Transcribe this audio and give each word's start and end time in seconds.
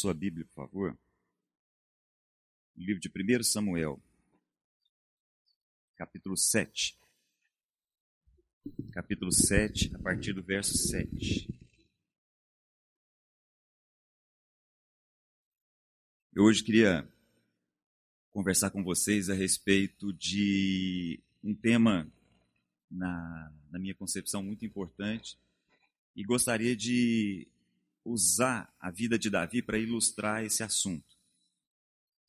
Sua 0.00 0.14
Bíblia, 0.14 0.46
por 0.46 0.54
favor. 0.54 0.98
No 2.74 2.86
livro 2.86 3.02
de 3.02 3.10
1 3.10 3.42
Samuel, 3.42 4.02
capítulo 5.94 6.38
7. 6.38 6.98
Capítulo 8.92 9.30
7, 9.30 9.94
a 9.94 9.98
partir 9.98 10.32
do 10.32 10.42
verso 10.42 10.74
7. 10.74 11.52
Eu 16.34 16.44
hoje 16.44 16.64
queria 16.64 17.06
conversar 18.32 18.70
com 18.70 18.82
vocês 18.82 19.28
a 19.28 19.34
respeito 19.34 20.14
de 20.14 21.22
um 21.44 21.54
tema, 21.54 22.10
na, 22.90 23.52
na 23.70 23.78
minha 23.78 23.94
concepção, 23.94 24.42
muito 24.42 24.64
importante, 24.64 25.38
e 26.16 26.24
gostaria 26.24 26.74
de 26.74 27.46
usar 28.04 28.72
a 28.80 28.90
vida 28.90 29.18
de 29.18 29.30
Davi 29.30 29.62
para 29.62 29.78
ilustrar 29.78 30.44
esse 30.44 30.62
assunto. 30.62 31.16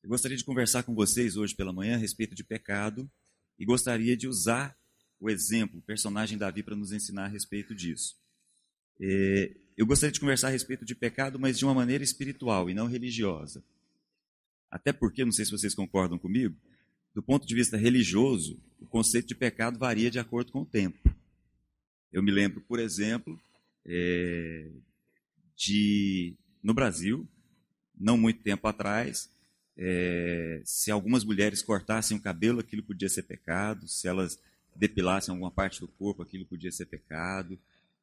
Eu 0.03 0.09
gostaria 0.09 0.38
de 0.38 0.43
conversar 0.43 0.84
com 0.84 0.95
vocês 0.95 1.38
hoje 1.38 1.55
pela 1.55 1.71
manhã 1.71 1.95
a 1.95 1.99
respeito 1.99 2.34
de 2.34 2.43
pecado 2.43 3.09
e 3.57 3.66
gostaria 3.66 4.17
de 4.17 4.27
usar 4.27 4.76
o 5.20 5.29
exemplo, 5.29 5.79
o 5.79 5.84
personagem 5.84 6.38
Davi, 6.38 6.63
para 6.63 6.76
nos 6.76 6.91
ensinar 6.91 7.26
a 7.26 7.27
respeito 7.27 7.76
disso. 7.76 8.15
É, 8.99 9.55
eu 9.77 9.85
gostaria 9.85 10.12
de 10.12 10.20
conversar 10.20 10.48
a 10.48 10.52
respeito 10.52 10.84
de 10.84 10.95
pecado, 10.95 11.39
mas 11.39 11.57
de 11.57 11.65
uma 11.65 11.73
maneira 11.73 12.03
espiritual 12.03 12.70
e 12.70 12.73
não 12.73 12.88
religiosa. 12.88 13.63
Até 14.70 14.91
porque, 14.91 15.23
não 15.23 15.32
sei 15.32 15.45
se 15.45 15.51
vocês 15.51 15.76
concordam 15.76 16.17
comigo, 16.17 16.55
do 17.13 17.21
ponto 17.21 17.45
de 17.45 17.54
vista 17.54 17.77
religioso, 17.77 18.60
o 18.79 18.85
conceito 18.88 19.27
de 19.27 19.35
pecado 19.35 19.77
varia 19.77 20.10
de 20.10 20.17
acordo 20.17 20.51
com 20.51 20.62
o 20.62 20.65
tempo. 20.65 20.98
Eu 22.12 22.23
me 22.23 22.32
lembro, 22.32 22.62
por 22.62 22.79
exemplo, 22.79 23.40
é, 23.85 24.71
de, 25.62 26.34
no 26.63 26.73
Brasil, 26.73 27.27
não 27.99 28.17
muito 28.17 28.41
tempo 28.41 28.67
atrás, 28.67 29.29
é, 29.77 30.62
se 30.65 30.90
algumas 30.90 31.23
mulheres 31.23 31.62
cortassem 31.62 32.17
o 32.17 32.21
cabelo, 32.21 32.59
aquilo 32.59 32.81
podia 32.81 33.07
ser 33.07 33.23
pecado, 33.23 33.87
se 33.87 34.07
elas 34.07 34.39
depilassem 34.76 35.32
alguma 35.32 35.51
parte 35.51 35.79
do 35.79 35.87
corpo, 35.87 36.23
aquilo 36.23 36.45
podia 36.45 36.71
ser 36.71 36.87
pecado. 36.87 37.59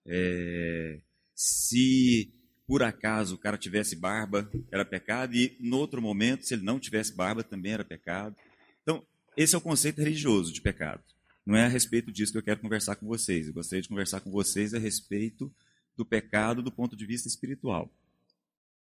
É, 0.06 1.00
se 1.34 2.32
por 2.66 2.82
acaso 2.82 3.34
o 3.34 3.38
cara 3.38 3.58
tivesse 3.58 3.96
barba, 3.96 4.48
era 4.70 4.84
pecado, 4.84 5.34
e 5.34 5.56
no 5.58 5.78
outro 5.78 6.00
momento, 6.00 6.44
se 6.44 6.54
ele 6.54 6.62
não 6.62 6.78
tivesse 6.78 7.14
barba, 7.14 7.42
também 7.42 7.72
era 7.72 7.84
pecado. 7.84 8.36
Então, 8.82 9.04
esse 9.36 9.54
é 9.54 9.58
o 9.58 9.62
conceito 9.62 9.98
religioso 9.98 10.52
de 10.52 10.60
pecado. 10.60 11.02
Não 11.44 11.56
é 11.56 11.64
a 11.64 11.68
respeito 11.68 12.12
disso 12.12 12.30
que 12.30 12.38
eu 12.38 12.42
quero 12.42 12.60
conversar 12.60 12.96
com 12.96 13.06
vocês. 13.06 13.46
Eu 13.46 13.54
gostaria 13.54 13.82
de 13.82 13.88
conversar 13.88 14.20
com 14.20 14.30
vocês 14.30 14.74
a 14.74 14.78
respeito 14.78 15.52
do 15.98 16.06
pecado 16.06 16.62
do 16.62 16.70
ponto 16.70 16.96
de 16.96 17.04
vista 17.04 17.26
espiritual. 17.26 17.92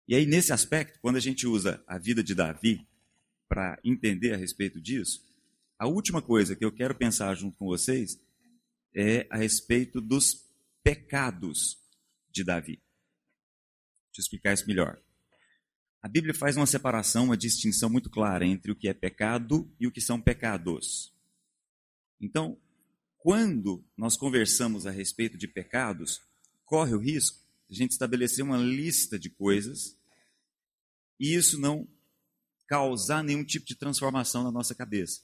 E 0.09 0.15
aí, 0.15 0.27
nesse 0.27 0.53
aspecto, 0.53 0.99
quando 1.01 1.17
a 1.17 1.21
gente 1.21 1.47
usa 1.47 1.83
a 1.87 1.99
vida 1.99 2.23
de 2.23 2.35
Davi 2.35 2.87
para 3.49 3.79
entender 3.85 4.35
a 4.35 4.37
respeito 4.37 4.81
disso, 4.81 5.25
a 5.79 5.87
última 5.87 6.21
coisa 6.21 6.57
que 6.57 6.65
eu 6.65 6.73
quero 6.73 6.95
pensar 6.95 7.35
junto 7.37 7.57
com 7.57 7.67
vocês 7.67 8.21
é 8.93 9.27
a 9.31 9.37
respeito 9.37 10.01
dos 10.01 10.45
pecados 10.83 11.79
de 12.31 12.43
Davi. 12.43 12.83
Deixa 14.07 14.19
eu 14.19 14.23
explicar 14.23 14.53
isso 14.53 14.67
melhor. 14.67 15.01
A 16.03 16.09
Bíblia 16.09 16.35
faz 16.35 16.57
uma 16.57 16.67
separação, 16.67 17.27
uma 17.27 17.37
distinção 17.37 17.89
muito 17.89 18.11
clara 18.11 18.45
entre 18.45 18.73
o 18.73 18.77
que 18.77 18.89
é 18.89 18.95
pecado 18.95 19.71
e 19.79 19.87
o 19.87 19.93
que 19.93 20.01
são 20.01 20.21
pecados. 20.21 21.13
Então, 22.21 22.59
quando 23.19 23.85
nós 23.97 24.17
conversamos 24.17 24.87
a 24.87 24.91
respeito 24.91 25.37
de 25.37 25.47
pecados, 25.47 26.21
corre 26.67 26.95
o 26.95 26.99
risco 26.99 27.39
de 27.69 27.77
a 27.77 27.79
gente 27.79 27.93
estabelecer 27.93 28.45
uma 28.45 28.59
lista 28.59 29.19
de 29.19 29.31
coisas 29.31 29.97
e 31.19 31.35
isso 31.35 31.59
não 31.59 31.89
causar 32.67 33.23
nenhum 33.23 33.45
tipo 33.45 33.65
de 33.65 33.75
transformação 33.75 34.43
na 34.45 34.51
nossa 34.51 34.75
cabeça. 34.75 35.23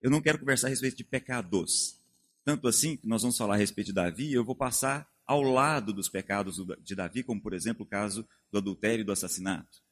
Eu 0.00 0.10
não 0.10 0.22
quero 0.22 0.38
conversar 0.38 0.68
a 0.68 0.70
respeito 0.70 0.96
de 0.96 1.04
pecados. 1.04 1.98
Tanto 2.44 2.66
assim 2.66 2.96
que 2.96 3.06
nós 3.06 3.20
vamos 3.20 3.36
falar 3.36 3.54
a 3.54 3.58
respeito 3.58 3.88
de 3.88 3.92
Davi, 3.92 4.32
eu 4.32 4.44
vou 4.44 4.54
passar 4.54 5.10
ao 5.26 5.42
lado 5.42 5.92
dos 5.92 6.08
pecados 6.08 6.56
de 6.82 6.94
Davi, 6.94 7.22
como 7.22 7.40
por 7.40 7.52
exemplo 7.52 7.84
o 7.84 7.88
caso 7.88 8.26
do 8.50 8.58
adultério 8.58 9.02
e 9.02 9.04
do 9.04 9.12
assassinato. 9.12 9.82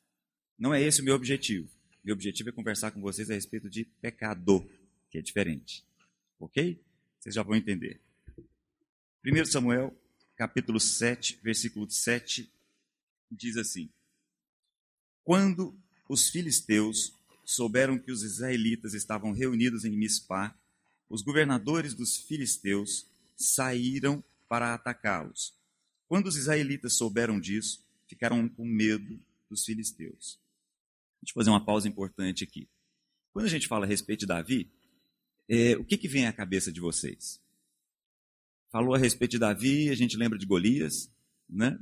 Não 0.59 0.73
é 0.73 0.83
esse 0.83 1.03
o 1.03 1.05
meu 1.05 1.15
objetivo. 1.15 1.69
Meu 2.03 2.15
objetivo 2.15 2.49
é 2.49 2.53
conversar 2.53 2.91
com 2.91 3.01
vocês 3.01 3.31
a 3.31 3.35
respeito 3.35 3.69
de 3.69 3.85
pecado, 3.85 4.69
que 5.11 5.19
é 5.19 5.23
diferente. 5.23 5.85
Ok? 6.41 6.81
Vocês 7.21 7.35
já 7.35 7.43
vão 7.43 7.55
entender. 7.55 8.01
1 9.25 9.45
Samuel 9.45 9.95
capítulo 10.39 10.79
7, 10.79 11.41
versículo 11.43 11.91
7, 11.91 12.49
diz 13.29 13.57
assim: 13.57 13.91
Quando 15.25 15.77
os 16.09 16.31
filisteus 16.31 17.13
souberam 17.45 17.99
que 17.99 18.13
os 18.13 18.23
israelitas 18.23 18.95
estavam 18.95 19.33
reunidos 19.33 19.85
em 19.85 19.91
Mispá, 19.91 20.57
os 21.11 21.23
governadores 21.23 21.93
dos 21.93 22.19
filisteus 22.19 23.05
saíram 23.37 24.23
para 24.49 24.73
atacá-los. 24.75 25.55
Quando 26.07 26.29
os 26.29 26.37
israelitas 26.37 26.95
souberam 26.95 27.41
disso, 27.41 27.85
ficaram 28.07 28.49
com 28.49 28.65
medo 28.65 29.19
dos 29.51 29.65
filisteus. 29.65 30.39
Deixa 31.21 31.33
eu 31.33 31.35
fazer 31.35 31.51
uma 31.51 31.65
pausa 31.65 31.89
importante 31.89 32.45
aqui. 32.45 32.69
Quando 33.33 33.47
a 33.47 33.51
gente 33.51 33.67
fala 33.67 33.85
a 33.85 33.89
respeito 33.89 34.21
de 34.21 34.27
Davi, 34.27 34.71
é, 35.49 35.77
o 35.77 35.85
que, 35.85 35.99
que 35.99 36.07
vem 36.07 36.27
à 36.27 36.33
cabeça 36.33 36.71
de 36.71 36.81
vocês? 36.81 37.41
Falou 38.71 38.95
a 38.95 38.99
respeito 38.99 39.33
de 39.33 39.39
Davi, 39.39 39.89
a 39.89 39.95
gente 39.95 40.17
lembra 40.17 40.39
de 40.39 40.45
Golias, 40.45 41.11
né? 41.49 41.79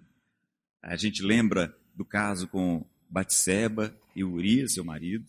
A 0.81 0.97
gente 0.97 1.23
lembra 1.23 1.77
do 1.95 2.05
caso 2.05 2.47
com 2.47 2.87
Batseba 3.11 3.97
e 4.15 4.23
Urias, 4.23 4.75
seu 4.75 4.85
marido. 4.85 5.27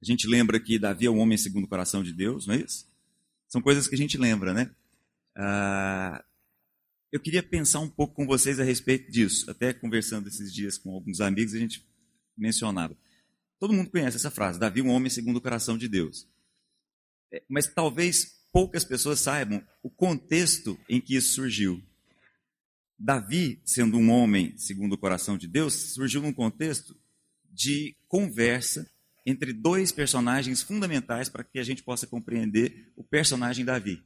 A 0.00 0.04
gente 0.04 0.28
lembra 0.28 0.60
que 0.60 0.78
Davi 0.78 1.06
é 1.06 1.10
um 1.10 1.18
homem 1.18 1.36
segundo 1.36 1.64
o 1.64 1.68
coração 1.68 2.02
de 2.02 2.12
Deus, 2.12 2.46
não 2.46 2.54
é 2.54 2.58
isso? 2.58 2.86
São 3.48 3.60
coisas 3.60 3.88
que 3.88 3.94
a 3.96 3.98
gente 3.98 4.16
lembra, 4.16 4.54
né? 4.54 4.70
Ah, 5.36 6.24
eu 7.10 7.18
queria 7.18 7.42
pensar 7.42 7.80
um 7.80 7.88
pouco 7.88 8.14
com 8.14 8.26
vocês 8.26 8.60
a 8.60 8.64
respeito 8.64 9.10
disso. 9.10 9.50
Até 9.50 9.72
conversando 9.72 10.28
esses 10.28 10.52
dias 10.52 10.78
com 10.78 10.94
alguns 10.94 11.20
amigos, 11.20 11.54
a 11.54 11.58
gente 11.58 11.84
mencionava. 12.36 12.96
Todo 13.58 13.72
mundo 13.72 13.90
conhece 13.90 14.16
essa 14.16 14.30
frase: 14.30 14.60
Davi, 14.60 14.80
um 14.80 14.90
homem 14.90 15.10
segundo 15.10 15.38
o 15.38 15.40
coração 15.40 15.76
de 15.76 15.88
Deus. 15.88 16.28
É, 17.32 17.42
mas 17.48 17.66
talvez 17.66 18.37
poucas 18.52 18.84
pessoas 18.84 19.20
saibam 19.20 19.62
o 19.82 19.90
contexto 19.90 20.78
em 20.88 21.00
que 21.00 21.16
isso 21.16 21.34
surgiu. 21.34 21.82
Davi, 22.98 23.60
sendo 23.64 23.96
um 23.96 24.10
homem 24.10 24.56
segundo 24.56 24.94
o 24.94 24.98
coração 24.98 25.38
de 25.38 25.46
Deus, 25.46 25.74
surgiu 25.94 26.20
num 26.20 26.32
contexto 26.32 26.96
de 27.50 27.96
conversa 28.08 28.90
entre 29.24 29.52
dois 29.52 29.92
personagens 29.92 30.62
fundamentais 30.62 31.28
para 31.28 31.44
que 31.44 31.58
a 31.58 31.62
gente 31.62 31.82
possa 31.82 32.06
compreender 32.06 32.90
o 32.96 33.04
personagem 33.04 33.64
Davi. 33.64 34.02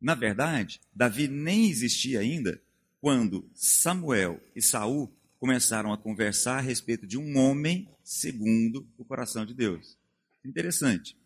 Na 0.00 0.14
verdade, 0.14 0.80
Davi 0.92 1.28
nem 1.28 1.70
existia 1.70 2.20
ainda 2.20 2.60
quando 3.00 3.48
Samuel 3.54 4.40
e 4.54 4.60
Saul 4.60 5.10
começaram 5.38 5.92
a 5.92 5.98
conversar 5.98 6.58
a 6.58 6.60
respeito 6.60 7.06
de 7.06 7.16
um 7.16 7.38
homem 7.38 7.88
segundo 8.02 8.86
o 8.98 9.04
coração 9.04 9.46
de 9.46 9.54
Deus. 9.54 9.96
Interessante. 10.44 11.16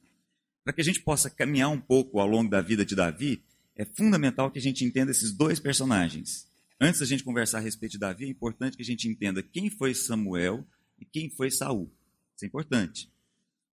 Para 0.65 0.73
que 0.73 0.81
a 0.81 0.85
gente 0.85 1.01
possa 1.01 1.31
caminhar 1.31 1.71
um 1.71 1.81
pouco 1.81 2.21
ao 2.21 2.27
longo 2.27 2.51
da 2.51 2.61
vida 2.61 2.85
de 2.85 2.95
Davi, 2.95 3.43
é 3.75 3.85
fundamental 3.85 4.51
que 4.51 4.59
a 4.59 4.63
gente 4.63 4.85
entenda 4.85 5.11
esses 5.11 5.33
dois 5.33 5.61
personagens. 5.61 6.49
Antes 6.81 7.01
da 7.01 7.07
gente 7.07 7.25
conversar 7.25 7.59
a 7.59 7.61
respeito 7.63 7.93
de 7.93 7.99
Davi, 7.99 8.25
é 8.25 8.29
importante 8.29 8.77
que 8.77 8.83
a 8.83 8.87
gente 8.87 9.09
entenda 9.09 9.43
quem 9.43 9.71
foi 9.71 9.95
Samuel 9.95 10.66
e 10.99 11.05
quem 11.05 11.31
foi 11.31 11.51
Saul. 11.51 11.93
Isso 12.37 12.45
é 12.45 12.49
importante. 12.49 13.10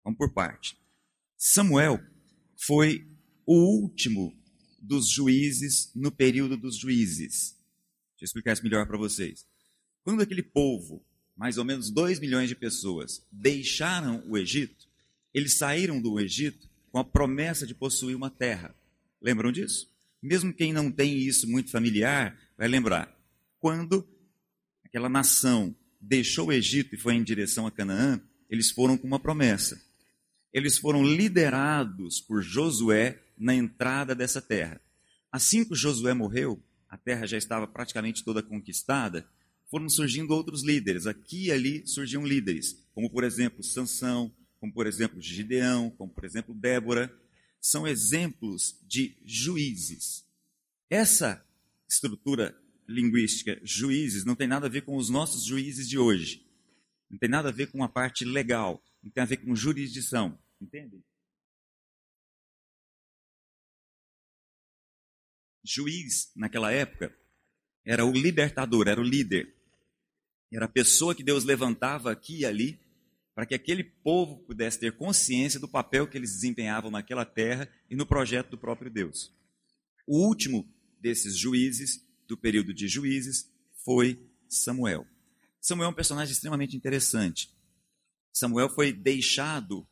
Vamos 0.03 0.17
por 0.17 0.33
parte. 0.33 0.77
Samuel 1.37 1.99
foi 2.55 3.07
o 3.45 3.55
último 3.55 4.35
dos 4.79 5.09
juízes 5.09 5.91
no 5.95 6.11
período 6.11 6.55
dos 6.55 6.77
juízes. 6.77 7.55
Deixa 8.11 8.23
eu 8.23 8.25
explicar 8.25 8.53
isso 8.53 8.63
melhor 8.63 8.87
para 8.87 8.97
vocês. 8.97 9.45
Quando 10.03 10.21
aquele 10.21 10.43
povo, 10.43 11.03
mais 11.35 11.57
ou 11.57 11.65
menos 11.65 11.89
2 11.89 12.19
milhões 12.19 12.47
de 12.47 12.55
pessoas, 12.55 13.25
deixaram 13.31 14.23
o 14.27 14.37
Egito, 14.37 14.87
eles 15.33 15.57
saíram 15.57 16.01
do 16.01 16.19
Egito 16.19 16.69
com 16.95 16.99
a 16.99 17.03
promessa 17.03 17.67
de 17.67 17.75
possuir 17.75 18.15
uma 18.15 18.29
terra. 18.29 18.73
Lembram 19.21 19.51
disso? 19.51 19.91
Mesmo 20.23 20.53
quem 20.53 20.71
não 20.71 20.89
tem 20.89 21.17
isso 21.17 21.45
muito 21.45 21.69
familiar, 21.69 22.39
vai 22.57 22.69
lembrar. 22.69 23.13
Quando 23.59 24.07
aquela 24.81 25.09
nação 25.09 25.75
deixou 25.99 26.47
o 26.47 26.53
Egito 26.53 26.95
e 26.95 26.97
foi 26.97 27.15
em 27.15 27.21
direção 27.21 27.67
a 27.67 27.71
Canaã, 27.71 28.21
eles 28.49 28.71
foram 28.71 28.97
com 28.97 29.05
uma 29.05 29.19
promessa. 29.19 29.77
Eles 30.53 30.77
foram 30.77 31.03
liderados 31.03 32.21
por 32.21 32.41
Josué 32.41 33.21
na 33.37 33.53
entrada 33.53 34.15
dessa 34.15 34.41
terra. 34.41 34.79
Assim 35.29 35.65
que 35.65 35.75
Josué 35.75 36.13
morreu, 36.13 36.63
a 36.87 36.97
terra 36.97 37.27
já 37.27 37.37
estava 37.37 37.67
praticamente 37.67 38.23
toda 38.23 38.41
conquistada, 38.41 39.27
foram 39.69 39.89
surgindo 39.89 40.33
outros 40.33 40.63
líderes. 40.63 41.07
Aqui 41.07 41.47
e 41.47 41.51
ali 41.51 41.85
surgiam 41.85 42.25
líderes, 42.25 42.87
como 42.93 43.09
por 43.09 43.25
exemplo 43.25 43.61
Sansão, 43.61 44.33
como 44.59 44.73
por 44.73 44.87
exemplo 44.87 45.21
Gideão, 45.21 45.89
como 45.91 46.11
por 46.11 46.25
exemplo 46.25 46.53
Débora, 46.53 47.13
são 47.59 47.87
exemplos 47.87 48.79
de 48.87 49.17
juízes. 49.25 50.25
Essa 50.89 51.43
estrutura 51.89 52.55
linguística, 52.87 53.59
juízes, 53.63 54.23
não 54.23 54.35
tem 54.35 54.47
nada 54.47 54.67
a 54.67 54.69
ver 54.69 54.81
com 54.81 54.95
os 54.95 55.09
nossos 55.09 55.45
juízes 55.45 55.89
de 55.89 55.97
hoje. 55.97 56.45
Não 57.09 57.17
tem 57.17 57.29
nada 57.29 57.49
a 57.49 57.51
ver 57.51 57.71
com 57.71 57.83
a 57.83 57.89
parte 57.89 58.23
legal. 58.23 58.83
Não 59.01 59.11
tem 59.11 59.23
a 59.23 59.25
ver 59.25 59.37
com 59.37 59.55
jurisdição. 59.55 60.37
Entende? 60.61 61.03
Juiz, 65.63 66.31
naquela 66.35 66.71
época, 66.71 67.15
era 67.83 68.05
o 68.05 68.11
libertador, 68.11 68.87
era 68.87 69.01
o 69.01 69.03
líder. 69.03 69.55
Era 70.51 70.65
a 70.65 70.69
pessoa 70.69 71.15
que 71.15 71.23
Deus 71.23 71.43
levantava 71.43 72.11
aqui 72.11 72.39
e 72.39 72.45
ali 72.45 72.79
para 73.35 73.45
que 73.45 73.53
aquele 73.53 73.83
povo 73.83 74.37
pudesse 74.45 74.79
ter 74.79 74.93
consciência 74.93 75.59
do 75.59 75.67
papel 75.67 76.07
que 76.07 76.17
eles 76.17 76.31
desempenhavam 76.31 76.89
naquela 76.89 77.25
terra 77.25 77.69
e 77.89 77.95
no 77.95 78.05
projeto 78.05 78.51
do 78.51 78.57
próprio 78.57 78.89
Deus. 78.89 79.35
O 80.07 80.25
último 80.25 80.65
desses 81.01 81.37
juízes, 81.37 82.01
do 82.25 82.37
período 82.37 82.73
de 82.73 82.87
juízes, 82.87 83.51
foi 83.83 84.25
Samuel. 84.47 85.05
Samuel 85.59 85.89
é 85.89 85.91
um 85.91 85.95
personagem 85.95 86.31
extremamente 86.31 86.77
interessante. 86.77 87.53
Samuel 88.31 88.69
foi 88.69 88.93
deixado 88.93 89.85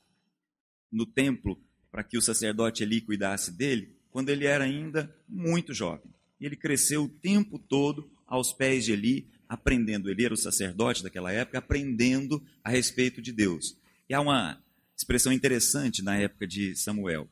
no 0.90 1.06
templo 1.06 1.62
para 1.92 2.04
que 2.04 2.18
o 2.18 2.22
sacerdote 2.22 2.82
ali 2.82 3.02
cuidasse 3.02 3.52
dele 3.52 3.98
quando 4.10 4.30
ele 4.30 4.46
era 4.46 4.64
ainda 4.64 5.14
muito 5.28 5.74
jovem. 5.74 6.14
Ele 6.40 6.56
cresceu 6.56 7.04
o 7.04 7.10
tempo 7.10 7.60
todo 7.60 8.10
aos 8.26 8.54
pés 8.54 8.86
de 8.86 8.94
Eli, 8.94 9.30
aprendendo. 9.54 10.10
Ele 10.10 10.26
era 10.26 10.34
o 10.34 10.38
sacerdote 10.38 11.04
daquela 11.04 11.32
época, 11.32 11.60
aprendendo 11.60 12.44
a 12.64 12.70
respeito 12.70 13.22
de 13.22 13.32
Deus. 13.32 13.78
E 14.10 14.14
há 14.14 14.20
uma 14.20 14.62
expressão 14.98 15.32
interessante 15.32 16.02
na 16.02 16.16
época 16.16 16.48
de 16.48 16.76
Samuel. 16.76 17.30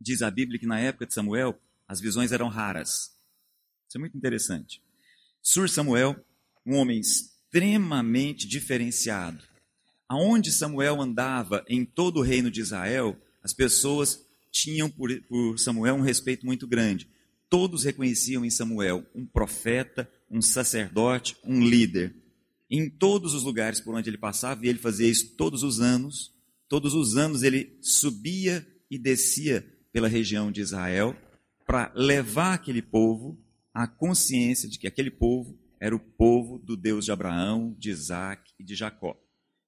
Diz 0.00 0.22
a 0.22 0.30
Bíblia 0.30 0.58
que 0.58 0.66
na 0.66 0.78
época 0.80 1.06
de 1.06 1.14
Samuel 1.14 1.58
as 1.88 2.00
visões 2.00 2.32
eram 2.32 2.48
raras. 2.48 3.14
Isso 3.88 3.96
é 3.96 3.98
muito 3.98 4.16
interessante. 4.16 4.82
Sur 5.42 5.68
Samuel, 5.68 6.16
um 6.64 6.74
homem 6.74 6.98
extremamente 6.98 8.46
diferenciado. 8.46 9.42
Aonde 10.08 10.52
Samuel 10.52 11.00
andava 11.00 11.64
em 11.68 11.84
todo 11.84 12.18
o 12.18 12.22
reino 12.22 12.50
de 12.50 12.60
Israel, 12.60 13.16
as 13.42 13.52
pessoas 13.52 14.24
tinham 14.50 14.90
por, 14.90 15.10
por 15.22 15.58
Samuel 15.58 15.96
um 15.96 16.00
respeito 16.00 16.44
muito 16.44 16.66
grande. 16.66 17.08
Todos 17.48 17.84
reconheciam 17.84 18.44
em 18.44 18.50
Samuel 18.50 19.04
um 19.14 19.24
profeta, 19.24 20.10
um 20.30 20.42
sacerdote, 20.42 21.36
um 21.44 21.64
líder. 21.64 22.14
Em 22.70 22.90
todos 22.90 23.34
os 23.34 23.42
lugares 23.42 23.80
por 23.80 23.94
onde 23.94 24.10
ele 24.10 24.18
passava, 24.18 24.64
e 24.64 24.68
ele 24.68 24.78
fazia 24.78 25.08
isso 25.08 25.36
todos 25.36 25.62
os 25.62 25.80
anos, 25.80 26.32
todos 26.68 26.94
os 26.94 27.16
anos 27.16 27.42
ele 27.42 27.78
subia 27.80 28.66
e 28.90 28.98
descia 28.98 29.64
pela 29.92 30.08
região 30.08 30.50
de 30.50 30.60
Israel 30.60 31.16
para 31.64 31.92
levar 31.94 32.54
aquele 32.54 32.82
povo 32.82 33.38
à 33.72 33.86
consciência 33.86 34.68
de 34.68 34.78
que 34.78 34.86
aquele 34.86 35.10
povo 35.10 35.58
era 35.80 35.94
o 35.94 36.00
povo 36.00 36.58
do 36.58 36.76
Deus 36.76 37.04
de 37.04 37.12
Abraão, 37.12 37.74
de 37.78 37.90
Isaac 37.90 38.52
e 38.58 38.64
de 38.64 38.74
Jacó. 38.74 39.16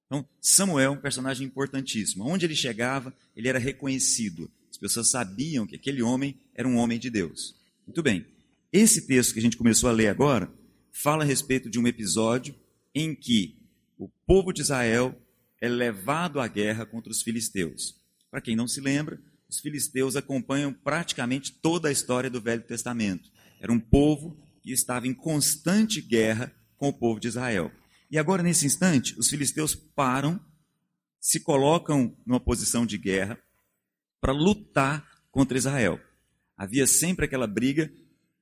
Então, 0.07 0.27
Samuel 0.41 0.85
é 0.85 0.89
um 0.89 1.01
personagem 1.01 1.45
importantíssimo. 1.45 2.25
Onde 2.25 2.45
ele 2.45 2.55
chegava, 2.55 3.13
ele 3.35 3.47
era 3.47 3.59
reconhecido. 3.59 4.49
As 4.71 4.77
pessoas 4.77 5.11
sabiam 5.11 5.67
que 5.67 5.75
aquele 5.75 6.01
homem 6.01 6.35
era 6.55 6.67
um 6.67 6.77
homem 6.77 6.97
de 6.97 7.09
Deus. 7.11 7.55
Muito 7.85 8.01
bem. 8.01 8.25
Esse 8.71 9.07
texto 9.07 9.33
que 9.33 9.39
a 9.39 9.41
gente 9.41 9.57
começou 9.57 9.89
a 9.89 9.93
ler 9.93 10.09
agora 10.09 10.53
fala 10.91 11.23
a 11.23 11.25
respeito 11.25 11.71
de 11.71 11.79
um 11.79 11.87
episódio 11.87 12.53
em 12.93 13.15
que 13.15 13.57
o 13.97 14.07
povo 14.27 14.53
de 14.53 14.61
Israel 14.61 15.19
é 15.59 15.67
levado 15.67 16.39
à 16.39 16.47
guerra 16.47 16.85
contra 16.85 17.11
os 17.11 17.23
filisteus. 17.23 17.99
Para 18.29 18.41
quem 18.41 18.55
não 18.55 18.67
se 18.67 18.79
lembra, 18.79 19.19
os 19.49 19.59
filisteus 19.59 20.15
acompanham 20.15 20.71
praticamente 20.71 21.51
toda 21.51 21.89
a 21.89 21.91
história 21.91 22.29
do 22.29 22.39
Velho 22.39 22.61
Testamento. 22.61 23.31
Era 23.59 23.73
um 23.73 23.79
povo 23.79 24.37
que 24.61 24.71
estava 24.71 25.07
em 25.07 25.15
constante 25.15 25.99
guerra 25.99 26.53
com 26.77 26.89
o 26.89 26.93
povo 26.93 27.19
de 27.19 27.27
Israel. 27.27 27.71
E 28.11 28.19
agora, 28.19 28.43
nesse 28.43 28.67
instante, 28.67 29.17
os 29.17 29.29
filisteus 29.29 29.73
param, 29.73 30.39
se 31.19 31.39
colocam 31.39 32.15
numa 32.23 32.39
posição 32.39 32.85
de 32.85 32.99
guerra 32.99 33.39
para 34.21 34.31
lutar 34.31 35.03
contra 35.31 35.57
Israel. 35.57 35.99
Havia 36.55 36.85
sempre 36.85 37.25
aquela 37.25 37.47
briga 37.47 37.91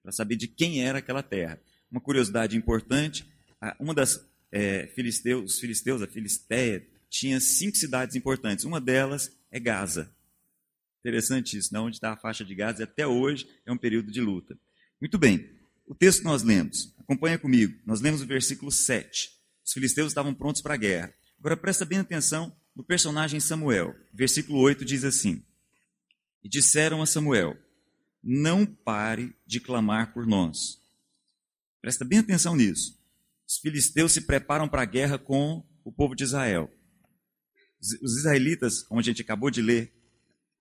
para 0.07 0.13
saber 0.13 0.37
de 0.37 0.47
quem 0.47 0.81
era 0.81 0.99
aquela 0.99 1.21
terra. 1.21 1.59
Uma 1.91 1.99
curiosidade 1.99 2.55
importante: 2.55 3.27
uma 3.77 3.93
das 3.93 4.25
é, 4.49 4.87
filisteus, 4.95 5.55
os 5.55 5.59
filisteus, 5.59 6.01
a 6.01 6.07
Filisteia, 6.07 6.87
tinha 7.09 7.41
cinco 7.41 7.75
cidades 7.75 8.15
importantes. 8.15 8.63
Uma 8.63 8.79
delas 8.79 9.29
é 9.51 9.59
Gaza. 9.59 10.09
Interessante 11.01 11.57
isso, 11.57 11.73
né? 11.73 11.79
onde 11.81 11.97
está 11.97 12.13
a 12.13 12.15
faixa 12.15 12.45
de 12.45 12.55
Gaza, 12.55 12.81
e 12.81 12.83
até 12.83 13.05
hoje 13.05 13.49
é 13.65 13.71
um 13.71 13.77
período 13.77 14.09
de 14.09 14.21
luta. 14.21 14.57
Muito 15.01 15.17
bem, 15.17 15.49
o 15.85 15.93
texto 15.93 16.23
nós 16.23 16.41
lemos, 16.41 16.93
acompanha 16.97 17.37
comigo, 17.37 17.77
nós 17.85 17.99
lemos 17.99 18.21
o 18.21 18.25
versículo 18.25 18.71
7. 18.71 19.29
Os 19.65 19.73
filisteus 19.73 20.07
estavam 20.07 20.33
prontos 20.33 20.61
para 20.61 20.75
a 20.75 20.77
guerra. 20.77 21.13
Agora 21.37 21.57
presta 21.57 21.83
bem 21.83 21.99
atenção 21.99 22.55
no 22.73 22.83
personagem 22.83 23.41
Samuel. 23.41 23.93
Versículo 24.13 24.59
8 24.59 24.85
diz 24.85 25.03
assim: 25.03 25.43
E 26.41 26.47
disseram 26.47 27.01
a 27.01 27.05
Samuel: 27.05 27.57
não 28.23 28.65
pare 28.65 29.35
de 29.45 29.59
clamar 29.59 30.13
por 30.13 30.25
nós. 30.25 30.81
Presta 31.81 32.03
bem 32.03 32.19
atenção 32.19 32.55
nisso. 32.55 32.97
Os 33.47 33.57
filisteus 33.57 34.11
se 34.11 34.21
preparam 34.21 34.67
para 34.67 34.81
a 34.81 34.85
guerra 34.85 35.17
com 35.17 35.65
o 35.83 35.91
povo 35.91 36.15
de 36.15 36.23
Israel. 36.23 36.69
Os 37.79 38.17
israelitas, 38.17 38.83
como 38.83 38.99
a 38.99 39.03
gente 39.03 39.21
acabou 39.21 39.49
de 39.49 39.61
ler 39.61 39.93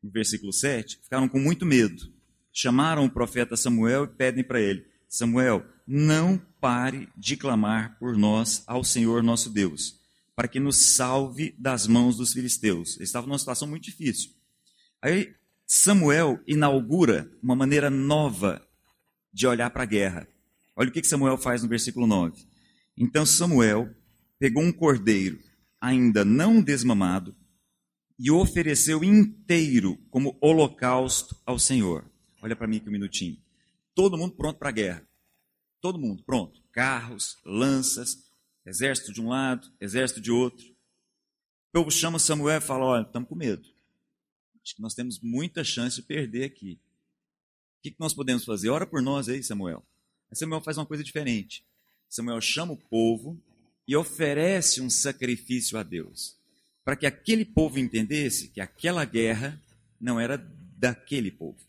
no 0.03 0.11
versículo 0.11 0.53
7, 0.53 1.01
ficaram 1.03 1.29
com 1.29 1.41
muito 1.41 1.67
medo. 1.67 2.13
Chamaram 2.53 3.05
o 3.05 3.11
profeta 3.11 3.57
Samuel 3.57 4.05
e 4.05 4.09
pedem 4.09 4.45
para 4.45 4.61
ele: 4.61 4.87
Samuel, 5.09 5.67
não 5.87 6.39
pare 6.61 7.09
de 7.17 7.37
clamar 7.37 7.99
por 7.99 8.17
nós 8.17 8.63
ao 8.67 8.85
Senhor 8.85 9.23
nosso 9.23 9.51
Deus, 9.51 9.99
para 10.35 10.49
que 10.49 10.61
nos 10.61 10.77
salve 10.77 11.55
das 11.59 11.87
mãos 11.87 12.17
dos 12.17 12.33
filisteus. 12.33 12.97
Eles 12.97 13.09
estavam 13.09 13.29
numa 13.29 13.39
situação 13.39 13.67
muito 13.67 13.85
difícil. 13.85 14.31
Aí 15.03 15.35
Samuel 15.67 16.41
inaugura 16.47 17.29
uma 17.43 17.57
maneira 17.57 17.91
nova 17.91 18.65
de 19.33 19.49
olhar 19.49 19.69
para 19.71 19.83
a 19.83 19.87
guerra. 19.87 20.29
Olha 20.77 20.89
o 20.89 20.93
que 20.93 21.03
Samuel 21.03 21.37
faz 21.37 21.61
no 21.61 21.69
versículo 21.69 22.07
9. 22.07 22.47
Então 22.97 23.27
Samuel 23.27 23.93
pegou 24.39 24.63
um 24.63 24.73
cordeiro 24.73 25.41
ainda 25.81 26.25
não 26.25 26.63
desmamado 26.63 27.37
e 28.17 28.31
ofereceu 28.31 29.03
inteiro 29.03 29.99
como 30.09 30.39
holocausto 30.41 31.37
ao 31.45 31.59
Senhor. 31.59 32.09
Olha 32.41 32.55
para 32.55 32.69
mim 32.69 32.77
aqui 32.77 32.89
um 32.89 32.93
minutinho. 32.93 33.37
Todo 33.93 34.17
mundo 34.17 34.37
pronto 34.37 34.59
para 34.59 34.69
a 34.69 34.73
guerra. 34.73 35.09
Todo 35.81 35.99
mundo 35.99 36.23
pronto. 36.23 36.63
Carros, 36.71 37.39
lanças, 37.45 38.25
exército 38.65 39.13
de 39.13 39.21
um 39.21 39.29
lado, 39.29 39.69
exército 39.81 40.21
de 40.21 40.31
outro. 40.31 40.65
O 40.65 41.73
povo 41.73 41.91
chama 41.91 42.19
Samuel 42.19 42.59
e 42.59 42.61
fala: 42.61 42.85
Olha, 42.85 43.03
estamos 43.03 43.29
com 43.29 43.35
medo. 43.35 43.76
Acho 44.67 44.75
que 44.75 44.83
nós 44.83 44.95
temos 44.95 45.21
muita 45.21 45.63
chance 45.63 45.95
de 45.95 46.03
perder 46.03 46.43
aqui. 46.43 46.77
O 47.79 47.83
que 47.83 47.95
nós 48.01 48.13
podemos 48.13 48.45
fazer? 48.45 48.69
Ora 48.69 48.85
por 48.85 49.01
nós 49.01 49.29
aí, 49.29 49.41
Samuel. 49.41 49.81
Aí 50.29 50.37
Samuel 50.37 50.61
faz 50.61 50.77
uma 50.77 50.85
coisa 50.85 51.05
diferente. 51.05 51.65
Samuel 52.09 52.41
chama 52.41 52.73
o 52.73 52.77
povo 52.77 53.41
e 53.87 53.95
oferece 53.95 54.81
um 54.81 54.91
sacrifício 54.91 55.79
a 55.79 55.85
Deus, 55.85 56.37
para 56.85 56.97
que 56.97 57.07
aquele 57.07 57.45
povo 57.45 57.79
entendesse 57.79 58.49
que 58.49 58.61
aquela 58.61 59.05
guerra 59.05 59.63
não 60.01 60.19
era 60.19 60.37
daquele 60.77 61.31
povo. 61.31 61.61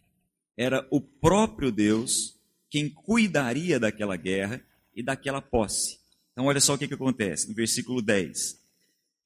Era 0.58 0.88
o 0.90 1.00
próprio 1.00 1.72
Deus 1.72 2.36
quem 2.68 2.90
cuidaria 2.90 3.80
daquela 3.80 4.16
guerra 4.16 4.60
e 4.96 5.04
daquela 5.04 5.40
posse. 5.40 6.00
Então, 6.32 6.46
olha 6.46 6.60
só 6.60 6.74
o 6.74 6.78
que, 6.80 6.88
que 6.88 6.96
acontece 6.96 7.48
no 7.48 7.54
versículo 7.54 8.02
10. 8.02 8.60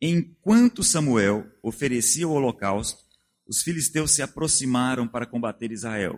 Enquanto 0.01 0.83
Samuel 0.83 1.49
oferecia 1.63 2.27
o 2.27 2.33
holocausto, 2.33 3.09
os 3.51 3.63
filisteus 3.63 4.11
se 4.11 4.21
aproximaram 4.21 5.05
para 5.05 5.25
combater 5.25 5.73
Israel. 5.73 6.17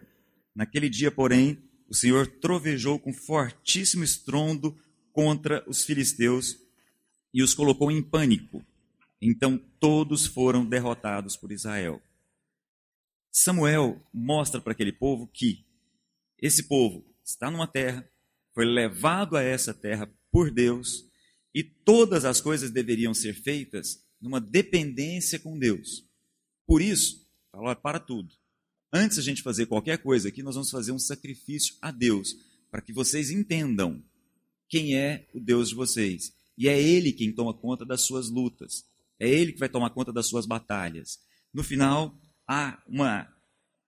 Naquele 0.55 0.87
dia, 0.87 1.09
porém, 1.09 1.57
o 1.89 1.95
Senhor 1.95 2.27
trovejou 2.27 2.99
com 2.99 3.11
fortíssimo 3.11 4.03
estrondo 4.03 4.79
contra 5.11 5.67
os 5.67 5.83
filisteus 5.83 6.55
e 7.33 7.41
os 7.41 7.55
colocou 7.55 7.89
em 7.89 8.03
pânico. 8.03 8.63
Então 9.19 9.57
todos 9.79 10.27
foram 10.27 10.63
derrotados 10.63 11.35
por 11.35 11.51
Israel. 11.51 11.99
Samuel 13.31 13.99
mostra 14.13 14.61
para 14.61 14.73
aquele 14.73 14.93
povo 14.93 15.25
que 15.25 15.65
esse 16.39 16.67
povo 16.67 17.03
está 17.25 17.49
numa 17.49 17.65
terra, 17.65 18.07
foi 18.53 18.65
levado 18.65 19.35
a 19.35 19.41
essa 19.41 19.73
terra 19.73 20.07
por 20.31 20.51
Deus 20.51 21.03
e 21.51 21.63
todas 21.63 22.25
as 22.25 22.39
coisas 22.39 22.69
deveriam 22.69 23.11
ser 23.11 23.33
feitas 23.33 24.05
numa 24.21 24.39
dependência 24.39 25.39
com 25.39 25.57
Deus. 25.57 26.07
Por 26.67 26.79
isso, 26.79 27.22
Fala, 27.53 27.75
para 27.75 27.99
tudo. 27.99 28.33
Antes 28.91 29.19
a 29.19 29.21
gente 29.21 29.43
fazer 29.43 29.67
qualquer 29.67 29.99
coisa 29.99 30.27
aqui, 30.27 30.41
nós 30.41 30.55
vamos 30.55 30.71
fazer 30.71 30.91
um 30.91 30.97
sacrifício 30.97 31.75
a 31.79 31.91
Deus, 31.91 32.35
para 32.71 32.81
que 32.81 32.91
vocês 32.91 33.29
entendam 33.29 34.03
quem 34.67 34.97
é 34.97 35.29
o 35.35 35.39
Deus 35.39 35.69
de 35.69 35.75
vocês. 35.75 36.33
E 36.57 36.67
é 36.67 36.81
Ele 36.81 37.13
quem 37.13 37.31
toma 37.31 37.53
conta 37.53 37.85
das 37.85 38.01
suas 38.01 38.27
lutas. 38.27 38.83
É 39.19 39.29
Ele 39.29 39.53
que 39.53 39.59
vai 39.59 39.69
tomar 39.69 39.91
conta 39.91 40.11
das 40.11 40.27
suas 40.27 40.47
batalhas. 40.47 41.19
No 41.53 41.63
final, 41.63 42.17
há 42.47 42.81
uma 42.87 43.31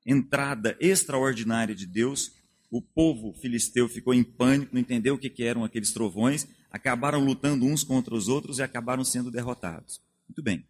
entrada 0.06 0.78
extraordinária 0.80 1.74
de 1.74 1.88
Deus. 1.88 2.34
o 2.70 2.82
povo 2.82 3.34
filisteu 3.34 3.88
ficou 3.88 4.14
em 4.14 4.24
pânico, 4.24 4.76
não 4.76 4.82
entendeu 4.82 5.16
o 5.16 5.18
que, 5.18 5.30
que 5.30 5.44
eram 5.44 5.64
aqueles 5.64 5.92
trovões, 5.92 6.46
acabaram 6.70 7.24
lutando 7.24 7.66
uns 7.66 7.84
contra 7.84 8.14
os 8.14 8.28
outros 8.28 8.60
e 8.60 8.64
acabaram 8.64 9.04
sendo 9.04 9.32
derrotados. 9.32 10.02
Muito 10.28 10.44
bem. 10.44 10.64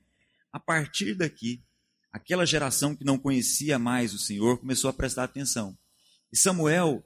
A 0.51 0.59
partir 0.59 1.15
daqui, 1.15 1.61
aquela 2.15 2.45
geração 2.45 2.95
que 2.95 3.03
não 3.03 3.17
conhecia 3.17 3.77
mais 3.77 4.13
o 4.13 4.17
Senhor 4.17 4.57
começou 4.57 4.89
a 4.89 4.93
prestar 4.93 5.25
atenção. 5.25 5.77
E 6.31 6.38
Samuel 6.38 7.03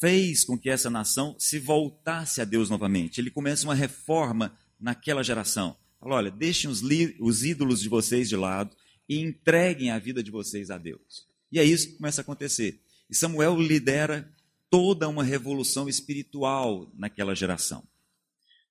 fez 0.00 0.46
com 0.46 0.58
que 0.58 0.70
essa 0.70 0.88
nação 0.88 1.36
se 1.38 1.58
voltasse 1.58 2.40
a 2.40 2.44
Deus 2.46 2.70
novamente. 2.70 3.20
Ele 3.20 3.30
começa 3.30 3.66
uma 3.66 3.74
reforma 3.74 4.56
naquela 4.80 5.22
geração. 5.22 5.76
Fala, 6.00 6.14
olha, 6.14 6.30
deixem 6.30 6.70
os, 6.70 6.82
os 7.20 7.44
ídolos 7.44 7.82
de 7.82 7.90
vocês 7.90 8.30
de 8.30 8.36
lado 8.36 8.74
e 9.06 9.20
entreguem 9.20 9.90
a 9.90 9.98
vida 9.98 10.22
de 10.22 10.30
vocês 10.30 10.70
a 10.70 10.78
Deus. 10.78 11.26
E 11.52 11.58
é 11.58 11.64
isso 11.64 11.88
que 11.88 11.96
começa 11.98 12.22
a 12.22 12.24
acontecer. 12.24 12.80
E 13.10 13.14
Samuel 13.14 13.60
lidera 13.60 14.26
toda 14.70 15.06
uma 15.06 15.22
revolução 15.22 15.86
espiritual 15.86 16.90
naquela 16.94 17.34
geração. 17.34 17.86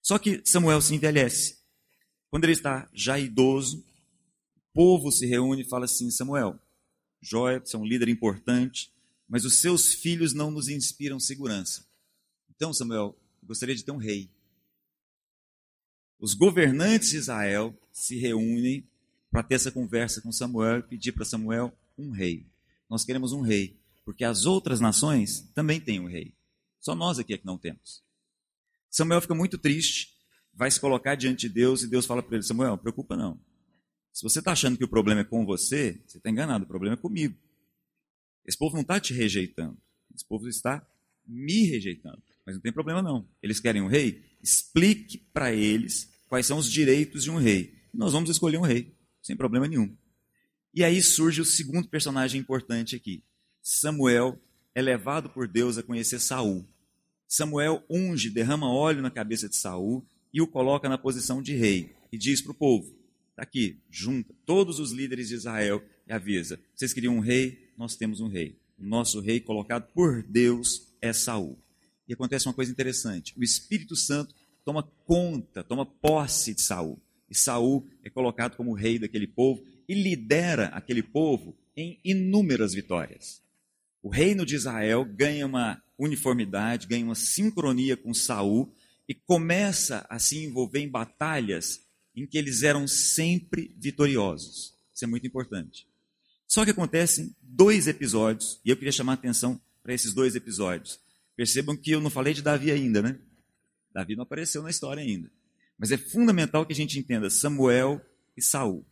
Só 0.02 0.18
que 0.18 0.42
Samuel 0.46 0.82
se 0.82 0.96
envelhece. 0.96 1.60
Quando 2.32 2.46
ele 2.46 2.54
está 2.54 2.90
já 2.92 3.20
idoso, 3.20 3.86
povo 4.76 5.10
se 5.10 5.26
reúne 5.26 5.62
e 5.62 5.70
fala 5.70 5.86
assim: 5.86 6.12
Samuel, 6.12 6.60
Joia, 7.22 7.62
você 7.62 7.78
é 7.78 7.80
um 7.80 7.86
líder 7.86 8.10
importante, 8.10 8.94
mas 9.28 9.46
os 9.46 9.56
seus 9.56 9.94
filhos 9.94 10.34
não 10.34 10.52
nos 10.52 10.68
inspiram 10.68 11.20
segurança. 11.20 11.88
Então, 12.54 12.74
Samuel, 12.74 13.18
gostaria 13.42 13.74
de 13.74 13.84
ter 13.84 13.92
um 13.92 13.98
rei. 13.98 14.30
Os 16.20 16.34
governantes 16.34 17.10
de 17.10 17.18
Israel 17.18 17.74
se 17.92 18.18
reúnem 18.18 18.86
para 19.32 19.44
ter 19.44 19.56
essa 19.56 19.72
conversa 19.72 20.22
com 20.22 20.32
Samuel 20.32 20.80
e 20.80 20.84
pedir 20.84 21.14
para 21.14 21.26
Samuel 21.26 21.74
um 21.98 22.12
rei. 22.12 22.46
Nós 22.90 23.06
queremos 23.06 23.32
um 23.32 23.42
rei, 23.42 23.80
porque 24.04 24.24
as 24.24 24.46
outras 24.46 24.80
nações 24.80 25.50
também 25.54 25.80
têm 25.80 26.00
um 26.00 26.08
rei. 26.08 26.34
Só 26.80 26.94
nós 26.94 27.18
aqui 27.18 27.34
é 27.34 27.38
que 27.38 27.46
não 27.46 27.58
temos. 27.58 28.04
Samuel 28.90 29.22
fica 29.22 29.36
muito 29.36 29.58
triste, 29.58 30.14
vai 30.54 30.70
se 30.70 30.80
colocar 30.80 31.16
diante 31.16 31.48
de 31.48 31.54
Deus 31.54 31.82
e 31.82 31.88
Deus 31.88 32.06
fala 32.06 32.22
para 32.22 32.36
ele: 32.36 32.44
Samuel, 32.44 32.78
preocupa 32.78 33.16
não. 33.16 33.40
Se 34.16 34.24
você 34.24 34.40
está 34.40 34.54
achando 34.54 34.78
que 34.78 34.84
o 34.86 34.88
problema 34.88 35.20
é 35.20 35.24
com 35.26 35.46
você, 35.46 36.02
você 36.08 36.20
está 36.20 36.30
enganado, 36.30 36.64
o 36.64 36.68
problema 36.68 36.94
é 36.94 36.98
comigo. 36.98 37.38
Esse 38.46 38.58
povo 38.58 38.74
não 38.74 38.82
está 38.82 38.98
te 38.98 39.14
rejeitando, 39.14 39.78
esse 40.16 40.26
povo 40.26 40.48
está 40.48 40.88
me 41.28 41.66
rejeitando. 41.66 42.24
Mas 42.46 42.56
não 42.56 42.62
tem 42.62 42.72
problema 42.72 43.02
não. 43.02 43.28
Eles 43.44 43.60
querem 43.60 43.82
um 43.82 43.88
rei? 43.88 44.24
Explique 44.42 45.18
para 45.18 45.52
eles 45.52 46.10
quais 46.30 46.46
são 46.46 46.58
os 46.58 46.72
direitos 46.72 47.26
de 47.26 47.30
um 47.30 47.36
rei. 47.36 47.78
Nós 47.94 48.14
vamos 48.14 48.30
escolher 48.30 48.58
um 48.58 48.62
rei, 48.62 48.96
sem 49.22 49.36
problema 49.36 49.68
nenhum. 49.68 49.94
E 50.74 50.82
aí 50.82 51.02
surge 51.02 51.42
o 51.42 51.46
segundo 51.46 51.90
personagem 51.90 52.40
importante 52.40 52.96
aqui. 52.96 53.22
Samuel 53.62 54.42
é 54.74 54.82
levado 54.82 55.30
por 55.30 55.46
Deus 55.46 55.78
a 55.78 55.84
conhecer 55.84 56.22
Saul. 56.22 56.66
Samuel 57.28 57.84
unge, 57.90 58.30
derrama 58.30 58.72
óleo 58.72 59.02
na 59.02 59.12
cabeça 59.12 59.50
de 59.50 59.58
Saul 59.58 60.08
e 60.34 60.42
o 60.42 60.48
coloca 60.48 60.88
na 60.88 60.98
posição 60.98 61.42
de 61.42 61.54
rei. 61.54 61.94
E 62.14 62.18
diz 62.18 62.42
para 62.42 62.54
o 62.54 62.56
povo: 62.56 62.96
está 63.36 63.44
aqui, 63.44 63.78
junta 63.90 64.34
todos 64.46 64.80
os 64.80 64.92
líderes 64.92 65.28
de 65.28 65.36
Israel 65.36 65.84
e 66.08 66.14
avisa: 66.14 66.60
vocês 66.74 66.94
queriam 66.94 67.18
um 67.18 67.20
rei? 67.20 67.70
Nós 67.78 67.96
temos 67.96 68.22
um 68.22 68.30
rei. 68.30 68.58
O 68.80 68.86
nosso 68.86 69.20
rei 69.20 69.42
colocado 69.42 69.92
por 69.94 70.24
Deus 70.24 70.88
é 71.02 71.12
Saul. 71.12 71.60
E 72.08 72.14
acontece 72.14 72.48
uma 72.48 72.54
coisa 72.54 72.72
interessante: 72.72 73.34
o 73.38 73.44
Espírito 73.44 73.96
Santo 73.96 74.34
toma 74.64 74.84
conta, 75.06 75.64
toma 75.64 75.86
posse 75.86 76.54
de 76.54 76.62
Saul. 76.62 76.98
E 77.30 77.36
Saul 77.36 77.86
é 78.04 78.10
colocado 78.10 78.56
como 78.56 78.74
rei 78.74 78.98
daquele 78.98 79.28
povo 79.28 79.62
e 79.88 79.94
lidera 79.94 80.68
aquele 80.68 81.04
povo 81.04 81.56
em 81.76 82.00
inúmeras 82.06 82.74
vitórias. 82.74 83.42
O 84.02 84.10
reino 84.10 84.46
de 84.46 84.56
Israel 84.56 85.04
ganha 85.04 85.46
uma 85.46 85.84
uniformidade, 85.98 86.88
ganha 86.88 87.04
uma 87.04 87.16
sincronia 87.16 87.98
com 87.98 88.14
Saul 88.14 88.72
e 89.10 89.14
começa 89.14 90.06
a 90.10 90.20
se 90.20 90.38
envolver 90.44 90.80
em 90.80 90.90
batalhas 90.90 91.85
em 92.16 92.26
que 92.26 92.38
eles 92.38 92.64
eram 92.64 92.88
sempre 92.88 93.76
vitoriosos. 93.78 94.74
Isso 94.94 95.04
é 95.04 95.08
muito 95.08 95.28
importante. 95.28 95.88
Só 96.48 96.64
que 96.64 96.72
acontecem 96.72 97.36
dois 97.42 97.88
episódios, 97.88 98.62
e 98.64 98.70
eu 98.70 98.78
queria 98.78 98.92
chamar 98.92 99.14
a 99.14 99.16
atenção 99.16 99.60
para 99.84 99.94
esses 99.94 100.14
dois 100.14 100.36
episódios. 100.36 101.00
Percebam 101.36 101.76
que 101.76 101.92
eu 101.92 102.00
não 102.00 102.10
falei 102.10 102.34
de 102.34 102.42
Davi 102.42 102.72
ainda, 102.72 103.02
né? 103.02 103.20
Davi 103.94 104.16
não 104.16 104.24
apareceu 104.24 104.62
na 104.64 104.70
história 104.70 105.02
ainda. 105.02 105.30
Mas 105.78 105.92
é 105.92 105.98
fundamental 105.98 106.66
que 106.66 106.74
a 106.74 106.76
gente 106.76 106.98
entenda 106.98 107.30
Samuel 107.30 108.02
e 108.38 108.42
Saul. 108.42 108.86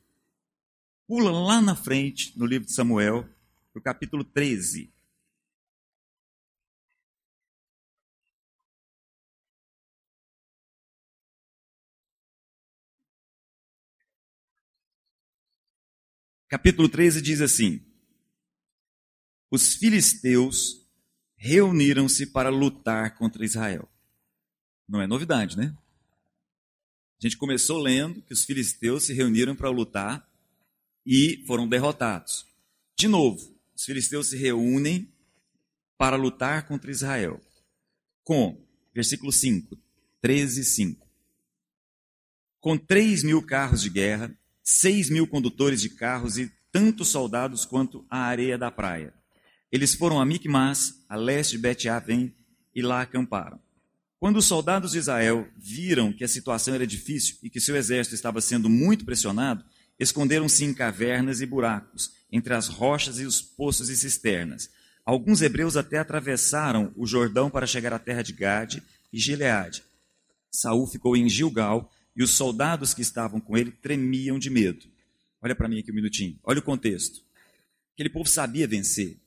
Pula 1.08 1.32
lá 1.32 1.62
na 1.62 1.76
frente, 1.76 2.38
no 2.38 2.46
livro 2.46 2.66
de 2.68 2.74
Samuel, 2.74 3.24
para 3.72 3.80
o 3.80 3.84
capítulo 3.84 4.24
13. 4.24 4.92
Capítulo 16.54 16.88
13 16.88 17.20
diz 17.20 17.42
assim: 17.42 17.84
Os 19.50 19.74
filisteus 19.74 20.88
reuniram-se 21.36 22.28
para 22.28 22.50
lutar 22.50 23.18
contra 23.18 23.44
Israel. 23.44 23.90
Não 24.88 25.02
é 25.02 25.08
novidade, 25.08 25.58
né? 25.58 25.76
A 27.20 27.28
gente 27.28 27.38
começou 27.38 27.80
lendo 27.80 28.22
que 28.22 28.34
os 28.34 28.46
filisteus 28.46 29.06
se 29.06 29.14
reuniram 29.14 29.56
para 29.56 29.72
lutar 29.72 30.30
e 31.04 31.44
foram 31.48 31.68
derrotados. 31.68 32.46
De 32.96 33.08
novo, 33.08 33.60
os 33.76 33.84
filisteus 33.84 34.28
se 34.28 34.38
reúnem 34.38 35.12
para 35.98 36.16
lutar 36.16 36.68
contra 36.68 36.92
Israel. 36.92 37.42
Com, 38.24 38.64
versículo 38.94 39.32
5, 39.32 39.76
13, 40.22 40.64
5. 40.64 41.10
Com 42.60 42.78
3 42.78 43.24
mil 43.24 43.42
carros 43.44 43.82
de 43.82 43.90
guerra, 43.90 44.38
6 44.64 45.10
mil 45.10 45.28
condutores 45.28 45.82
de 45.82 45.90
carros 45.90 46.38
e 46.38 46.52
tantos 46.72 47.10
soldados 47.10 47.66
quanto 47.66 48.06
a 48.10 48.20
areia 48.20 48.58
da 48.58 48.72
praia. 48.72 49.14
Eles 49.72 49.94
foram 49.94 50.22
a 50.22 50.26
Micmas, 50.26 51.04
a 51.10 51.16
leste 51.16 51.52
de 51.52 51.58
Bet-Aven, 51.60 52.34
e 52.76 52.82
lá 52.82 53.02
acamparam. 53.02 53.60
Quando 54.20 54.38
os 54.38 54.46
soldados 54.46 54.92
de 54.94 55.00
Israel 55.00 55.48
viram 55.58 56.14
que 56.14 56.24
a 56.24 56.28
situação 56.28 56.74
era 56.74 56.88
difícil 56.88 57.38
e 57.44 57.50
que 57.50 57.60
seu 57.60 57.76
exército 57.76 58.16
estava 58.16 58.40
sendo 58.40 58.70
muito 58.70 59.04
pressionado, 59.04 59.66
esconderam-se 60.00 60.64
em 60.64 60.74
cavernas 60.74 61.42
e 61.42 61.46
buracos, 61.46 62.12
entre 62.32 62.54
as 62.54 62.68
rochas 62.68 63.20
e 63.20 63.26
os 63.26 63.42
poços 63.42 63.90
e 63.90 63.98
cisternas. 63.98 64.70
Alguns 65.06 65.42
hebreus 65.42 65.76
até 65.76 65.98
atravessaram 65.98 66.94
o 66.96 67.06
Jordão 67.06 67.50
para 67.50 67.68
chegar 67.68 67.92
à 67.92 68.00
terra 68.00 68.22
de 68.22 68.32
Gade 68.32 68.82
e 69.12 69.20
Gileade. 69.20 69.84
Saul 70.50 70.88
ficou 70.88 71.18
em 71.18 71.28
Gilgal 71.28 71.92
e 72.16 72.24
os 72.24 72.32
soldados 72.32 72.94
que 72.94 73.02
estavam 73.02 73.40
com 73.40 73.58
ele 73.58 73.72
tremiam 73.72 74.38
de 74.38 74.50
medo. 74.50 74.86
Olha 75.42 75.56
para 75.56 75.68
mim 75.68 75.80
aqui 75.80 75.92
um 75.92 75.96
minutinho. 75.96 76.40
Olha 76.44 76.60
o 76.60 76.64
contexto. 76.64 77.22
Aquele 77.94 78.10
povo 78.10 78.30
sabia 78.30 78.68
vencer. 78.68 79.18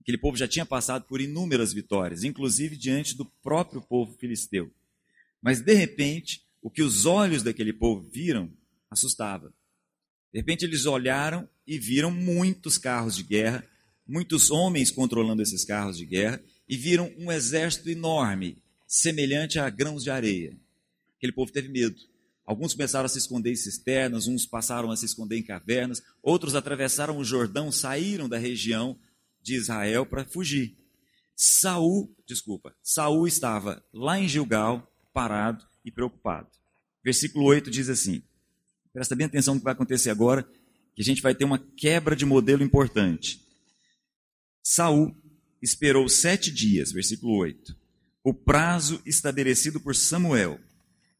Aquele 0.00 0.16
povo 0.16 0.36
já 0.36 0.48
tinha 0.48 0.64
passado 0.64 1.04
por 1.04 1.20
inúmeras 1.20 1.72
vitórias, 1.72 2.24
inclusive 2.24 2.76
diante 2.76 3.16
do 3.16 3.24
próprio 3.24 3.80
povo 3.82 4.16
filisteu. 4.18 4.70
Mas 5.42 5.60
de 5.60 5.74
repente, 5.74 6.42
o 6.62 6.70
que 6.70 6.82
os 6.82 7.06
olhos 7.06 7.42
daquele 7.42 7.72
povo 7.72 8.02
viram 8.08 8.50
assustava. 8.90 9.52
De 10.32 10.38
repente 10.38 10.64
eles 10.64 10.86
olharam 10.86 11.48
e 11.66 11.78
viram 11.78 12.10
muitos 12.10 12.78
carros 12.78 13.16
de 13.16 13.22
guerra, 13.22 13.64
muitos 14.06 14.50
homens 14.50 14.90
controlando 14.90 15.42
esses 15.42 15.64
carros 15.64 15.96
de 15.96 16.04
guerra, 16.04 16.42
e 16.68 16.76
viram 16.76 17.12
um 17.18 17.30
exército 17.30 17.90
enorme, 17.90 18.56
semelhante 18.86 19.58
a 19.58 19.68
grãos 19.68 20.04
de 20.04 20.10
areia. 20.10 20.56
Aquele 21.16 21.32
povo 21.32 21.52
teve 21.52 21.68
medo. 21.68 22.09
Alguns 22.50 22.74
começaram 22.74 23.06
a 23.06 23.08
se 23.08 23.16
esconder 23.16 23.52
em 23.52 23.54
cisternas, 23.54 24.26
uns 24.26 24.44
passaram 24.44 24.90
a 24.90 24.96
se 24.96 25.06
esconder 25.06 25.38
em 25.38 25.42
cavernas, 25.42 26.02
outros 26.20 26.56
atravessaram 26.56 27.16
o 27.16 27.24
Jordão, 27.24 27.70
saíram 27.70 28.28
da 28.28 28.38
região 28.38 28.98
de 29.40 29.54
Israel 29.54 30.04
para 30.04 30.24
fugir. 30.24 30.76
Saul, 31.36 32.12
desculpa, 32.26 32.74
Saul 32.82 33.28
estava 33.28 33.80
lá 33.94 34.18
em 34.18 34.26
Gilgal, 34.26 34.92
parado 35.12 35.64
e 35.84 35.92
preocupado. 35.92 36.48
Versículo 37.04 37.44
8 37.44 37.70
diz 37.70 37.88
assim: 37.88 38.20
Presta 38.92 39.14
bem 39.14 39.28
atenção 39.28 39.54
no 39.54 39.60
que 39.60 39.64
vai 39.64 39.72
acontecer 39.72 40.10
agora, 40.10 40.42
que 40.96 41.02
a 41.02 41.04
gente 41.04 41.22
vai 41.22 41.36
ter 41.36 41.44
uma 41.44 41.64
quebra 41.76 42.16
de 42.16 42.26
modelo 42.26 42.64
importante. 42.64 43.46
Saul 44.60 45.16
esperou 45.62 46.08
sete 46.08 46.50
dias, 46.50 46.90
versículo 46.90 47.32
8, 47.36 47.76
o 48.24 48.34
prazo 48.34 49.00
estabelecido 49.06 49.78
por 49.78 49.94
Samuel, 49.94 50.58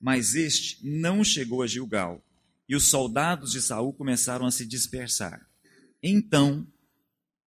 mas 0.01 0.35
este 0.35 0.85
não 0.87 1.23
chegou 1.23 1.63
a 1.63 1.67
Gilgal, 1.67 2.25
e 2.69 2.75
os 2.75 2.89
soldados 2.89 3.53
de 3.53 3.61
Saul 3.61 3.93
começaram 3.93 4.47
a 4.47 4.51
se 4.51 4.65
dispersar. 4.65 5.47
Então 6.03 6.67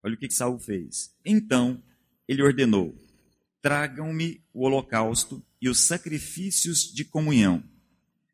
Olha 0.04 0.16
o 0.16 0.18
que, 0.18 0.30
Saul 0.32 0.60
fez. 0.60 1.14
Então 1.24 1.82
ele 2.28 2.42
ordenou: 2.42 2.96
tragam-me 3.62 4.44
o 4.54 4.66
holocausto 4.66 5.44
e 5.62 5.70
os 5.70 5.80
sacrifícios 5.80 6.92
de 6.92 7.06
comunhão. 7.06 7.64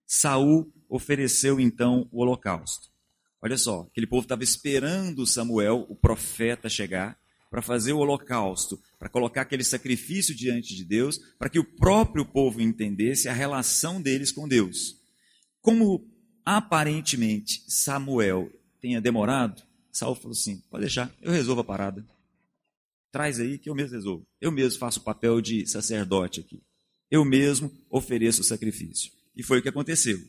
Saul 0.05 0.71
ofereceu 0.89 1.59
então 1.59 2.07
o 2.11 2.21
holocausto. 2.21 2.89
Olha 3.41 3.57
só, 3.57 3.81
aquele 3.81 4.07
povo 4.07 4.23
estava 4.23 4.43
esperando 4.43 5.27
Samuel, 5.27 5.85
o 5.89 5.95
profeta, 5.95 6.69
chegar, 6.69 7.19
para 7.49 7.61
fazer 7.61 7.93
o 7.93 7.99
holocausto, 7.99 8.79
para 8.99 9.09
colocar 9.09 9.41
aquele 9.41 9.63
sacrifício 9.63 10.35
diante 10.35 10.75
de 10.75 10.83
Deus, 10.83 11.17
para 11.39 11.49
que 11.49 11.59
o 11.59 11.63
próprio 11.63 12.25
povo 12.25 12.61
entendesse 12.61 13.29
a 13.29 13.33
relação 13.33 14.01
deles 14.01 14.31
com 14.31 14.47
Deus. 14.47 14.95
Como 15.61 16.05
aparentemente 16.45 17.63
Samuel 17.67 18.51
tenha 18.81 19.01
demorado, 19.01 19.61
Saul 19.91 20.15
falou 20.15 20.31
assim: 20.31 20.61
pode 20.69 20.81
deixar, 20.81 21.11
eu 21.21 21.31
resolvo 21.31 21.61
a 21.61 21.63
parada. 21.63 22.05
Traz 23.11 23.39
aí 23.39 23.57
que 23.57 23.69
eu 23.69 23.75
mesmo 23.75 23.95
resolvo. 23.95 24.27
Eu 24.39 24.51
mesmo 24.51 24.79
faço 24.79 24.99
o 24.99 25.03
papel 25.03 25.41
de 25.41 25.65
sacerdote 25.65 26.39
aqui. 26.39 26.61
Eu 27.09 27.25
mesmo 27.25 27.71
ofereço 27.89 28.41
o 28.41 28.43
sacrifício. 28.43 29.11
E 29.35 29.41
foi 29.41 29.59
o 29.59 29.61
que 29.61 29.69
aconteceu. 29.69 30.19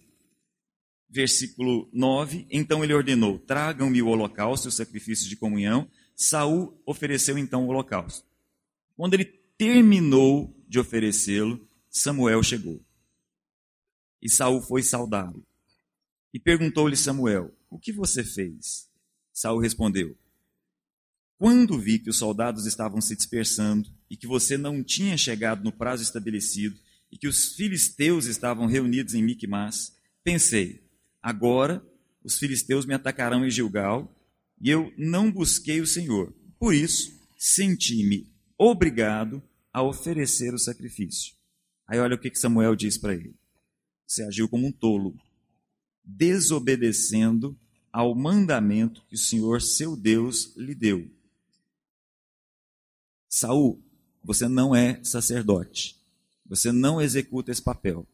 Versículo 1.10 1.88
9: 1.92 2.46
Então 2.50 2.82
ele 2.82 2.94
ordenou: 2.94 3.38
Tragam-me 3.38 4.00
o 4.00 4.08
holocausto 4.08 4.68
e 4.68 4.70
os 4.70 4.76
sacrifícios 4.76 5.28
de 5.28 5.36
comunhão. 5.36 5.88
Saul 6.20 6.76
ofereceu 6.84 7.38
então 7.38 7.64
o 7.64 7.68
holocausto. 7.68 8.26
Quando 8.96 9.14
ele 9.14 9.24
terminou 9.56 10.52
de 10.68 10.80
oferecê-lo, 10.80 11.64
Samuel 11.88 12.42
chegou. 12.42 12.84
E 14.20 14.28
Saul 14.28 14.60
foi 14.60 14.82
saudá-lo. 14.82 15.46
E 16.34 16.40
perguntou-lhe 16.40 16.96
Samuel: 16.96 17.56
O 17.70 17.78
que 17.78 17.92
você 17.92 18.24
fez? 18.24 18.90
Saul 19.32 19.60
respondeu: 19.60 20.18
Quando 21.38 21.78
vi 21.78 22.00
que 22.00 22.10
os 22.10 22.18
soldados 22.18 22.66
estavam 22.66 23.00
se 23.00 23.14
dispersando 23.14 23.88
e 24.10 24.16
que 24.16 24.26
você 24.26 24.58
não 24.58 24.82
tinha 24.82 25.16
chegado 25.16 25.62
no 25.62 25.70
prazo 25.70 26.02
estabelecido 26.02 26.76
e 27.12 27.16
que 27.16 27.28
os 27.28 27.54
filisteus 27.54 28.26
estavam 28.26 28.66
reunidos 28.66 29.14
em 29.14 29.22
Micmas, 29.22 29.96
pensei: 30.24 30.82
agora 31.22 31.80
os 32.24 32.36
filisteus 32.40 32.84
me 32.84 32.94
atacarão 32.94 33.46
em 33.46 33.50
Gilgal 33.50 34.12
e 34.60 34.70
eu 34.70 34.92
não 34.96 35.30
busquei 35.30 35.80
o 35.80 35.86
Senhor. 35.86 36.32
Por 36.58 36.74
isso, 36.74 37.18
senti-me 37.36 38.26
obrigado 38.56 39.42
a 39.72 39.82
oferecer 39.82 40.52
o 40.52 40.58
sacrifício. 40.58 41.34
Aí 41.86 41.98
olha 41.98 42.16
o 42.16 42.18
que 42.18 42.34
Samuel 42.34 42.74
diz 42.74 42.98
para 42.98 43.14
ele. 43.14 43.34
Você 44.06 44.22
agiu 44.24 44.48
como 44.48 44.66
um 44.66 44.72
tolo, 44.72 45.14
desobedecendo 46.04 47.58
ao 47.92 48.14
mandamento 48.14 49.04
que 49.08 49.14
o 49.14 49.18
Senhor, 49.18 49.62
seu 49.62 49.96
Deus, 49.96 50.54
lhe 50.56 50.74
deu. 50.74 51.08
Saul, 53.28 53.82
você 54.22 54.48
não 54.48 54.74
é 54.74 55.02
sacerdote. 55.04 55.96
Você 56.46 56.72
não 56.72 57.00
executa 57.00 57.52
esse 57.52 57.62
papel. 57.62 58.06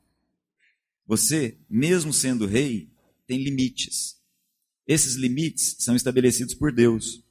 Você, 1.07 1.59
mesmo 1.69 2.13
sendo 2.13 2.47
rei, 2.47 2.91
tem 3.27 3.43
limites. 3.43 4.21
Esses 4.87 5.15
limites 5.15 5.77
são 5.79 5.97
estabelecidos 5.97 6.55
por 6.55 6.73
Deus. 6.73 7.23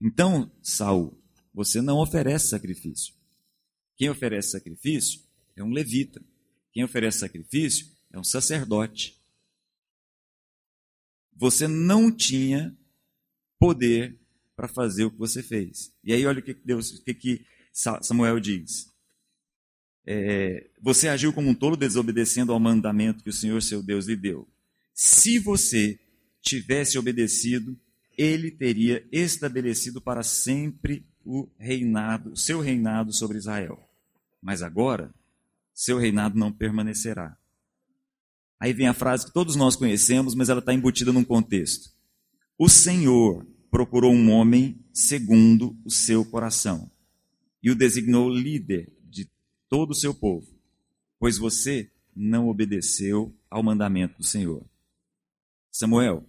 Então, 0.00 0.50
Saul, 0.62 1.20
você 1.52 1.82
não 1.82 1.98
oferece 1.98 2.48
sacrifício. 2.48 3.14
Quem 3.96 4.08
oferece 4.08 4.50
sacrifício 4.50 5.20
é 5.56 5.62
um 5.62 5.70
levita. 5.70 6.22
Quem 6.72 6.84
oferece 6.84 7.18
sacrifício 7.18 7.86
é 8.12 8.18
um 8.18 8.24
sacerdote. 8.24 9.20
Você 11.36 11.68
não 11.68 12.10
tinha 12.10 12.76
poder 13.58 14.18
para 14.56 14.68
fazer 14.68 15.04
o 15.04 15.10
que 15.10 15.18
você 15.18 15.42
fez. 15.42 15.92
E 16.02 16.12
aí 16.12 16.24
olha 16.26 16.40
o 16.40 16.42
que 16.42 16.54
Deus, 16.54 16.90
o 16.90 17.02
que, 17.04 17.44
Samuel 17.72 18.40
diz. 18.40 18.92
É, 20.04 20.70
você 20.80 21.08
agiu 21.08 21.32
como 21.32 21.50
um 21.50 21.54
tolo 21.54 21.76
desobedecendo 21.76 22.52
ao 22.52 22.58
mandamento 22.58 23.22
que 23.22 23.30
o 23.30 23.32
Senhor 23.32 23.60
seu 23.62 23.82
Deus 23.82 24.06
lhe 24.06 24.16
deu. 24.16 24.48
Se 24.94 25.38
você 25.38 26.00
tivesse 26.48 26.98
obedecido, 26.98 27.78
ele 28.16 28.50
teria 28.50 29.06
estabelecido 29.12 30.00
para 30.00 30.22
sempre 30.22 31.06
o 31.24 31.48
reinado, 31.58 32.36
seu 32.36 32.60
reinado 32.60 33.12
sobre 33.12 33.38
Israel. 33.38 33.78
Mas 34.40 34.62
agora, 34.62 35.14
seu 35.74 35.98
reinado 35.98 36.38
não 36.38 36.50
permanecerá. 36.50 37.36
Aí 38.58 38.72
vem 38.72 38.88
a 38.88 38.94
frase 38.94 39.26
que 39.26 39.32
todos 39.32 39.54
nós 39.54 39.76
conhecemos, 39.76 40.34
mas 40.34 40.48
ela 40.48 40.58
está 40.60 40.72
embutida 40.72 41.12
num 41.12 41.22
contexto. 41.22 41.90
O 42.58 42.68
Senhor 42.68 43.46
procurou 43.70 44.12
um 44.12 44.30
homem 44.30 44.84
segundo 44.92 45.76
o 45.84 45.90
seu 45.90 46.24
coração 46.24 46.90
e 47.62 47.70
o 47.70 47.76
designou 47.76 48.28
líder 48.28 48.92
de 49.04 49.30
todo 49.68 49.90
o 49.90 49.94
seu 49.94 50.12
povo, 50.12 50.48
pois 51.20 51.38
você 51.38 51.90
não 52.16 52.48
obedeceu 52.48 53.32
ao 53.48 53.62
mandamento 53.62 54.18
do 54.18 54.24
Senhor. 54.24 54.64
Samuel, 55.70 56.26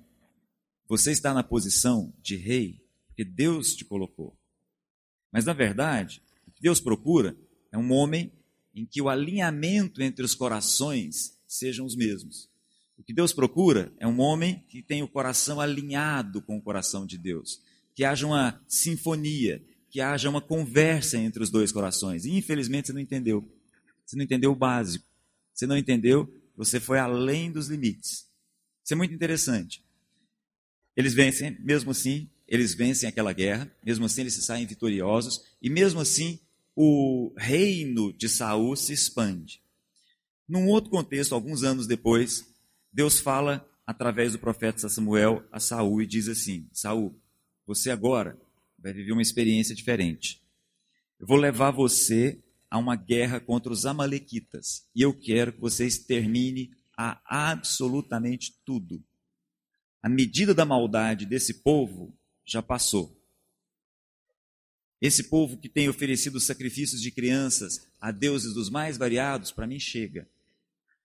você 0.90 1.12
está 1.12 1.34
na 1.34 1.44
posição 1.44 2.12
de 2.20 2.36
rei 2.36 2.82
porque 3.08 3.24
Deus 3.24 3.76
te 3.76 3.86
colocou. 3.86 4.36
Mas, 5.32 5.46
na 5.46 5.54
verdade, 5.54 6.24
o 6.48 6.52
que 6.52 6.62
Deus 6.62 6.80
procura 6.80 7.38
é 7.72 7.78
um 7.78 7.92
homem 7.92 8.32
em 8.74 8.86
que 8.86 9.02
o 9.02 9.10
alinhamento 9.10 10.02
entre 10.02 10.26
os 10.26 10.34
corações 10.34 11.38
sejam 11.48 11.86
os 11.86 11.96
mesmos. 11.96 12.50
O 12.98 13.04
que 13.04 13.14
Deus 13.14 13.32
procura 13.32 13.94
é 14.00 14.08
um 14.08 14.20
homem 14.20 14.64
que 14.68 14.82
tenha 14.82 15.04
o 15.04 15.08
coração 15.08 15.60
alinhado 15.60 16.42
com 16.42 16.58
o 16.58 16.62
coração 16.62 17.06
de 17.06 17.18
Deus, 17.18 17.62
que 17.94 18.04
haja 18.04 18.26
uma 18.26 18.64
sinfonia, 18.68 19.64
que 19.90 20.02
haja 20.02 20.30
uma 20.30 20.42
conversa 20.42 21.18
entre 21.18 21.44
os 21.44 21.50
dois 21.50 21.72
corações. 21.72 22.26
E, 22.26 22.32
infelizmente, 22.32 22.88
você 22.88 22.94
não 22.94 23.02
entendeu. 23.02 23.48
Você 24.06 24.16
não 24.16 24.24
entendeu 24.24 24.52
o 24.52 24.56
básico. 24.56 25.06
Você 25.54 25.68
não 25.68 25.78
entendeu, 25.78 26.34
você 26.56 26.80
foi 26.80 27.00
além 27.00 27.52
dos 27.52 27.68
limites. 27.68 28.30
Isso 28.84 28.94
é 28.94 28.96
muito 28.96 29.14
interessante. 29.14 29.84
Eles 31.00 31.14
vencem, 31.14 31.58
mesmo 31.62 31.92
assim, 31.92 32.30
eles 32.46 32.74
vencem 32.74 33.08
aquela 33.08 33.32
guerra, 33.32 33.72
mesmo 33.82 34.04
assim 34.04 34.20
eles 34.20 34.34
se 34.34 34.42
saem 34.42 34.66
vitoriosos, 34.66 35.46
e 35.62 35.70
mesmo 35.70 36.02
assim 36.02 36.38
o 36.76 37.34
reino 37.38 38.12
de 38.12 38.28
Saul 38.28 38.76
se 38.76 38.92
expande. 38.92 39.62
Num 40.46 40.68
outro 40.68 40.90
contexto, 40.90 41.34
alguns 41.34 41.64
anos 41.64 41.88
depois, 41.88 42.46
Deus 42.92 43.22
fala 43.22 43.66
através 43.88 44.34
do 44.34 44.40
profeta 44.40 44.90
Samuel 44.90 45.42
a 45.54 45.58
Saul 45.58 46.02
e 46.02 46.06
diz 46.06 46.28
assim: 46.28 46.68
Saul, 46.74 47.18
você 47.66 47.92
agora 47.92 48.38
vai 48.78 48.92
viver 48.92 49.14
uma 49.14 49.22
experiência 49.22 49.74
diferente. 49.74 50.42
Eu 51.18 51.28
vou 51.28 51.38
levar 51.38 51.72
você 51.72 52.38
a 52.70 52.78
uma 52.78 52.98
guerra 52.98 53.40
contra 53.40 53.72
os 53.72 53.86
amalequitas 53.86 54.86
e 54.94 55.02
eu 55.02 55.14
quero 55.14 55.54
que 55.54 55.62
você 55.62 55.88
extermine 55.88 56.72
a 56.98 57.22
absolutamente 57.26 58.54
tudo. 58.66 59.02
A 60.02 60.08
medida 60.08 60.54
da 60.54 60.66
maldade 60.66 61.26
desse 61.26 61.56
povo 61.56 62.14
já 62.46 62.62
passou. 62.62 63.18
Esse 65.02 65.24
povo 65.24 65.58
que 65.58 65.70
tem 65.70 65.88
oferecido 65.88 66.40
sacrifícios 66.40 67.02
de 67.02 67.12
crianças 67.12 67.88
a 68.00 68.12
deuses 68.12 68.54
dos 68.54 68.70
mais 68.70 68.98
variados, 68.98 69.52
para 69.52 69.68
mim 69.68 69.80
chega. 69.80 70.28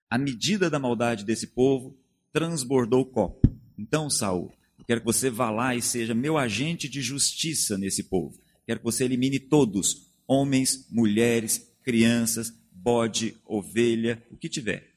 A 0.09 0.19
medida 0.19 0.69
da 0.69 0.79
maldade 0.79 1.25
desse 1.25 1.49
povo 1.49 1.97
transbordou 2.33 3.03
o 3.03 3.07
copo. 3.07 3.49
Então, 3.79 4.09
Saul, 4.09 4.53
eu 4.79 4.85
quero 4.85 5.01
que 5.01 5.07
você 5.07 5.31
vá 5.31 5.51
lá 5.51 5.75
e 5.75 5.83
seja 5.83 6.15
meu 6.15 6.37
agente 6.37 6.89
de 6.89 7.01
justiça 7.01 7.79
nesse 7.79 8.05
povo. 8.05 8.39
Quero 8.67 8.81
que 8.81 8.85
você 8.85 9.05
elimine 9.05 9.39
todos, 9.39 10.09
homens, 10.27 10.87
mulheres, 10.91 11.69
crianças, 11.83 12.53
bode, 12.73 13.37
ovelha, 13.45 14.23
o 14.31 14.37
que 14.37 14.49
tiver. 14.49 14.93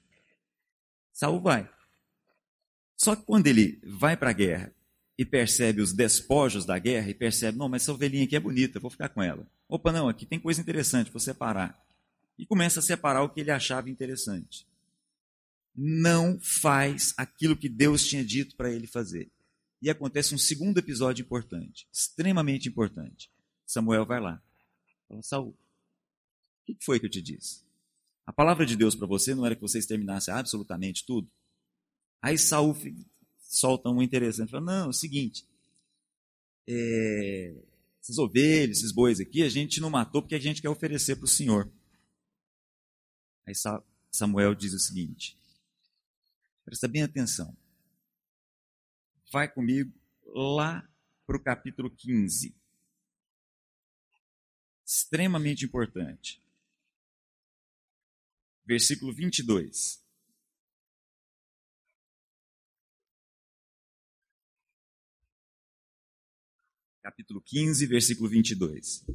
Saul 1.14 1.40
vai. 1.40 1.70
Só 2.98 3.16
que 3.16 3.24
quando 3.24 3.46
ele 3.46 3.80
vai 3.84 4.18
para 4.18 4.32
a 4.32 4.34
guerra 4.34 4.74
e 5.18 5.24
percebe 5.24 5.82
os 5.82 5.94
despojos 5.94 6.66
da 6.66 6.80
guerra 6.80 7.10
e 7.10 7.14
percebe, 7.14 7.58
não, 7.58 7.70
mas 7.70 7.84
essa 7.84 7.94
ovelhinha 7.94 8.26
aqui 8.26 8.36
é 8.36 8.40
bonita, 8.40 8.80
vou 8.80 8.90
ficar 8.90 9.10
com 9.10 9.22
ela. 9.22 9.48
Opa, 9.70 9.92
não, 9.92 10.10
aqui 10.10 10.26
tem 10.26 10.40
coisa 10.40 10.60
interessante, 10.60 11.12
vou 11.12 11.20
separar. 11.20 11.80
E 12.38 12.46
começa 12.46 12.80
a 12.80 12.84
separar 12.84 13.24
o 13.24 13.30
que 13.30 13.40
ele 13.42 13.52
achava 13.52 13.90
interessante. 13.90 14.68
Não 15.76 16.40
faz 16.42 17.14
aquilo 17.16 17.56
que 17.56 17.70
Deus 17.70 18.06
tinha 18.06 18.26
dito 18.26 18.56
para 18.56 18.72
ele 18.72 18.88
fazer. 18.88 19.30
E 19.80 19.92
acontece 19.92 20.34
um 20.34 20.38
segundo 20.38 20.80
episódio 20.80 21.24
importante, 21.24 21.88
extremamente 21.94 22.68
importante. 22.68 23.30
Samuel 23.66 24.06
vai 24.06 24.20
lá. 24.20 24.42
Fala, 25.08 25.22
Saul, 25.22 25.50
o 25.50 25.56
que 26.66 26.78
foi 26.84 27.00
que 27.00 27.06
eu 27.06 27.12
te 27.12 27.22
disse? 27.22 27.62
A 28.26 28.34
palavra 28.34 28.66
de 28.66 28.76
Deus 28.76 28.96
para 28.96 29.08
você 29.08 29.36
não 29.36 29.46
era 29.46 29.56
que 29.56 29.62
você 29.62 29.78
exterminasse 29.78 30.32
absolutamente 30.32 31.06
tudo? 31.06 31.30
Aí 32.28 32.38
Saul 32.38 32.76
solta 33.40 33.88
um 33.88 34.02
interessante, 34.02 34.52
fala, 34.52 34.66
não, 34.66 34.86
é 34.88 34.90
o 34.90 34.94
seguinte, 34.94 35.48
é, 36.68 37.56
essas 38.02 38.18
ovelhas, 38.18 38.80
esses 38.80 38.92
bois 38.92 39.22
aqui, 39.22 39.44
a 39.44 39.48
gente 39.48 39.80
não 39.80 39.90
matou 39.90 40.22
porque 40.22 40.36
a 40.36 40.40
gente 40.40 40.62
quer 40.62 40.68
oferecer 40.68 41.16
para 41.16 41.24
o 41.24 41.30
Senhor. 41.30 41.72
Aí 43.46 43.54
Samuel 44.12 44.54
diz 44.54 44.74
o 44.74 44.80
seguinte, 44.80 45.38
presta 46.66 46.86
bem 46.86 47.02
atenção, 47.02 47.56
vai 49.32 49.50
comigo 49.50 49.94
lá 50.26 50.86
para 51.26 51.38
o 51.38 51.42
capítulo 51.42 51.90
15, 51.90 52.54
extremamente 54.86 55.64
importante 55.64 56.42
versículo 58.66 59.14
22. 59.14 60.06
Capítulo 67.08 67.42
15, 67.42 67.86
versículo 67.86 68.28
22. 68.28 69.06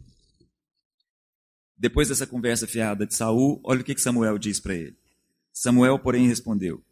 Depois 1.76 2.09
dessa 2.09 2.26
conversa 2.26 2.66
fiada 2.66 3.07
de 3.07 3.14
Saul, 3.14 3.61
olha 3.62 3.83
o 3.83 3.85
que 3.85 3.98
Samuel 3.98 4.38
diz 4.38 4.59
para 4.59 4.74
ele. 4.74 4.96
Samuel, 5.52 5.98
porém, 5.98 6.26
respondeu: 6.26 6.83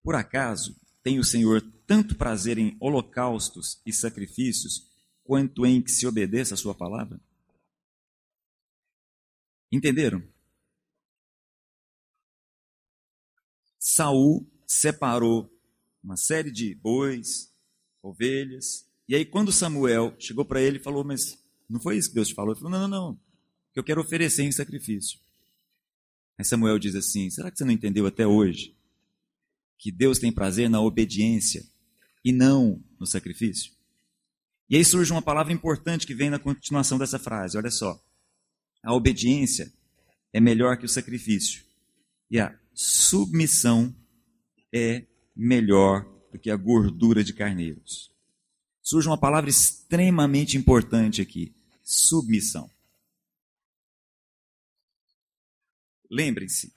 Por 0.00 0.14
acaso 0.14 0.80
tem 1.02 1.18
o 1.18 1.24
Senhor 1.24 1.60
tanto 1.84 2.14
prazer 2.14 2.58
em 2.58 2.76
holocaustos 2.78 3.82
e 3.84 3.92
sacrifícios, 3.92 4.88
quanto 5.24 5.66
em 5.66 5.82
que 5.82 5.90
se 5.90 6.06
obedeça 6.06 6.54
a 6.54 6.56
sua 6.56 6.76
palavra? 6.76 7.20
Entenderam? 9.72 10.22
Saul 13.80 14.48
separou 14.64 15.52
uma 16.04 16.16
série 16.16 16.52
de 16.52 16.72
bois, 16.72 17.52
ovelhas, 18.00 18.91
e 19.08 19.14
aí 19.14 19.24
quando 19.24 19.52
Samuel 19.52 20.14
chegou 20.18 20.44
para 20.44 20.60
ele 20.60 20.78
e 20.78 20.82
falou, 20.82 21.04
mas 21.04 21.38
não 21.68 21.80
foi 21.80 21.96
isso 21.96 22.08
que 22.08 22.14
Deus 22.14 22.28
te 22.28 22.34
falou? 22.34 22.52
Ele 22.52 22.60
falou, 22.60 22.78
não, 22.78 22.88
não, 22.88 23.08
não, 23.10 23.20
eu 23.74 23.82
quero 23.82 24.00
oferecer 24.00 24.42
em 24.42 24.52
sacrifício. 24.52 25.18
Aí 26.38 26.44
Samuel 26.44 26.78
diz 26.78 26.94
assim, 26.94 27.30
será 27.30 27.50
que 27.50 27.58
você 27.58 27.64
não 27.64 27.72
entendeu 27.72 28.06
até 28.06 28.26
hoje 28.26 28.76
que 29.78 29.90
Deus 29.90 30.18
tem 30.18 30.32
prazer 30.32 30.70
na 30.70 30.80
obediência 30.80 31.64
e 32.24 32.32
não 32.32 32.82
no 32.98 33.06
sacrifício? 33.06 33.72
E 34.68 34.76
aí 34.76 34.84
surge 34.84 35.12
uma 35.12 35.22
palavra 35.22 35.52
importante 35.52 36.06
que 36.06 36.14
vem 36.14 36.30
na 36.30 36.38
continuação 36.38 36.98
dessa 36.98 37.18
frase, 37.18 37.58
olha 37.58 37.70
só. 37.70 38.02
A 38.82 38.94
obediência 38.94 39.72
é 40.32 40.40
melhor 40.40 40.76
que 40.76 40.86
o 40.86 40.88
sacrifício. 40.88 41.62
E 42.30 42.40
a 42.40 42.58
submissão 42.74 43.94
é 44.72 45.06
melhor 45.36 46.04
do 46.32 46.38
que 46.38 46.50
a 46.50 46.56
gordura 46.56 47.22
de 47.22 47.32
carneiros. 47.32 48.11
Surge 48.82 49.08
uma 49.08 49.18
palavra 49.18 49.48
extremamente 49.48 50.56
importante 50.56 51.22
aqui: 51.22 51.54
submissão. 51.82 52.70
Lembrem-se, 56.10 56.74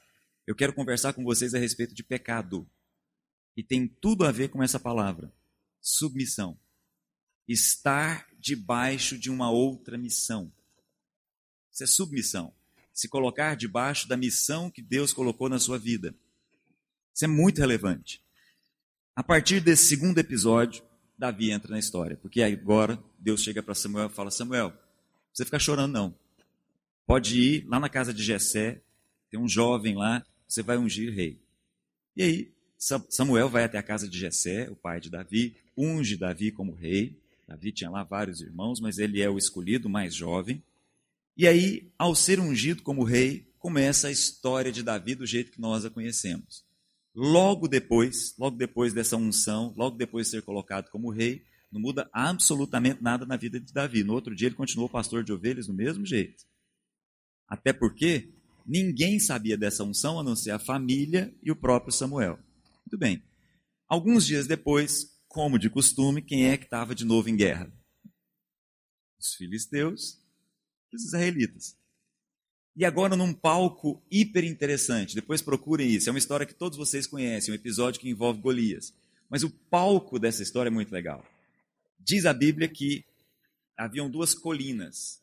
eu 0.48 0.56
quero 0.56 0.74
conversar 0.74 1.14
com 1.14 1.24
vocês 1.24 1.54
a 1.54 1.60
respeito 1.60 1.94
de 1.94 2.04
pecado. 2.04 2.70
E 3.58 3.64
tem 3.64 3.88
tudo 3.88 4.26
a 4.26 4.32
ver 4.32 4.50
com 4.50 4.62
essa 4.62 4.80
palavra: 4.80 5.34
submissão. 5.82 6.58
Estar 7.48 8.28
debaixo 8.40 9.18
de 9.18 9.30
uma 9.30 9.50
outra 9.50 9.98
missão. 9.98 10.52
Isso 11.72 11.84
é 11.84 11.88
submissão. 11.88 12.54
Se 12.94 13.08
colocar 13.08 13.56
debaixo 13.56 14.08
da 14.08 14.16
missão 14.16 14.72
que 14.72 14.82
Deus 14.82 15.12
colocou 15.12 15.50
na 15.50 15.60
sua 15.60 15.78
vida. 15.78 16.16
Isso 17.14 17.26
é 17.26 17.28
muito 17.28 17.60
relevante. 17.60 18.22
A 19.16 19.24
partir 19.24 19.60
desse 19.60 19.86
segundo 19.86 20.18
episódio, 20.18 20.84
Davi 21.18 21.52
entra 21.52 21.72
na 21.72 21.80
história, 21.80 22.18
porque 22.18 22.42
agora 22.42 23.02
Deus 23.18 23.42
chega 23.42 23.64
para 23.64 23.74
Samuel 23.74 24.08
e 24.08 24.14
fala: 24.14 24.30
Samuel, 24.30 24.72
precisa 25.30 25.46
ficar 25.46 25.60
chorando, 25.60 25.94
não. 25.94 26.16
Pode 27.08 27.40
ir 27.40 27.66
lá 27.68 27.80
na 27.80 27.90
casa 27.90 28.14
de 28.14 28.24
Jessé, 28.24 28.82
tem 29.30 29.40
um 29.40 29.48
jovem 29.48 29.96
lá, 29.96 30.26
você 30.48 30.62
vai 30.62 30.78
ungir 30.78 31.14
rei. 31.14 31.40
E 32.16 32.24
aí, 32.24 32.52
Samuel 32.78 33.50
vai 33.50 33.64
até 33.64 33.78
a 33.78 33.84
casa 33.84 34.08
de 34.08 34.18
Jessé, 34.18 34.70
o 34.70 34.76
pai 34.76 35.00
de 35.00 35.10
Davi, 35.10 35.56
unge 35.78 36.18
Davi 36.18 36.52
como 36.52 36.74
rei. 36.74 37.18
Davi 37.48 37.72
tinha 37.72 37.90
lá 37.90 38.04
vários 38.04 38.42
irmãos, 38.42 38.80
mas 38.80 38.98
ele 38.98 39.22
é 39.22 39.30
o 39.30 39.38
escolhido, 39.38 39.88
mais 39.88 40.16
jovem. 40.16 40.64
E 41.38 41.48
aí, 41.48 41.92
ao 41.98 42.16
ser 42.16 42.40
ungido 42.40 42.82
como 42.82 43.04
rei, 43.04 43.46
começa 43.60 44.08
a 44.08 44.12
história 44.12 44.72
de 44.72 44.82
Davi 44.82 45.16
do 45.16 45.26
jeito 45.26 45.52
que 45.52 45.62
nós 45.62 45.86
a 45.86 45.90
conhecemos. 45.90 46.65
Logo 47.16 47.70
depois, 47.70 48.36
logo 48.38 48.58
depois 48.58 48.94
dessa 48.94 49.16
unção, 49.16 49.74
logo 49.78 49.96
depois 49.96 50.28
de 50.28 50.32
ser 50.32 50.42
colocado 50.42 50.90
como 50.90 51.10
rei, 51.10 51.46
não 51.72 51.80
muda 51.80 52.10
absolutamente 52.12 53.02
nada 53.02 53.26
na 53.26 53.38
vida 53.38 53.58
de 53.58 53.72
Davi. 53.72 54.04
No 54.04 54.14
outro 54.14 54.36
dia 54.36 54.50
ele 54.50 54.56
continuou 54.56 54.90
pastor 54.90 55.24
de 55.24 55.32
ovelhas 55.32 55.68
do 55.68 55.74
mesmo 55.74 56.06
jeito. 56.06 56.44
Até 57.48 57.72
porque 57.72 58.34
ninguém 58.66 59.18
sabia 59.18 59.58
dessa 59.58 59.84
unção 59.84 60.20
a 60.20 60.24
não 60.24 60.36
ser 60.36 60.52
a 60.52 60.60
família 60.60 61.34
e 61.42 61.52
o 61.52 61.56
próprio 61.56 61.94
Samuel. 61.94 62.38
Muito 62.86 62.98
bem. 62.98 63.24
Alguns 63.88 64.26
dias 64.26 64.46
depois, 64.46 65.18
como 65.28 65.58
de 65.58 65.70
costume, 65.70 66.22
quem 66.22 66.48
é 66.48 66.58
que 66.58 66.66
estava 66.66 66.94
de 66.94 67.06
novo 67.06 67.30
em 67.30 67.36
guerra? 67.38 67.72
Os 69.18 69.36
filisteus 69.36 70.22
e 70.92 70.96
os 70.98 71.06
israelitas. 71.06 71.78
E 72.76 72.84
agora 72.84 73.16
num 73.16 73.34
palco 73.34 74.04
hiper 74.12 74.44
interessante. 74.44 75.16
Depois 75.16 75.42
procurem 75.42 75.90
isso. 75.90 76.10
É 76.10 76.12
uma 76.12 76.20
história 76.20 76.46
que 76.46 76.54
todos 76.54 76.78
vocês 76.78 77.08
conhecem, 77.08 77.54
um 77.54 77.56
episódio 77.56 78.02
que 78.02 78.10
envolve 78.10 78.42
Golias. 78.42 78.94
Mas 79.30 79.44
o 79.44 79.50
palco 79.50 80.20
dessa 80.20 80.44
história 80.44 80.70
é 80.70 80.72
muito 80.72 80.92
legal. 80.92 81.26
Diz 82.00 82.26
a 82.26 82.34
Bíblia 82.34 82.68
que 82.68 83.06
haviam 83.78 84.10
duas 84.10 84.34
colinas. 84.34 85.22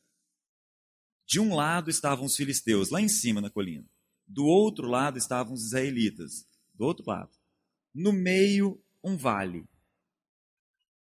De 1.27 1.38
um 1.38 1.55
lado 1.55 1.91
estavam 1.91 2.25
os 2.25 2.37
filisteus, 2.37 2.91
lá 2.91 3.01
em 3.01 3.09
cima 3.09 3.41
na 3.41 3.51
colina. 3.51 3.85
Do 4.27 4.47
outro 4.47 4.88
lado 4.88 5.19
estavam 5.19 5.53
os 5.53 5.67
israelitas, 5.67 6.47
do 6.75 6.85
outro 6.85 7.05
lado. 7.07 7.31
No 7.95 8.12
meio, 8.12 8.83
um 9.05 9.17
vale. 9.17 9.65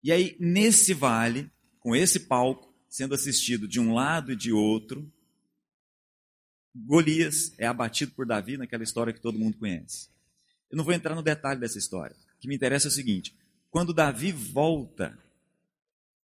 E 0.02 0.12
aí, 0.12 0.36
nesse 0.38 0.92
vale, 0.92 1.50
com 1.80 1.96
esse 1.96 2.20
palco 2.20 2.74
sendo 2.88 3.14
assistido 3.14 3.66
de 3.66 3.80
um 3.80 3.92
lado 3.92 4.30
e 4.30 4.36
de 4.36 4.52
outro, 4.52 5.10
Golias 6.74 7.52
é 7.56 7.66
abatido 7.66 8.12
por 8.12 8.26
Davi 8.26 8.56
naquela 8.56 8.82
história 8.82 9.12
que 9.12 9.20
todo 9.20 9.38
mundo 9.38 9.56
conhece. 9.56 10.08
Eu 10.70 10.76
não 10.76 10.84
vou 10.84 10.92
entrar 10.92 11.14
no 11.14 11.22
detalhe 11.22 11.60
dessa 11.60 11.78
história. 11.78 12.16
O 12.36 12.40
que 12.40 12.48
me 12.48 12.54
interessa 12.56 12.88
é 12.88 12.90
o 12.90 12.92
seguinte: 12.92 13.34
quando 13.70 13.94
Davi 13.94 14.32
volta, 14.32 15.16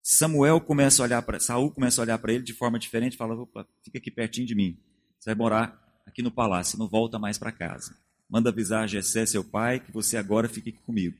Samuel 0.02 0.60
começa 0.60 1.02
a 1.02 1.04
olhar 1.04 1.22
para 1.22 1.38
Saul 1.38 1.70
começa 1.70 2.00
a 2.00 2.04
olhar 2.04 2.18
para 2.18 2.32
ele 2.32 2.42
de 2.42 2.52
forma 2.52 2.78
diferente, 2.78 3.16
fala: 3.16 3.34
"Opa, 3.34 3.66
fica 3.84 3.98
aqui 3.98 4.10
pertinho 4.10 4.46
de 4.46 4.54
mim. 4.54 4.76
Você 5.18 5.30
vai 5.30 5.34
morar 5.36 6.02
aqui 6.04 6.22
no 6.22 6.32
palácio, 6.32 6.78
não 6.78 6.88
volta 6.88 7.18
mais 7.18 7.38
para 7.38 7.52
casa. 7.52 7.96
Manda 8.28 8.50
avisar 8.50 8.84
a 8.84 8.86
Jessé, 8.86 9.26
seu 9.26 9.44
pai, 9.44 9.78
que 9.78 9.92
você 9.92 10.16
agora 10.16 10.48
fique 10.48 10.70
aqui 10.70 10.78
comigo." 10.84 11.16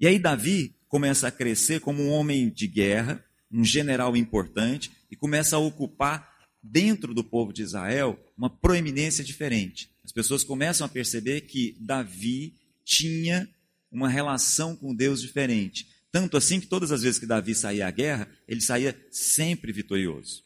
E 0.00 0.06
aí 0.06 0.18
Davi 0.18 0.74
começa 0.88 1.28
a 1.28 1.30
crescer 1.30 1.80
como 1.80 2.02
um 2.02 2.10
homem 2.10 2.48
de 2.48 2.66
guerra, 2.66 3.22
um 3.52 3.64
general 3.64 4.16
importante 4.16 4.90
e 5.10 5.16
começa 5.16 5.56
a 5.56 5.58
ocupar 5.58 6.27
dentro 6.62 7.14
do 7.14 7.24
povo 7.24 7.52
de 7.52 7.62
Israel 7.62 8.18
uma 8.36 8.50
proeminência 8.50 9.24
diferente. 9.24 9.90
As 10.04 10.12
pessoas 10.12 10.44
começam 10.44 10.84
a 10.84 10.88
perceber 10.88 11.42
que 11.42 11.76
Davi 11.78 12.54
tinha 12.84 13.48
uma 13.90 14.08
relação 14.08 14.74
com 14.76 14.94
Deus 14.94 15.20
diferente. 15.20 15.88
Tanto 16.10 16.36
assim 16.36 16.60
que 16.60 16.66
todas 16.66 16.90
as 16.90 17.02
vezes 17.02 17.18
que 17.18 17.26
Davi 17.26 17.54
saía 17.54 17.86
à 17.86 17.90
guerra, 17.90 18.28
ele 18.46 18.60
saía 18.60 18.98
sempre 19.10 19.72
vitorioso. 19.72 20.42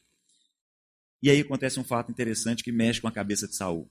E 1.23 1.31
aí 1.31 1.41
acontece 1.41 1.79
um 1.79 1.85
fato 1.85 2.11
interessante 2.11 2.65
que 2.65 2.73
mexe 2.73 3.01
com 3.01 3.07
a 3.07 3.13
cabeça 3.13 3.47
de 3.47 3.55
Saul. 3.55 3.89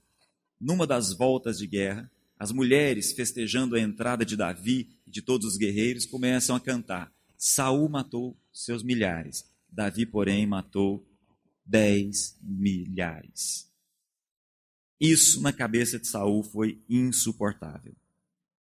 Numa 0.60 0.86
das 0.86 1.14
voltas 1.14 1.58
de 1.58 1.66
guerra, 1.66 2.10
as 2.38 2.52
mulheres 2.52 3.12
festejando 3.12 3.74
a 3.74 3.80
entrada 3.80 4.24
de 4.24 4.36
Davi 4.36 4.90
e 5.06 5.10
de 5.10 5.22
todos 5.22 5.46
os 5.46 5.56
guerreiros 5.56 6.04
começam 6.04 6.54
a 6.54 6.60
cantar: 6.60 7.10
Saul 7.38 7.88
matou 7.88 8.36
seus 8.52 8.82
milhares, 8.82 9.46
Davi, 9.70 10.04
porém, 10.04 10.46
matou 10.46 11.06
dez 11.64 12.36
milhares. 12.40 13.70
Isso 15.00 15.40
na 15.40 15.52
cabeça 15.52 15.98
de 15.98 16.06
Saul 16.06 16.42
foi 16.42 16.80
insuportável. 16.88 17.94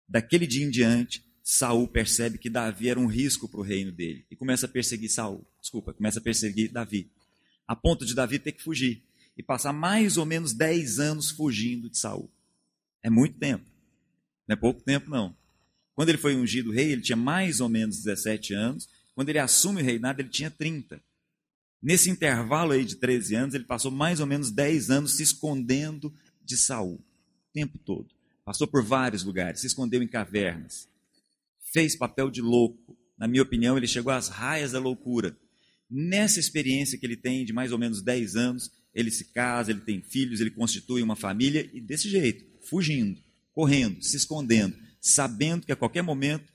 Daquele 0.08 0.48
dia 0.48 0.66
em 0.66 0.70
diante, 0.70 1.24
Saul 1.44 1.88
percebe 1.88 2.38
que 2.38 2.50
Davi 2.50 2.90
era 2.90 3.00
um 3.00 3.08
risco 3.08 3.48
para 3.48 3.60
o 3.60 3.64
reino 3.64 3.92
dele 3.92 4.26
e 4.30 4.36
começa 4.36 4.66
a 4.66 4.70
perseguir 4.70 5.10
Saul. 5.10 5.46
Desculpa, 5.60 5.94
começa 5.94 6.20
a 6.20 6.22
perseguir 6.22 6.72
Davi, 6.72 7.10
a 7.68 7.76
ponto 7.76 8.06
de 8.06 8.16
Davi 8.16 8.40
ter 8.40 8.52
que 8.52 8.64
fugir 8.64 9.04
e 9.38 9.44
passar 9.44 9.74
mais 9.74 10.18
ou 10.18 10.26
menos 10.26 10.54
dez 10.54 11.00
anos 11.00 11.32
fugindo 11.32 11.90
de 11.90 11.98
Saul. 11.98 12.30
É 13.04 13.10
muito 13.10 13.38
tempo. 13.38 13.66
Não 14.48 14.54
é 14.54 14.56
pouco 14.56 14.82
tempo 14.82 15.10
não. 15.10 15.36
Quando 15.96 16.10
ele 16.10 16.18
foi 16.18 16.36
ungido 16.36 16.72
rei, 16.72 16.92
ele 16.92 17.02
tinha 17.02 17.16
mais 17.16 17.60
ou 17.60 17.70
menos 17.70 17.98
17 17.98 18.54
anos. 18.54 18.90
Quando 19.14 19.30
ele 19.30 19.40
assume 19.40 19.82
o 19.82 19.86
reinado, 19.86 20.22
ele 20.22 20.30
tinha 20.30 20.50
30. 20.50 21.02
Nesse 21.82 22.10
intervalo 22.10 22.74
aí 22.74 22.86
de 22.86 22.96
13 22.96 23.36
anos, 23.36 23.56
ele 23.56 23.64
passou 23.64 23.90
mais 23.90 24.20
ou 24.20 24.28
menos 24.28 24.52
10 24.52 24.92
anos 24.92 25.18
se 25.18 25.24
escondendo 25.24 26.14
de 26.44 26.56
Saul, 26.56 26.96
o 26.96 27.54
tempo 27.54 27.78
todo. 27.80 28.08
Passou 28.46 28.68
por 28.68 28.84
vários 28.84 29.24
lugares, 29.24 29.62
se 29.62 29.68
escondeu 29.68 30.04
em 30.04 30.08
cavernas, 30.08 30.88
fez 31.72 31.96
papel 31.96 32.30
de 32.30 32.42
louco. 32.42 32.98
Na 33.18 33.28
minha 33.28 33.42
opinião, 33.42 33.78
ele 33.78 33.88
chegou 33.88 34.12
às 34.12 34.28
raias 34.28 34.74
da 34.74 34.80
loucura. 34.80 35.36
Nessa 35.90 36.40
experiência 36.40 36.98
que 36.98 37.06
ele 37.06 37.18
tem 37.18 37.46
de 37.46 37.54
mais 37.54 37.72
ou 37.72 37.78
menos 37.78 38.02
10 38.02 38.36
anos, 38.36 38.72
ele 38.94 39.10
se 39.10 39.26
casa, 39.26 39.72
ele 39.72 39.82
tem 39.82 40.02
filhos, 40.02 40.40
ele 40.40 40.52
constitui 40.52 41.02
uma 41.02 41.16
família 41.16 41.70
e 41.74 41.82
desse 41.82 42.10
jeito, 42.10 42.46
fugindo, 42.68 43.20
correndo, 43.54 44.02
se 44.04 44.18
escondendo, 44.18 44.76
sabendo 45.00 45.66
que 45.66 45.72
a 45.72 45.76
qualquer 45.76 46.02
momento 46.02 46.46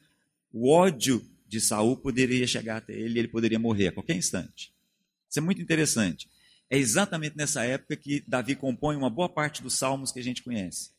o 0.53 0.71
ódio 0.71 1.25
de 1.49 1.61
Saul 1.61 1.97
poderia 1.97 2.47
chegar 2.47 2.79
até 2.79 2.95
ele 2.95 3.17
e 3.17 3.19
ele 3.19 3.29
poderia 3.29 3.59
morrer 3.59 3.89
a 3.89 3.93
qualquer 3.93 4.17
instante. 4.17 4.73
Isso 5.37 5.41
é 5.41 5.45
muito 5.45 5.61
interessante. 5.61 6.31
É 6.71 6.79
exatamente 6.79 7.37
nessa 7.37 7.63
época 7.63 7.95
que 7.95 8.25
Davi 8.27 8.57
compõe 8.57 8.97
uma 8.97 9.11
boa 9.11 9.29
parte 9.29 9.63
dos 9.63 9.75
salmos 9.75 10.11
que 10.11 10.19
a 10.19 10.23
gente 10.23 10.43
conhece. 10.43 10.93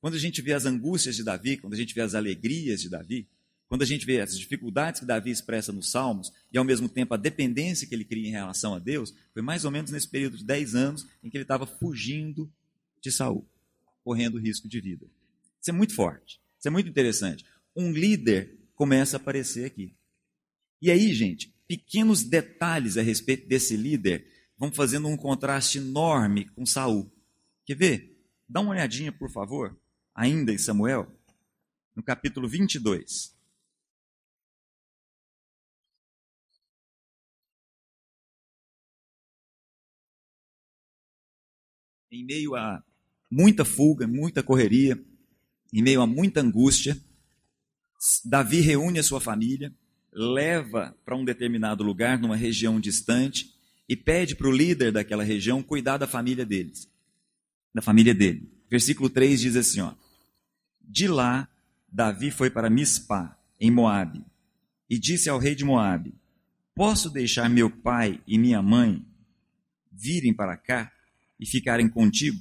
Quando 0.00 0.14
a 0.14 0.18
gente 0.18 0.42
vê 0.42 0.52
as 0.52 0.66
angústias 0.66 1.14
de 1.14 1.22
Davi, 1.22 1.58
quando 1.58 1.74
a 1.74 1.76
gente 1.76 1.94
vê 1.94 2.00
as 2.00 2.12
alegrias 2.12 2.82
de 2.82 2.88
Davi, 2.88 3.28
quando 3.68 3.82
a 3.82 3.86
gente 3.86 4.04
vê 4.04 4.20
as 4.20 4.36
dificuldades 4.36 4.98
que 4.98 5.06
Davi 5.06 5.30
expressa 5.30 5.70
nos 5.72 5.92
Salmos 5.92 6.32
e 6.52 6.58
ao 6.58 6.64
mesmo 6.64 6.88
tempo 6.88 7.14
a 7.14 7.16
dependência 7.16 7.86
que 7.86 7.94
ele 7.94 8.04
cria 8.04 8.26
em 8.26 8.32
relação 8.32 8.74
a 8.74 8.80
Deus, 8.80 9.14
foi 9.32 9.42
mais 9.42 9.64
ou 9.64 9.70
menos 9.70 9.92
nesse 9.92 10.08
período 10.08 10.36
de 10.36 10.44
10 10.44 10.74
anos 10.74 11.06
em 11.22 11.30
que 11.30 11.36
ele 11.36 11.44
estava 11.44 11.64
fugindo 11.64 12.52
de 13.00 13.12
Saul, 13.12 13.48
correndo 14.02 14.40
risco 14.40 14.68
de 14.68 14.80
vida. 14.80 15.06
Isso 15.60 15.70
é 15.70 15.72
muito 15.72 15.94
forte, 15.94 16.40
isso 16.58 16.66
é 16.66 16.70
muito 16.70 16.88
interessante. 16.88 17.44
Um 17.76 17.92
líder 17.92 18.58
começa 18.74 19.16
a 19.16 19.20
aparecer 19.20 19.66
aqui. 19.66 19.94
E 20.82 20.90
aí, 20.90 21.14
gente, 21.14 21.53
pequenos 21.66 22.22
detalhes 22.22 22.96
a 22.96 23.02
respeito 23.02 23.48
desse 23.48 23.76
líder 23.76 24.26
vão 24.56 24.72
fazendo 24.72 25.08
um 25.08 25.16
contraste 25.16 25.78
enorme 25.78 26.48
com 26.50 26.64
Saul. 26.64 27.10
Quer 27.64 27.76
ver? 27.76 28.26
Dá 28.48 28.60
uma 28.60 28.72
olhadinha, 28.72 29.10
por 29.10 29.30
favor, 29.30 29.78
ainda 30.14 30.52
em 30.52 30.58
Samuel, 30.58 31.10
no 31.94 32.02
capítulo 32.02 32.48
22. 32.48 33.34
Em 42.10 42.24
meio 42.24 42.54
a 42.54 42.84
muita 43.30 43.64
fuga, 43.64 44.06
muita 44.06 44.42
correria, 44.42 45.02
em 45.72 45.82
meio 45.82 46.00
a 46.00 46.06
muita 46.06 46.40
angústia, 46.40 46.96
Davi 48.24 48.60
reúne 48.60 48.98
a 48.98 49.02
sua 49.02 49.20
família, 49.20 49.74
leva 50.14 50.96
para 51.04 51.16
um 51.16 51.24
determinado 51.24 51.82
lugar, 51.82 52.18
numa 52.18 52.36
região 52.36 52.78
distante, 52.78 53.52
e 53.88 53.96
pede 53.96 54.36
para 54.36 54.48
o 54.48 54.52
líder 54.52 54.92
daquela 54.92 55.24
região 55.24 55.62
cuidar 55.62 55.98
da 55.98 56.06
família 56.06 56.46
deles, 56.46 56.88
da 57.74 57.82
família 57.82 58.14
dele. 58.14 58.50
Versículo 58.70 59.10
3 59.10 59.40
diz 59.40 59.56
assim: 59.56 59.80
ó, 59.80 59.92
De 60.80 61.08
lá, 61.08 61.48
Davi 61.88 62.30
foi 62.30 62.48
para 62.48 62.70
Mispá, 62.70 63.38
em 63.60 63.70
Moabe, 63.70 64.24
e 64.88 64.98
disse 64.98 65.28
ao 65.28 65.38
rei 65.38 65.54
de 65.54 65.64
Moabe: 65.64 66.14
Posso 66.74 67.10
deixar 67.10 67.50
meu 67.50 67.68
pai 67.68 68.22
e 68.26 68.38
minha 68.38 68.62
mãe 68.62 69.04
virem 69.90 70.32
para 70.32 70.56
cá 70.56 70.92
e 71.38 71.46
ficarem 71.46 71.88
contigo, 71.88 72.40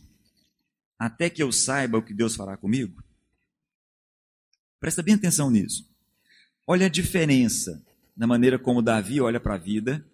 até 0.97 1.29
que 1.29 1.43
eu 1.43 1.51
saiba 1.51 1.97
o 1.97 2.03
que 2.03 2.13
Deus 2.13 2.35
fará 2.35 2.55
comigo? 2.55 3.03
Presta 4.79 5.01
bem 5.01 5.15
atenção 5.15 5.49
nisso. 5.49 5.92
Olha 6.65 6.85
a 6.85 6.89
diferença 6.89 7.83
na 8.15 8.25
maneira 8.25 8.57
como 8.57 8.81
Davi 8.81 9.19
olha 9.19 9.39
para 9.39 9.55
a 9.55 9.57
vida 9.57 10.05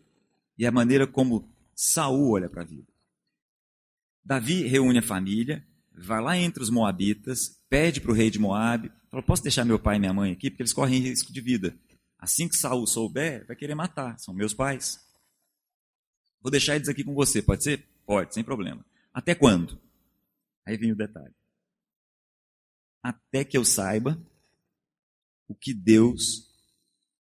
e 0.57 0.65
a 0.65 0.71
maneira 0.71 1.05
como 1.05 1.47
Saul 1.75 2.31
olha 2.31 2.49
para 2.49 2.63
a 2.63 2.65
vida. 2.65 2.87
Davi 4.23 4.63
reúne 4.67 4.99
a 4.99 5.03
família, 5.03 5.65
vai 5.93 6.21
lá 6.21 6.37
entre 6.37 6.61
os 6.63 6.69
moabitas, 6.69 7.59
pede 7.69 8.01
para 8.01 8.11
o 8.11 8.13
rei 8.13 8.29
de 8.29 8.39
Moabe, 8.39 8.91
fala, 9.09 9.23
posso 9.23 9.43
deixar 9.43 9.63
meu 9.63 9.79
pai 9.79 9.97
e 9.97 9.99
minha 9.99 10.13
mãe 10.13 10.31
aqui, 10.31 10.49
porque 10.49 10.63
eles 10.63 10.73
correm 10.73 10.99
risco 10.99 11.31
de 11.31 11.41
vida. 11.41 11.77
Assim 12.17 12.47
que 12.47 12.57
Saul 12.57 12.85
souber, 12.85 13.45
vai 13.45 13.55
querer 13.55 13.75
matar, 13.75 14.19
são 14.19 14.33
meus 14.33 14.53
pais. 14.53 14.99
Vou 16.41 16.51
deixar 16.51 16.75
eles 16.75 16.89
aqui 16.89 17.03
com 17.03 17.13
você, 17.13 17.41
pode 17.41 17.63
ser? 17.63 17.87
Pode, 18.05 18.33
sem 18.33 18.43
problema. 18.43 18.83
Até 19.13 19.35
quando? 19.35 19.79
Aí 20.65 20.77
vem 20.77 20.91
o 20.91 20.95
detalhe. 20.95 21.33
Até 23.01 23.43
que 23.43 23.57
eu 23.57 23.63
saiba 23.63 24.19
o 25.49 25.55
que 25.55 25.73
Deus 25.73 26.47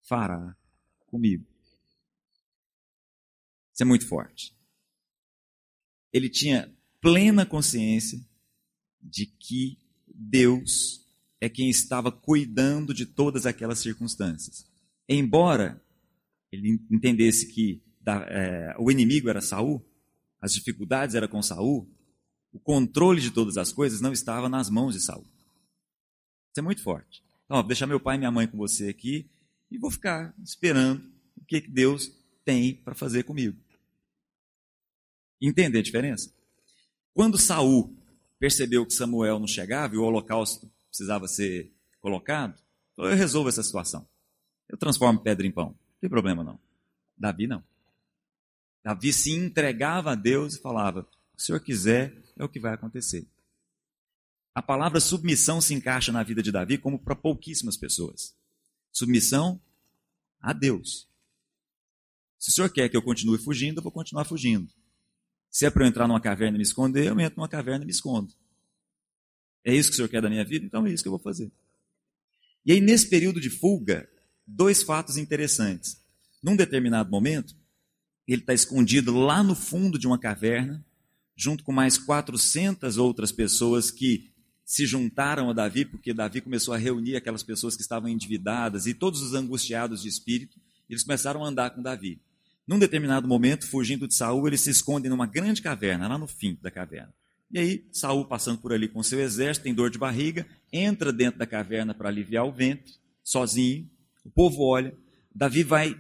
fará 0.01 0.57
comigo. 1.07 1.45
Isso 3.73 3.83
é 3.83 3.85
muito 3.85 4.07
forte. 4.07 4.55
Ele 6.13 6.31
tinha 6.31 6.73
plena 7.01 7.45
consciência 7.45 8.25
de 9.03 9.27
que 9.27 9.77
Deus 10.07 11.05
é 11.41 11.49
quem 11.49 11.69
estava 11.69 12.13
cuidando 12.13 12.95
de 12.95 13.05
todas 13.05 13.45
aquelas 13.45 13.81
circunstâncias. 13.81 14.65
Embora 15.09 15.83
ele 16.53 16.81
entendesse 16.89 17.49
que 17.49 17.83
da, 18.01 18.25
é, 18.29 18.77
o 18.79 18.91
inimigo 18.91 19.29
era 19.29 19.41
Saul, 19.41 19.85
as 20.41 20.55
dificuldades 20.55 21.17
eram 21.17 21.27
com 21.27 21.43
Saul, 21.43 21.91
o 22.53 22.61
controle 22.61 23.21
de 23.21 23.33
todas 23.33 23.57
as 23.57 23.73
coisas 23.73 24.01
não 24.01 24.13
estava 24.13 24.49
nas 24.49 24.71
mãos 24.71 24.95
de 24.95 25.01
Saul. 25.01 25.25
Isso 25.25 26.61
é 26.61 26.63
muito 26.63 26.83
forte. 26.83 27.25
Ó, 27.55 27.59
vou 27.59 27.69
deixar 27.69 27.87
meu 27.87 28.01
pai 28.01 28.17
e 28.17 28.19
minha 28.19 28.33
mãe 28.33 28.49
com 28.49 28.57
você 28.57 28.89
aqui 28.89 29.31
e 29.71 29.79
vou 29.79 29.89
ficar 29.89 30.35
esperando 30.43 31.09
o 31.41 31.45
que 31.45 31.61
Deus 31.61 32.11
tem 32.45 32.75
para 32.75 32.97
fazer 32.97 33.23
comigo. 33.23 33.57
Entender 35.41 35.79
a 35.79 35.83
diferença? 35.83 36.35
Quando 37.13 37.39
Saul 37.39 37.97
percebeu 38.41 38.85
que 38.85 38.93
Samuel 38.93 39.39
não 39.39 39.47
chegava 39.47 39.95
e 39.95 39.99
o 39.99 40.03
holocausto 40.03 40.69
precisava 40.89 41.29
ser 41.29 41.73
colocado, 42.01 42.61
falou, 42.97 43.13
eu 43.13 43.17
resolvo 43.17 43.49
essa 43.49 43.63
situação. 43.63 44.05
Eu 44.69 44.77
transformo 44.77 45.21
pedra 45.21 45.47
em 45.47 45.53
pão. 45.53 45.67
Não 45.67 46.01
tem 46.01 46.11
problema 46.11 46.43
não. 46.43 46.59
Davi 47.17 47.47
não. 47.47 47.63
Davi 48.83 49.13
se 49.13 49.31
entregava 49.31 50.11
a 50.11 50.17
Deus 50.17 50.57
e 50.57 50.61
falava: 50.61 51.09
o 51.37 51.41
Senhor 51.41 51.61
quiser, 51.61 52.21
é 52.37 52.43
o 52.43 52.49
que 52.49 52.59
vai 52.59 52.75
acontecer. 52.75 53.25
A 54.55 54.63
palavra 54.63 55.01
submissão 55.01 55.61
se 55.61 55.75
encaixa 55.75 56.13
na 56.13 56.23
vida 56.23 56.43
de 56.43 56.53
Davi 56.53 56.79
como 56.79 56.99
para 56.99 57.17
pouquíssimas 57.17 57.77
pessoas. 57.77 58.37
Submissão 58.93 59.61
a 60.41 60.53
Deus. 60.53 61.09
Se 62.39 62.51
o 62.51 62.53
senhor 62.53 62.71
quer 62.71 62.89
que 62.89 62.97
eu 62.97 63.03
continue 63.03 63.39
fugindo, 63.39 63.79
eu 63.79 63.83
vou 63.83 63.91
continuar 63.91 64.25
fugindo. 64.25 64.73
Se 65.51 65.67
é 65.67 65.71
para 65.71 65.85
eu 65.85 65.89
entrar 65.89 66.07
numa 66.07 66.21
caverna 66.21 66.57
e 66.57 66.59
me 66.59 66.63
esconder, 66.63 67.07
eu 67.07 67.19
entro 67.19 67.39
numa 67.39 67.49
caverna 67.49 67.85
e 67.85 67.87
me 67.87 67.93
escondo. 67.93 68.33
É 69.65 69.75
isso 69.75 69.89
que 69.89 69.95
o 69.95 69.97
senhor 69.97 70.09
quer 70.09 70.21
da 70.21 70.29
minha 70.29 70.45
vida? 70.45 70.65
Então 70.65 70.87
é 70.87 70.93
isso 70.93 71.03
que 71.03 71.09
eu 71.09 71.13
vou 71.13 71.21
fazer. 71.21 71.51
E 72.67 72.73
aí, 72.73 72.81
nesse 72.81 73.09
período 73.09 73.41
de 73.41 73.51
fuga, 73.51 74.09
dois 74.47 74.83
fatos 74.83 75.17
interessantes. 75.17 76.01
Num 76.43 76.55
determinado 76.55 77.11
momento, 77.11 77.57
ele 78.29 78.43
está 78.43 78.53
escondido 78.53 79.17
lá 79.17 79.43
no 79.43 79.55
fundo 79.55 79.99
de 79.99 80.07
uma 80.07 80.19
caverna, 80.19 80.85
junto 81.37 81.65
com 81.65 81.73
mais 81.73 81.99
400 81.99 82.99
outras 82.99 83.33
pessoas 83.33 83.91
que 83.91 84.34
se 84.65 84.87
juntaram 84.87 85.51
a 85.51 85.53
Davi, 85.53 85.85
porque 85.85 86.15
Davi 86.15 86.41
começou 86.41 86.73
a 86.73 86.79
reunir 86.79 87.17
aquelas 87.17 87.43
pessoas 87.43 87.77
que 87.77 87.83
estavam 87.83 88.09
endividadas 88.09 88.87
e 88.87 88.95
todos 88.95 89.21
os 89.21 89.35
angustiados 89.35 90.03
de 90.03 90.09
espírito, 90.09 90.59
eles 90.89 91.03
começaram 91.03 91.45
a 91.45 91.49
andar 91.49 91.71
com 91.71 91.83
Davi. 91.83 92.21
Num 92.67 92.79
determinado 92.79 93.29
momento, 93.29 93.67
fugindo 93.67 94.09
de 94.09 94.15
Saul, 94.15 94.47
eles 94.47 94.63
se 94.63 94.71
escondem 94.71 95.11
numa 95.11 95.27
grande 95.27 95.61
caverna, 95.61 96.09
lá 96.09 96.17
no 96.17 96.27
fim 96.27 96.59
da 96.63 96.71
caverna. 96.71 97.13
E 97.51 97.59
aí, 97.59 97.87
Saul 97.93 98.25
passando 98.25 98.59
por 98.59 98.73
ali 98.73 98.89
com 98.89 99.03
seu 99.03 99.21
exército, 99.21 99.65
tem 99.65 99.75
dor 99.75 99.91
de 99.91 99.99
barriga, 99.99 100.47
entra 100.73 101.13
dentro 101.13 101.39
da 101.39 101.47
caverna 101.47 101.95
para 101.95 102.09
aliviar 102.09 102.47
o 102.47 102.53
vento, 102.53 102.93
sozinho. 103.23 103.89
O 104.25 104.31
povo 104.31 104.63
olha, 104.65 104.97
Davi 105.35 105.63
vai 105.63 105.95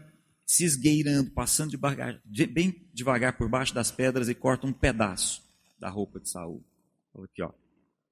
se 0.46 0.64
esgueirando, 0.64 1.30
passando 1.30 1.70
devagar, 1.70 2.20
bem 2.50 2.74
devagar 2.92 3.36
por 3.36 3.48
baixo 3.48 3.74
das 3.74 3.90
pedras 3.90 4.28
e 4.28 4.34
corta 4.34 4.66
um 4.66 4.72
pedaço 4.72 5.42
da 5.78 5.88
roupa 5.88 6.18
de 6.18 6.30
Saul. 6.30 6.64
Falou 7.12 7.28
aqui, 7.30 7.42
ó, 7.42 7.52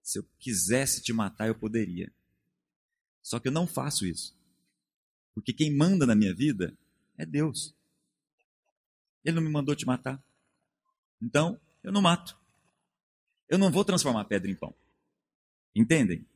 se 0.03 0.19
eu 0.19 0.25
quisesse 0.39 1.03
te 1.03 1.13
matar, 1.13 1.49
eu 1.49 1.55
poderia. 1.55 2.13
Só 3.23 3.39
que 3.39 3.49
eu 3.49 3.53
não 3.53 3.67
faço 3.67 4.05
isso. 4.05 4.37
Porque 5.35 5.53
quem 5.53 5.75
manda 5.75 6.05
na 6.05 6.15
minha 6.15 6.35
vida 6.35 6.77
é 7.17 7.25
Deus. 7.25 7.75
Ele 9.25 9.37
não 9.37 9.43
me 9.43 9.49
mandou 9.49 9.75
te 9.77 9.87
matar. 9.87 10.23
Então, 11.21 11.59
eu 11.83 11.93
não 11.93 12.03
mato. 12.03 12.37
Eu 13.49 13.59
não 13.59 13.71
vou 13.71 13.85
transformar 13.85 14.25
pedra 14.25 14.51
em 14.51 14.55
pão. 14.55 14.75
Entendem? 15.75 16.27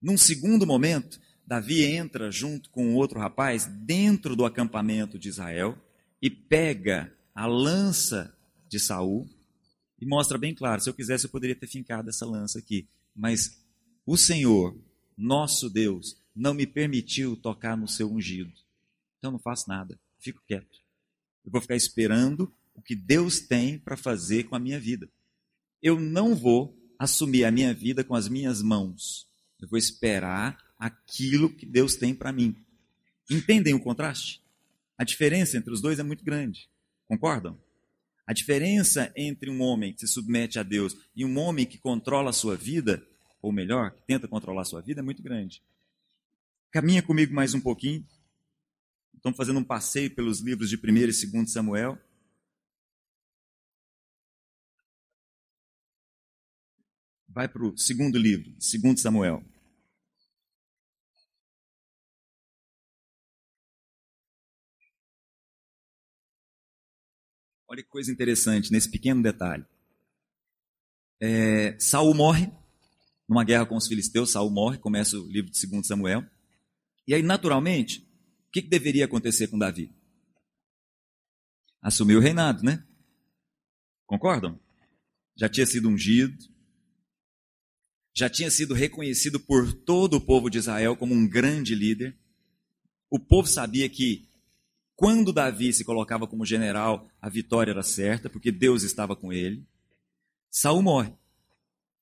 Num 0.00 0.16
segundo 0.16 0.66
momento, 0.66 1.20
Davi 1.46 1.84
entra 1.84 2.30
junto 2.30 2.70
com 2.70 2.94
outro 2.94 3.18
rapaz 3.18 3.66
dentro 3.66 4.36
do 4.36 4.44
acampamento 4.44 5.18
de 5.18 5.28
Israel 5.28 5.76
e 6.22 6.30
pega 6.30 7.12
a 7.34 7.46
lança 7.46 8.36
de 8.68 8.78
Saul 8.78 9.28
e 10.00 10.06
mostra 10.06 10.38
bem 10.38 10.54
claro: 10.54 10.80
se 10.80 10.88
eu 10.88 10.94
quisesse, 10.94 11.26
eu 11.26 11.30
poderia 11.30 11.56
ter 11.56 11.66
fincado 11.66 12.08
essa 12.08 12.26
lança 12.26 12.58
aqui, 12.58 12.86
mas 13.14 13.58
o 14.04 14.16
Senhor, 14.16 14.76
nosso 15.16 15.68
Deus, 15.70 16.16
não 16.34 16.54
me 16.54 16.66
permitiu 16.66 17.36
tocar 17.36 17.76
no 17.76 17.88
seu 17.88 18.12
ungido. 18.12 18.52
Então 19.18 19.32
não 19.32 19.38
faço 19.38 19.68
nada, 19.68 19.98
fico 20.18 20.42
quieto. 20.46 20.78
Eu 21.44 21.50
vou 21.50 21.60
ficar 21.60 21.76
esperando 21.76 22.52
o 22.74 22.82
que 22.82 22.94
Deus 22.94 23.40
tem 23.40 23.78
para 23.78 23.96
fazer 23.96 24.44
com 24.44 24.54
a 24.54 24.60
minha 24.60 24.78
vida. 24.78 25.08
Eu 25.82 25.98
não 25.98 26.34
vou 26.34 26.76
assumir 26.98 27.44
a 27.44 27.50
minha 27.50 27.72
vida 27.72 28.04
com 28.04 28.14
as 28.14 28.28
minhas 28.28 28.60
mãos. 28.62 29.26
Eu 29.60 29.68
vou 29.68 29.78
esperar 29.78 30.58
aquilo 30.78 31.52
que 31.52 31.64
Deus 31.64 31.96
tem 31.96 32.14
para 32.14 32.32
mim. 32.32 32.54
Entendem 33.30 33.74
o 33.74 33.80
contraste? 33.80 34.42
A 34.98 35.04
diferença 35.04 35.56
entre 35.56 35.72
os 35.72 35.80
dois 35.80 35.98
é 35.98 36.02
muito 36.02 36.24
grande. 36.24 36.68
Concordam? 37.06 37.58
A 38.26 38.32
diferença 38.32 39.12
entre 39.14 39.48
um 39.48 39.62
homem 39.62 39.92
que 39.92 40.00
se 40.00 40.08
submete 40.08 40.58
a 40.58 40.64
Deus 40.64 40.96
e 41.14 41.24
um 41.24 41.38
homem 41.38 41.64
que 41.64 41.78
controla 41.78 42.30
a 42.30 42.32
sua 42.32 42.56
vida, 42.56 43.06
ou 43.40 43.52
melhor, 43.52 43.92
que 43.92 44.02
tenta 44.02 44.26
controlar 44.26 44.62
a 44.62 44.64
sua 44.64 44.80
vida, 44.80 45.00
é 45.00 45.02
muito 45.02 45.22
grande. 45.22 45.62
Caminha 46.72 47.02
comigo 47.02 47.32
mais 47.32 47.54
um 47.54 47.60
pouquinho. 47.60 48.04
Estamos 49.14 49.36
fazendo 49.36 49.60
um 49.60 49.64
passeio 49.64 50.10
pelos 50.12 50.40
livros 50.40 50.68
de 50.68 50.76
1 50.76 50.96
e 50.96 51.30
2 51.30 51.52
Samuel. 51.52 51.98
Vai 57.28 57.46
para 57.46 57.64
o 57.64 57.78
segundo 57.78 58.18
livro, 58.18 58.50
2 58.50 59.00
Samuel. 59.00 59.44
Olha 67.68 67.82
que 67.82 67.88
coisa 67.88 68.12
interessante 68.12 68.70
nesse 68.70 68.88
pequeno 68.88 69.22
detalhe. 69.22 69.64
É, 71.20 71.76
Saul 71.80 72.14
morre 72.14 72.50
numa 73.28 73.44
guerra 73.44 73.66
com 73.66 73.76
os 73.76 73.88
filisteus. 73.88 74.30
Saul 74.30 74.50
morre, 74.50 74.78
começa 74.78 75.18
o 75.18 75.26
livro 75.26 75.50
de 75.50 75.66
2 75.66 75.86
Samuel. 75.86 76.24
E 77.06 77.14
aí, 77.14 77.22
naturalmente, 77.22 78.00
o 78.48 78.50
que, 78.52 78.62
que 78.62 78.68
deveria 78.68 79.04
acontecer 79.04 79.48
com 79.48 79.58
Davi? 79.58 79.92
Assumir 81.82 82.16
o 82.16 82.20
reinado, 82.20 82.62
né? 82.62 82.84
Concordam? 84.06 84.58
Já 85.36 85.48
tinha 85.48 85.66
sido 85.66 85.88
ungido, 85.88 86.36
já 88.14 88.30
tinha 88.30 88.50
sido 88.50 88.74
reconhecido 88.74 89.38
por 89.38 89.72
todo 89.72 90.14
o 90.14 90.20
povo 90.20 90.48
de 90.48 90.58
Israel 90.58 90.96
como 90.96 91.14
um 91.14 91.28
grande 91.28 91.74
líder. 91.74 92.16
O 93.10 93.18
povo 93.18 93.46
sabia 93.46 93.88
que 93.88 94.28
quando 94.96 95.30
Davi 95.30 95.74
se 95.74 95.84
colocava 95.84 96.26
como 96.26 96.46
general, 96.46 97.06
a 97.20 97.28
vitória 97.28 97.70
era 97.70 97.82
certa, 97.82 98.30
porque 98.30 98.50
Deus 98.50 98.82
estava 98.82 99.14
com 99.14 99.30
ele. 99.30 99.62
Saul 100.50 100.80
morre. 100.80 101.14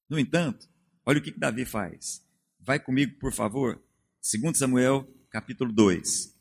No 0.08 0.16
entanto, 0.16 0.68
olha 1.04 1.18
o 1.18 1.22
que, 1.22 1.32
que 1.32 1.40
Davi 1.40 1.64
faz. 1.64 2.24
Vai 2.60 2.78
comigo, 2.78 3.18
por 3.18 3.32
favor, 3.32 3.82
2 4.22 4.56
Samuel, 4.56 5.12
capítulo 5.28 5.72
2. 5.72 6.32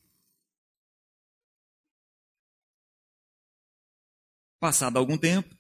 Passado 4.60 4.98
algum 4.98 5.18
tempo, 5.18 5.58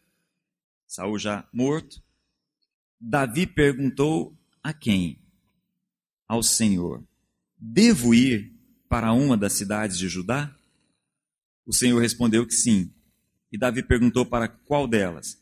Saul 0.87 1.17
já 1.17 1.49
morto, 1.51 2.01
Davi 3.01 3.47
perguntou 3.47 4.37
a 4.61 4.71
quem? 4.71 5.19
Ao 6.27 6.43
Senhor: 6.43 7.03
Devo 7.57 8.13
ir 8.13 8.53
para 8.87 9.11
uma 9.11 9.35
das 9.35 9.53
cidades 9.53 9.97
de 9.97 10.07
Judá? 10.07 10.55
O 11.65 11.73
Senhor 11.73 11.99
respondeu 11.99 12.45
que 12.45 12.53
sim. 12.53 12.91
E 13.51 13.57
Davi 13.57 13.83
perguntou 13.83 14.25
para 14.25 14.47
qual 14.47 14.87
delas? 14.87 15.37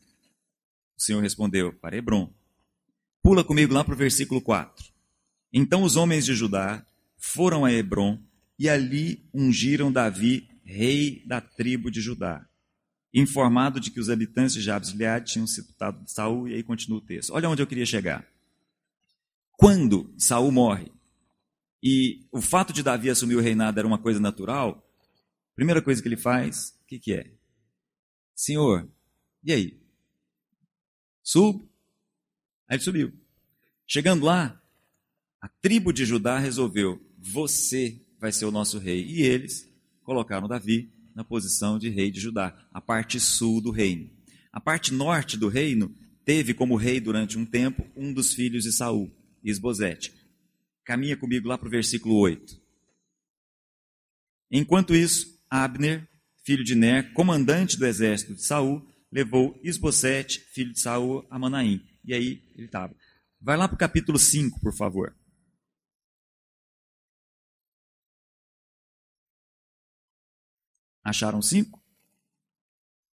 O 0.96 1.02
Senhor 1.02 1.20
respondeu: 1.20 1.72
Para 1.72 1.96
Hebron. 1.96 2.32
Pula 3.22 3.44
comigo 3.44 3.72
lá 3.72 3.84
para 3.84 3.94
o 3.94 3.96
versículo 3.96 4.40
4. 4.40 4.92
Então 5.52 5.82
os 5.82 5.96
homens 5.96 6.24
de 6.24 6.34
Judá 6.34 6.84
foram 7.16 7.64
a 7.64 7.72
Hebron 7.72 8.18
e 8.58 8.68
ali 8.68 9.28
ungiram 9.32 9.92
Davi, 9.92 10.48
rei 10.64 11.22
da 11.26 11.40
tribo 11.40 11.90
de 11.90 12.00
Judá, 12.00 12.46
informado 13.12 13.80
de 13.80 13.90
que 13.90 14.00
os 14.00 14.08
habitantes 14.08 14.54
de 14.54 14.60
Jabes 14.60 14.90
Gilead 14.90 15.30
tinham 15.30 15.46
sepultado 15.46 16.02
Saul, 16.06 16.48
e 16.48 16.54
aí 16.54 16.62
continua 16.62 16.98
o 16.98 17.02
texto. 17.02 17.32
Olha 17.32 17.48
onde 17.48 17.62
eu 17.62 17.66
queria 17.66 17.86
chegar. 17.86 18.26
Quando 19.52 20.12
Saul 20.16 20.50
morre, 20.50 20.90
e 21.82 22.24
o 22.30 22.40
fato 22.40 22.72
de 22.72 22.82
Davi 22.82 23.10
assumir 23.10 23.34
o 23.34 23.40
reinado 23.40 23.78
era 23.78 23.86
uma 23.86 23.98
coisa 23.98 24.20
natural, 24.20 24.88
primeira 25.54 25.82
coisa 25.82 26.02
que 26.02 26.08
ele 26.08 26.16
faz, 26.16 26.78
o 26.82 26.86
que, 26.86 26.98
que 26.98 27.12
é? 27.12 27.32
Senhor, 28.34 28.90
e 29.42 29.52
aí? 29.52 29.80
Subo? 31.22 31.68
Aí 32.68 32.76
ele 32.76 32.82
subiu. 32.82 33.12
Chegando 33.86 34.24
lá, 34.24 34.60
a 35.40 35.48
tribo 35.48 35.92
de 35.92 36.04
Judá 36.04 36.38
resolveu: 36.38 37.00
você 37.18 38.00
vai 38.18 38.32
ser 38.32 38.44
o 38.44 38.50
nosso 38.50 38.78
rei. 38.78 39.04
E 39.04 39.22
eles 39.22 39.68
colocaram 40.02 40.48
Davi 40.48 40.92
na 41.14 41.24
posição 41.24 41.78
de 41.78 41.88
rei 41.88 42.10
de 42.10 42.20
Judá, 42.20 42.66
a 42.72 42.80
parte 42.80 43.20
sul 43.20 43.60
do 43.60 43.70
reino. 43.70 44.10
A 44.52 44.60
parte 44.60 44.92
norte 44.92 45.36
do 45.36 45.48
reino 45.48 45.94
teve 46.24 46.54
como 46.54 46.76
rei 46.76 47.00
durante 47.00 47.38
um 47.38 47.44
tempo 47.44 47.86
um 47.96 48.12
dos 48.12 48.32
filhos 48.32 48.64
de 48.64 48.72
Saul, 48.72 49.10
Isbosete. 49.42 50.14
Caminha 50.84 51.16
comigo 51.16 51.48
lá 51.48 51.58
para 51.58 51.68
o 51.68 51.70
versículo 51.70 52.16
8. 52.16 52.60
Enquanto 54.50 54.94
isso, 54.94 55.41
Abner, 55.52 56.08
filho 56.46 56.64
de 56.64 56.74
Ner, 56.74 57.12
comandante 57.12 57.76
do 57.76 57.86
exército 57.86 58.34
de 58.34 58.42
Saul, 58.42 58.82
levou 59.12 59.60
Isbosete, 59.62 60.40
filho 60.54 60.72
de 60.72 60.80
Saul, 60.80 61.26
a 61.28 61.38
Manaim. 61.38 61.86
E 62.02 62.14
aí 62.14 62.42
ele 62.54 62.64
estava. 62.64 62.96
Vai 63.38 63.58
lá 63.58 63.68
para 63.68 63.74
o 63.74 63.78
capítulo 63.78 64.18
5, 64.18 64.58
por 64.60 64.74
favor. 64.74 65.14
Acharam 71.04 71.42
cinco? 71.42 71.84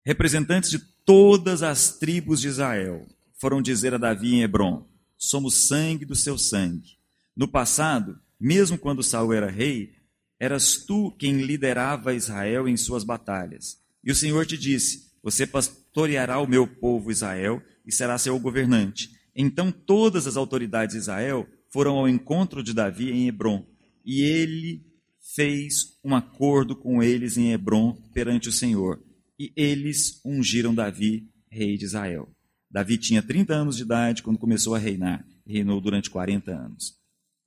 Representantes 0.05 0.68
de 0.68 0.79
todas 1.07 1.62
as 1.62 1.99
tribos 1.99 2.42
de 2.42 2.49
Israel 2.49 3.07
foram 3.40 3.62
dizer 3.62 3.94
a 3.94 3.99
Davi 3.99 4.35
em 4.35 4.42
Hebron: 4.42 4.87
Somos 5.16 5.68
sangue 5.68 6.05
do 6.05 6.14
seu 6.14 6.37
sangue. 6.37 6.99
No 7.35 7.49
passado, 7.49 8.20
mesmo 8.38 8.77
quando 8.77 9.03
Saul 9.03 9.33
era 9.33 9.51
rei, 9.51 9.96
eras 10.38 10.77
tu 10.77 11.11
quem 11.18 11.42
liderava 11.42 12.14
Israel 12.14 12.68
em 12.68 12.77
suas 12.77 13.05
batalhas. 13.05 13.79
E 14.05 14.11
o 14.11 14.14
Senhor 14.14 14.46
te 14.46 14.57
disse: 14.57 15.12
Você 15.22 15.46
pastoreará 15.46 16.38
o 16.38 16.46
meu 16.46 16.66
povo 16.66 17.11
Israel 17.11 17.62
e 17.85 17.92
será 17.92 18.18
seu 18.18 18.38
governante. 18.38 19.11
Então 19.35 19.70
todas 19.70 20.27
as 20.27 20.37
autoridades 20.37 20.94
de 20.94 21.01
Israel 21.01 21.46
foram 21.70 21.96
ao 21.96 22.09
encontro 22.09 22.62
de 22.62 22.72
Davi 22.72 23.11
em 23.11 23.29
Hebron, 23.29 23.66
e 24.05 24.22
ele 24.22 24.87
fez 25.35 25.99
um 26.03 26.14
acordo 26.14 26.75
com 26.77 27.03
eles 27.03 27.37
em 27.37 27.53
Hebron 27.53 27.94
perante 28.14 28.49
o 28.49 28.53
Senhor. 28.53 29.03
E 29.38 29.53
eles 29.55 30.20
ungiram 30.25 30.75
Davi, 30.75 31.29
rei 31.51 31.77
de 31.77 31.85
Israel. 31.85 32.31
Davi 32.70 32.96
tinha 32.96 33.22
30 33.22 33.55
anos 33.55 33.77
de 33.77 33.83
idade 33.83 34.22
quando 34.22 34.38
começou 34.38 34.75
a 34.75 34.79
reinar. 34.79 35.27
Reinou 35.46 35.81
durante 35.81 36.11
40 36.11 36.51
anos. 36.53 36.94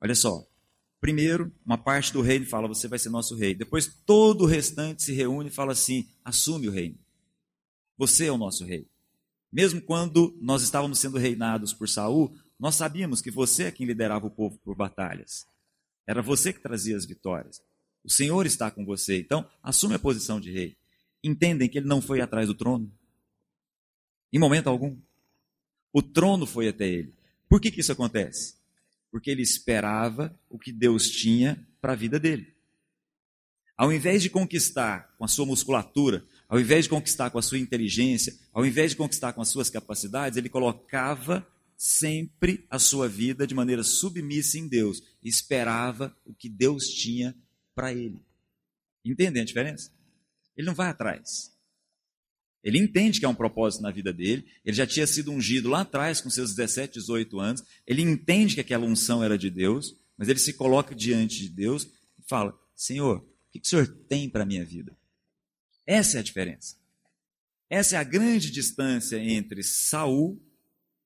Olha 0.02 0.16
só. 0.16 0.49
Primeiro, 1.00 1.52
uma 1.66 1.78
parte 1.78 2.12
do 2.12 2.22
reino 2.22 2.46
fala: 2.46 2.68
Você 2.68 2.88
vai 2.88 3.00
ser 3.00 3.10
nosso 3.10 3.36
rei. 3.36 3.56
Depois, 3.56 3.88
todo 4.06 4.44
o 4.44 4.48
restante 4.48 5.04
se 5.04 5.14
reúne 5.14 5.50
e 5.50 5.54
fala 5.54 5.72
assim: 5.72 6.08
Assume 6.24 6.68
o 6.68 6.72
reino. 6.72 6.98
Você 7.98 8.26
é 8.26 8.32
o 8.32 8.38
nosso 8.38 8.66
rei. 8.66 8.88
Mesmo 9.52 9.82
quando 9.82 10.38
nós 10.42 10.62
estávamos 10.62 11.00
sendo 11.00 11.18
reinados 11.18 11.74
por 11.74 11.90
Saul, 11.90 12.36
nós 12.60 12.76
sabíamos 12.76 13.22
que 13.22 13.32
você 13.32 13.64
é 13.66 13.72
quem 13.72 13.86
liderava 13.86 14.28
o 14.28 14.32
povo 14.32 14.60
por 14.60 14.76
batalhas. 14.76 15.46
Era 16.06 16.22
você 16.22 16.52
que 16.52 16.60
trazia 16.62 16.96
as 16.96 17.06
vitórias. 17.06 17.62
O 18.04 18.12
Senhor 18.12 18.46
está 18.46 18.70
com 18.70 18.86
você. 18.86 19.20
Então, 19.20 19.50
assume 19.64 19.96
a 19.96 20.00
posição 20.00 20.40
de 20.40 20.52
rei. 20.52 20.78
Entendem 21.24 21.70
que 21.70 21.78
ele 21.78 21.88
não 21.88 22.02
foi 22.02 22.22
atrás 22.22 22.48
do 22.48 22.56
trono? 22.56 22.92
Em 24.32 24.40
momento 24.40 24.68
algum. 24.68 24.98
O 25.92 26.02
trono 26.02 26.46
foi 26.46 26.68
até 26.68 26.88
ele. 26.88 27.14
Por 27.50 27.60
que, 27.60 27.72
que 27.72 27.82
isso 27.82 27.92
acontece? 27.92 28.59
Porque 29.12 29.30
ele 29.30 29.42
esperava 29.42 30.38
o 30.50 30.60
que 30.60 30.72
Deus 30.72 31.10
tinha 31.10 31.66
para 31.82 31.94
a 31.94 31.96
vida 31.96 32.20
dele. 32.20 32.54
Ao 33.78 33.92
invés 33.94 34.22
de 34.22 34.30
conquistar 34.30 35.16
com 35.18 35.24
a 35.24 35.28
sua 35.28 35.46
musculatura, 35.46 36.26
ao 36.48 36.60
invés 36.60 36.86
de 36.86 36.90
conquistar 36.90 37.30
com 37.30 37.40
a 37.40 37.42
sua 37.42 37.58
inteligência, 37.58 38.38
ao 38.54 38.66
invés 38.66 38.92
de 38.92 38.98
conquistar 38.98 39.34
com 39.34 39.42
as 39.42 39.50
suas 39.50 39.70
capacidades, 39.70 40.38
ele 40.38 40.50
colocava 40.50 41.48
sempre 41.78 42.66
a 42.70 42.78
sua 42.78 43.08
vida 43.08 43.48
de 43.48 43.56
maneira 43.56 43.84
submissa 43.84 44.58
em 44.58 44.68
Deus 44.68 45.02
esperava 45.24 46.16
o 46.26 46.34
que 46.34 46.50
Deus 46.50 46.88
tinha 46.88 47.36
para 47.74 47.94
ele. 47.94 48.22
Entendem 49.04 49.42
a 49.42 49.46
diferença? 49.46 49.92
Ele 50.56 50.68
não 50.68 50.76
vai 50.76 50.90
atrás. 50.90 51.58
Ele 52.64 52.78
entende 52.78 53.20
que 53.20 53.26
há 53.26 53.30
um 53.30 53.36
propósito 53.36 53.82
na 53.82 53.92
vida 53.92 54.12
dele, 54.12 54.46
ele 54.66 54.76
já 54.76 54.86
tinha 54.86 55.08
sido 55.08 55.32
ungido 55.32 55.70
lá 55.70 55.82
atrás, 55.82 56.20
com 56.20 56.30
seus 56.30 56.54
17, 56.54 56.94
18 56.96 57.40
anos, 57.40 57.64
ele 57.88 58.02
entende 58.02 58.56
que 58.56 58.62
aquela 58.62 58.86
unção 58.86 59.24
era 59.24 59.38
de 59.38 59.50
Deus, 59.50 59.96
mas 60.18 60.28
ele 60.28 60.40
se 60.40 60.54
coloca 60.54 60.94
diante 60.94 61.40
de 61.40 61.50
Deus 61.50 61.84
e 61.84 62.22
fala: 62.28 62.58
Senhor, 62.76 63.18
o 63.20 63.52
que 63.52 63.66
o 63.66 63.68
Senhor 63.68 63.88
tem 63.88 64.30
para 64.30 64.44
a 64.44 64.46
minha 64.46 64.66
vida? 64.66 64.98
Essa 65.86 66.18
é 66.18 66.20
a 66.20 66.24
diferença. 66.24 66.76
Essa 67.70 67.96
é 67.96 68.00
a 68.00 68.04
grande 68.04 68.52
distância 68.52 69.18
entre 69.18 69.64
Saul 69.64 70.42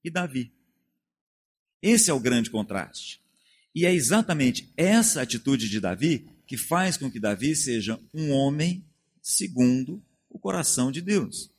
e 0.03 0.09
Davi. 0.09 0.51
Esse 1.81 2.09
é 2.09 2.13
o 2.13 2.19
grande 2.19 2.49
contraste. 2.49 3.21
E 3.75 3.85
é 3.85 3.93
exatamente 3.93 4.71
essa 4.77 5.21
atitude 5.21 5.69
de 5.69 5.79
Davi 5.79 6.27
que 6.47 6.57
faz 6.57 6.97
com 6.97 7.11
que 7.11 7.19
Davi 7.19 7.55
seja 7.55 7.99
um 8.13 8.31
homem 8.31 8.85
segundo 9.21 10.01
coração 10.43 10.91
de 10.91 11.01
Deus. 11.01 11.49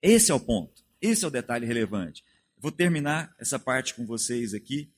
Esse 0.00 0.30
é 0.30 0.34
o 0.34 0.38
ponto, 0.38 0.84
esse 1.00 1.24
é 1.24 1.28
o 1.28 1.30
detalhe 1.30 1.66
relevante. 1.66 2.24
Vou 2.56 2.70
terminar 2.70 3.34
essa 3.36 3.58
parte 3.58 3.94
com 3.94 4.06
vocês 4.06 4.54
aqui, 4.54 4.88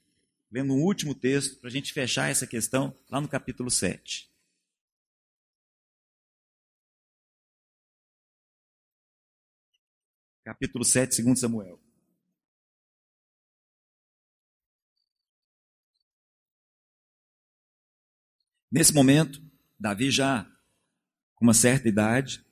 lendo 0.52 0.74
um 0.74 0.82
último 0.82 1.14
texto, 1.14 1.58
para 1.58 1.68
a 1.68 1.72
gente 1.72 1.90
fechar 1.90 2.30
essa 2.30 2.46
questão 2.46 2.94
lá 3.08 3.18
no 3.18 3.28
capítulo 3.28 3.70
7. 3.70 4.30
Capítulo 10.44 10.84
7, 10.84 11.14
segundo 11.14 11.38
Samuel. 11.38 11.80
Nesse 18.70 18.92
momento, 18.92 19.42
Davi 19.80 20.10
já 20.10 20.46
com 21.39 21.45
uma 21.45 21.55
certa 21.55 21.89
idade, 21.89 22.45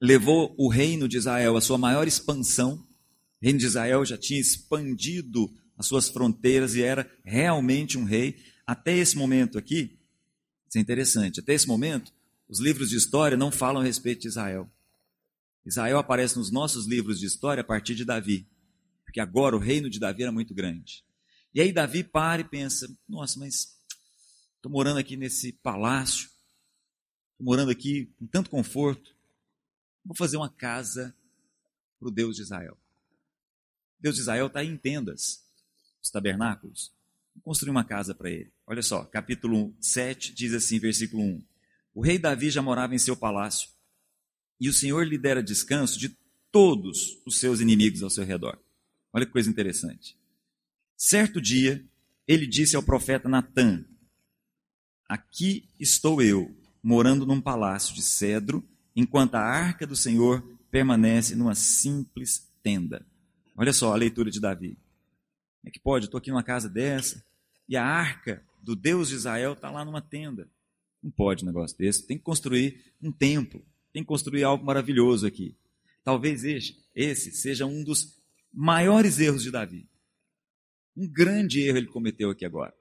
levou 0.00 0.54
o 0.58 0.68
reino 0.68 1.08
de 1.08 1.16
Israel 1.16 1.56
à 1.56 1.60
sua 1.60 1.78
maior 1.78 2.06
expansão. 2.06 2.74
O 2.74 3.44
reino 3.44 3.58
de 3.58 3.66
Israel 3.66 4.04
já 4.04 4.18
tinha 4.18 4.40
expandido 4.40 5.52
as 5.78 5.86
suas 5.86 6.08
fronteiras 6.08 6.74
e 6.74 6.82
era 6.82 7.10
realmente 7.24 7.96
um 7.96 8.04
rei. 8.04 8.36
Até 8.66 8.96
esse 8.96 9.16
momento 9.16 9.58
aqui, 9.58 9.98
isso 10.68 10.78
é 10.78 10.80
interessante, 10.80 11.40
até 11.40 11.54
esse 11.54 11.66
momento, 11.66 12.12
os 12.48 12.60
livros 12.60 12.90
de 12.90 12.96
história 12.96 13.36
não 13.36 13.50
falam 13.50 13.80
a 13.80 13.84
respeito 13.84 14.22
de 14.22 14.28
Israel. 14.28 14.70
Israel 15.64 15.98
aparece 15.98 16.36
nos 16.36 16.50
nossos 16.50 16.86
livros 16.86 17.18
de 17.18 17.26
história 17.26 17.62
a 17.62 17.64
partir 17.64 17.94
de 17.94 18.04
Davi, 18.04 18.46
porque 19.04 19.20
agora 19.20 19.56
o 19.56 19.58
reino 19.58 19.88
de 19.88 19.98
Davi 19.98 20.22
era 20.22 20.32
muito 20.32 20.52
grande. 20.52 21.04
E 21.54 21.60
aí 21.60 21.72
Davi 21.72 22.04
para 22.04 22.42
e 22.42 22.44
pensa: 22.44 22.88
nossa, 23.08 23.38
mas 23.38 23.76
estou 24.56 24.70
morando 24.70 24.98
aqui 24.98 25.16
nesse 25.16 25.52
palácio, 25.52 26.28
morando 27.42 27.72
aqui 27.72 28.06
com 28.18 28.26
tanto 28.26 28.48
conforto, 28.48 29.16
vou 30.04 30.14
fazer 30.16 30.36
uma 30.36 30.48
casa 30.48 31.14
para 31.98 32.06
o 32.06 32.10
Deus 32.10 32.36
de 32.36 32.42
Israel. 32.42 32.78
Deus 33.98 34.14
de 34.14 34.20
Israel 34.20 34.46
está 34.46 34.64
em 34.64 34.76
tendas, 34.76 35.44
os 36.00 36.08
tabernáculos. 36.08 36.92
Vou 37.34 37.42
construir 37.42 37.70
uma 37.70 37.84
casa 37.84 38.14
para 38.14 38.30
ele. 38.30 38.52
Olha 38.64 38.82
só, 38.82 39.04
capítulo 39.04 39.74
7 39.80 40.32
diz 40.32 40.54
assim, 40.54 40.78
versículo 40.78 41.20
1. 41.22 41.44
O 41.94 42.00
rei 42.00 42.16
Davi 42.16 42.48
já 42.48 42.62
morava 42.62 42.94
em 42.94 42.98
seu 42.98 43.16
palácio, 43.16 43.68
e 44.60 44.68
o 44.68 44.72
Senhor 44.72 45.04
lhe 45.04 45.18
dera 45.18 45.42
descanso 45.42 45.98
de 45.98 46.16
todos 46.52 47.20
os 47.26 47.40
seus 47.40 47.60
inimigos 47.60 48.04
ao 48.04 48.10
seu 48.10 48.24
redor. 48.24 48.56
Olha 49.12 49.26
que 49.26 49.32
coisa 49.32 49.50
interessante. 49.50 50.16
Certo 50.96 51.40
dia, 51.40 51.84
ele 52.26 52.46
disse 52.46 52.76
ao 52.76 52.82
profeta 52.84 53.28
Natã: 53.28 53.84
Aqui 55.08 55.68
estou 55.80 56.22
eu, 56.22 56.61
morando 56.82 57.24
num 57.24 57.40
palácio 57.40 57.94
de 57.94 58.02
cedro, 58.02 58.66
enquanto 58.94 59.36
a 59.36 59.40
arca 59.40 59.86
do 59.86 59.94
Senhor 59.94 60.42
permanece 60.70 61.34
numa 61.34 61.54
simples 61.54 62.50
tenda. 62.62 63.06
Olha 63.56 63.72
só 63.72 63.92
a 63.92 63.96
leitura 63.96 64.30
de 64.30 64.40
Davi. 64.40 64.78
Como 65.60 65.68
é 65.68 65.70
que 65.70 65.78
pode? 65.78 66.06
Estou 66.06 66.18
aqui 66.18 66.30
numa 66.30 66.42
casa 66.42 66.68
dessa 66.68 67.24
e 67.68 67.76
a 67.76 67.84
arca 67.84 68.42
do 68.60 68.74
Deus 68.74 69.08
de 69.08 69.14
Israel 69.14 69.52
está 69.52 69.70
lá 69.70 69.84
numa 69.84 70.00
tenda. 70.00 70.48
Não 71.02 71.10
pode 71.10 71.44
um 71.44 71.46
negócio 71.46 71.76
desse. 71.76 72.06
Tem 72.06 72.16
que 72.16 72.24
construir 72.24 72.92
um 73.02 73.12
templo. 73.12 73.64
Tem 73.92 74.02
que 74.02 74.08
construir 74.08 74.44
algo 74.44 74.64
maravilhoso 74.64 75.26
aqui. 75.26 75.56
Talvez 76.04 76.44
esse, 76.44 76.78
esse 76.94 77.32
seja 77.32 77.66
um 77.66 77.84
dos 77.84 78.20
maiores 78.52 79.18
erros 79.18 79.42
de 79.42 79.50
Davi. 79.50 79.86
Um 80.96 81.06
grande 81.08 81.60
erro 81.60 81.78
ele 81.78 81.86
cometeu 81.86 82.30
aqui 82.30 82.44
agora. 82.44 82.74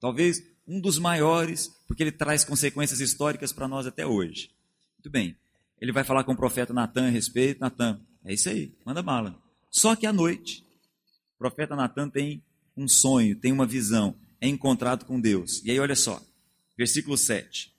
Talvez 0.00 0.42
um 0.66 0.80
dos 0.80 0.98
maiores, 0.98 1.68
porque 1.86 2.02
ele 2.02 2.12
traz 2.12 2.44
consequências 2.44 3.00
históricas 3.00 3.52
para 3.52 3.68
nós 3.68 3.86
até 3.86 4.06
hoje. 4.06 4.50
Muito 4.98 5.10
bem. 5.10 5.36
Ele 5.80 5.92
vai 5.92 6.04
falar 6.04 6.24
com 6.24 6.32
o 6.32 6.36
profeta 6.36 6.72
Natan 6.72 7.08
a 7.08 7.10
respeito. 7.10 7.60
Natan, 7.60 8.00
é 8.24 8.32
isso 8.32 8.48
aí, 8.48 8.72
manda 8.84 9.02
bala. 9.02 9.38
Só 9.70 9.94
que 9.94 10.06
à 10.06 10.12
noite, 10.12 10.64
o 11.34 11.38
profeta 11.38 11.76
Natan 11.76 12.08
tem 12.08 12.42
um 12.76 12.88
sonho, 12.88 13.36
tem 13.36 13.52
uma 13.52 13.66
visão, 13.66 14.16
é 14.40 14.48
encontrado 14.48 15.04
com 15.04 15.20
Deus. 15.20 15.62
E 15.64 15.70
aí, 15.70 15.78
olha 15.78 15.96
só, 15.96 16.22
versículo 16.76 17.16
7. 17.16 17.72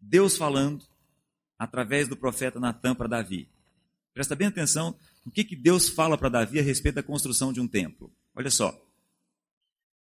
Deus 0.00 0.36
falando 0.36 0.84
através 1.58 2.08
do 2.08 2.16
profeta 2.16 2.58
Natan 2.60 2.94
para 2.94 3.08
Davi. 3.08 3.48
Presta 4.12 4.34
bem 4.34 4.48
atenção 4.48 4.96
no 5.24 5.32
que, 5.32 5.44
que 5.44 5.56
Deus 5.56 5.88
fala 5.88 6.18
para 6.18 6.28
Davi 6.28 6.58
a 6.58 6.62
respeito 6.62 6.96
da 6.96 7.02
construção 7.02 7.52
de 7.52 7.60
um 7.60 7.66
templo. 7.66 8.12
Olha 8.34 8.50
só. 8.50 8.83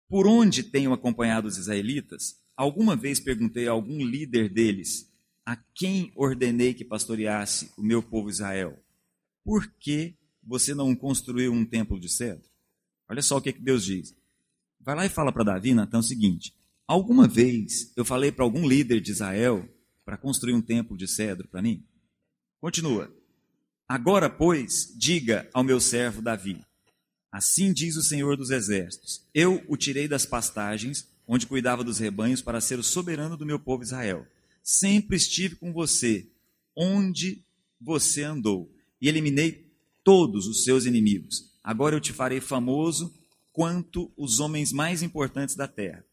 Por 0.09 0.27
onde 0.27 0.63
tenho 0.63 0.93
acompanhado 0.93 1.49
os 1.49 1.57
israelitas, 1.57 2.41
alguma 2.57 2.95
vez 2.95 3.19
perguntei 3.19 3.67
a 3.67 3.73
algum 3.73 4.05
líder 4.05 4.49
deles 4.49 5.13
a 5.45 5.57
quem 5.75 6.13
ordenei 6.17 6.75
que 6.75 6.85
pastoreasse 6.85 7.73
o 7.77 7.83
meu 7.83 8.03
povo 8.03 8.29
Israel: 8.29 8.79
Por 9.45 9.67
que 9.79 10.17
você 10.43 10.75
não 10.75 10.95
construiu 10.95 11.53
um 11.53 11.65
templo 11.65 11.99
de 11.99 12.09
cedro? 12.09 12.49
Olha 13.09 13.23
só 13.23 13.37
o 13.37 13.41
que, 13.41 13.53
Deus 13.53 13.85
diz. 13.85 14.15
Vai 14.81 14.95
lá 14.95 15.07
e 15.07 15.09
fala 15.09 15.33
para 15.33 15.45
Davi, 15.45 15.75
Natan, 15.75 15.99
o 15.99 16.03
seguinte: 16.03 16.55
Alguma 16.87 17.27
vez 17.27 17.93
eu 17.97 18.05
falei 18.05 18.31
para 18.31 18.45
algum 18.45 18.67
líder 18.67 19.01
de 19.01 19.11
Israel 19.11 19.69
para 20.05 20.17
construir 20.17 20.55
um 20.55 20.63
templo 20.63 20.97
de 20.97 21.09
cedro 21.09 21.49
para 21.49 21.63
mim? 21.63 21.85
Continua. 22.61 23.13
Agora, 23.89 24.31
pois, 24.31 24.93
diga 24.97 25.49
ao 25.53 25.65
meu 25.65 25.81
servo 25.81 26.23
Davi: 26.23 26.65
Assim 27.31 27.73
diz 27.73 27.97
o 27.97 28.03
Senhor 28.03 28.37
dos 28.37 28.51
Exércitos: 28.51 29.23
Eu 29.35 29.65
o 29.69 29.77
tirei 29.77 30.09
das 30.09 30.25
pastagens, 30.25 31.09
onde 31.27 31.47
cuidava 31.47 31.85
dos 31.85 31.99
rebanhos, 31.99 32.43
para 32.43 32.61
ser 32.61 32.79
o 32.79 32.83
soberano 32.83 33.37
do 33.37 33.47
meu 33.47 33.59
povo 33.59 33.83
Israel. 33.83 34.27
Sempre 34.63 35.17
estive 35.17 35.57
com 35.57 35.73
você, 35.73 36.29
onde 36.75 37.45
você 37.81 38.23
andou, 38.23 38.73
e 39.01 39.09
eliminei 39.09 39.71
todos 40.03 40.47
os 40.47 40.65
seus 40.65 40.87
inimigos. 40.87 41.53
Agora 41.63 41.97
eu 41.97 42.01
te 42.01 42.13
farei 42.13 42.41
famoso 42.41 43.13
quanto 43.53 44.13
os 44.17 44.39
homens 44.39 44.73
mais 44.73 45.03
importantes 45.03 45.57
da 45.57 45.67
terra. 45.67 46.05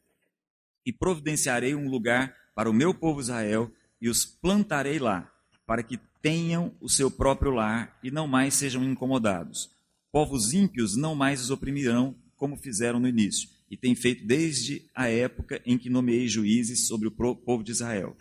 E 0.86 0.91
providenciarei 0.91 1.76
um 1.76 1.89
lugar 1.89 2.36
para 2.55 2.70
o 2.70 2.74
meu 2.74 2.93
povo 2.93 3.20
Israel 3.20 3.72
e 4.01 4.09
os 4.09 4.26
plantarei 4.26 4.97
lá, 4.97 5.32
para 5.66 5.84
que 5.84 5.99
tenham 6.22 6.74
o 6.80 6.89
seu 6.89 7.11
próprio 7.11 7.51
lar 7.51 7.99
e 8.01 8.09
não 8.09 8.28
mais 8.28 8.53
sejam 8.53 8.84
incomodados. 8.84 9.70
Povos 10.14 10.53
ímpios 10.53 10.95
não 10.95 11.16
mais 11.16 11.41
os 11.41 11.49
oprimirão, 11.49 12.16
como 12.36 12.55
fizeram 12.55 12.99
no 12.99 13.07
início, 13.07 13.49
e 13.68 13.76
têm 13.76 13.95
feito 13.95 14.24
desde 14.28 14.88
a 14.93 15.09
época 15.09 15.59
em 15.66 15.76
que 15.76 15.89
nomeei 15.89 16.28
juízes 16.28 16.86
sobre 16.86 17.07
o 17.07 17.11
povo 17.11 17.64
de 17.64 17.72
Israel. 17.72 18.16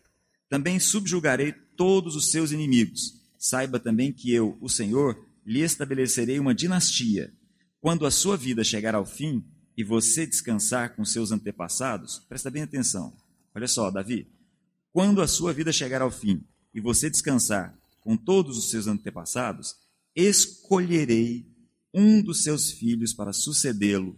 Também 0.49 0.81
subjugarei 0.81 1.53
todos 1.77 2.17
os 2.17 2.31
seus 2.31 2.51
inimigos. 2.51 3.21
Saiba 3.39 3.79
também 3.79 4.11
que 4.11 4.33
eu, 4.33 4.57
o 4.59 4.71
Senhor, 4.71 5.23
lhe 5.45 5.61
estabelecerei 5.61 6.39
uma 6.39 6.55
dinastia. 6.55 7.31
Quando 7.79 8.07
a 8.07 8.11
sua 8.11 8.39
vida 8.39 8.65
chegar 8.65 8.95
ao 8.95 9.05
fim 9.05 9.45
e 9.77 9.85
você 9.85 10.27
descansar 10.27 10.97
com 10.97 11.05
seus 11.05 11.31
antepassados, 11.31 12.21
presta 12.27 12.51
bem 12.51 12.63
atenção. 12.63 13.15
Olha 13.55 13.69
só, 13.69 13.91
Davi, 13.91 14.27
quando 14.95 15.21
a 15.21 15.29
sua 15.29 15.53
vida 15.53 15.71
chegar 15.71 16.01
ao 16.01 16.11
fim 16.11 16.43
e 16.73 16.81
você 16.81 17.11
descansar 17.11 17.79
com 18.01 18.17
todos 18.17 18.57
os 18.57 18.71
seus 18.71 18.87
antepassados, 18.87 19.75
escolherei 20.17 21.52
um 21.93 22.23
dos 22.23 22.43
seus 22.43 22.71
filhos 22.71 23.13
para 23.13 23.33
sucedê-lo, 23.33 24.17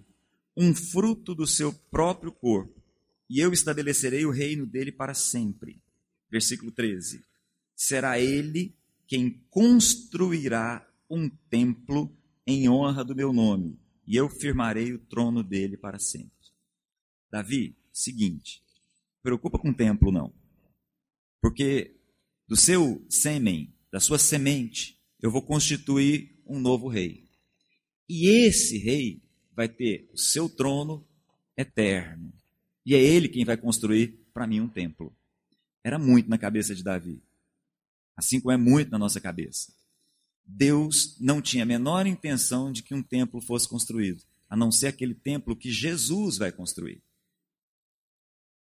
um 0.57 0.75
fruto 0.75 1.35
do 1.35 1.47
seu 1.47 1.73
próprio 1.73 2.31
corpo, 2.31 2.83
e 3.29 3.41
eu 3.41 3.53
estabelecerei 3.53 4.25
o 4.25 4.31
reino 4.31 4.67
dele 4.67 4.93
para 4.93 5.15
sempre. 5.15 5.83
Versículo 6.31 6.71
13. 6.71 7.25
Será 7.75 8.19
ele 8.19 8.75
quem 9.07 9.43
construirá 9.51 10.87
um 11.11 11.29
templo 11.29 12.15
em 12.47 12.69
honra 12.69 13.05
do 13.05 13.15
meu 13.15 13.33
nome, 13.33 13.79
e 14.07 14.17
eu 14.17 14.29
firmarei 14.29 14.93
o 14.93 14.99
trono 14.99 15.43
dele 15.43 15.77
para 15.77 15.99
sempre. 15.99 16.31
Davi, 17.31 17.77
seguinte, 17.93 18.63
preocupa 19.23 19.59
com 19.59 19.71
o 19.71 19.75
templo 19.75 20.13
não. 20.13 20.33
Porque 21.41 21.97
do 22.47 22.57
seu 22.57 23.05
sêmen, 23.09 23.75
da 23.91 23.99
sua 23.99 24.19
semente, 24.19 25.01
eu 25.21 25.31
vou 25.31 25.43
constituir 25.43 26.41
um 26.47 26.61
novo 26.61 26.89
rei. 26.89 27.24
E 28.09 28.29
esse 28.29 28.79
rei 28.79 29.23
vai 29.55 29.69
ter 29.69 30.09
o 30.13 30.19
seu 30.19 30.49
trono 30.49 31.07
eterno. 31.57 32.33
E 32.85 32.95
é 32.95 33.03
ele 33.03 33.29
quem 33.29 33.45
vai 33.45 33.57
construir 33.57 34.19
para 34.33 34.47
mim 34.47 34.61
um 34.61 34.69
templo. 34.69 35.15
Era 35.83 35.99
muito 35.99 36.29
na 36.29 36.39
cabeça 36.39 36.75
de 36.75 36.83
Davi. 36.83 37.23
Assim 38.17 38.41
como 38.41 38.53
é 38.53 38.57
muito 38.57 38.91
na 38.91 38.99
nossa 38.99 39.21
cabeça. 39.21 39.73
Deus 40.45 41.19
não 41.19 41.41
tinha 41.41 41.63
a 41.63 41.67
menor 41.67 42.07
intenção 42.07 42.71
de 42.71 42.83
que 42.83 42.95
um 42.95 43.03
templo 43.03 43.41
fosse 43.41 43.69
construído, 43.69 44.23
a 44.49 44.57
não 44.57 44.71
ser 44.71 44.89
aquele 44.89 45.15
templo 45.15 45.57
que 45.57 45.71
Jesus 45.71 46.37
vai 46.37 46.53
construir. 46.53 47.03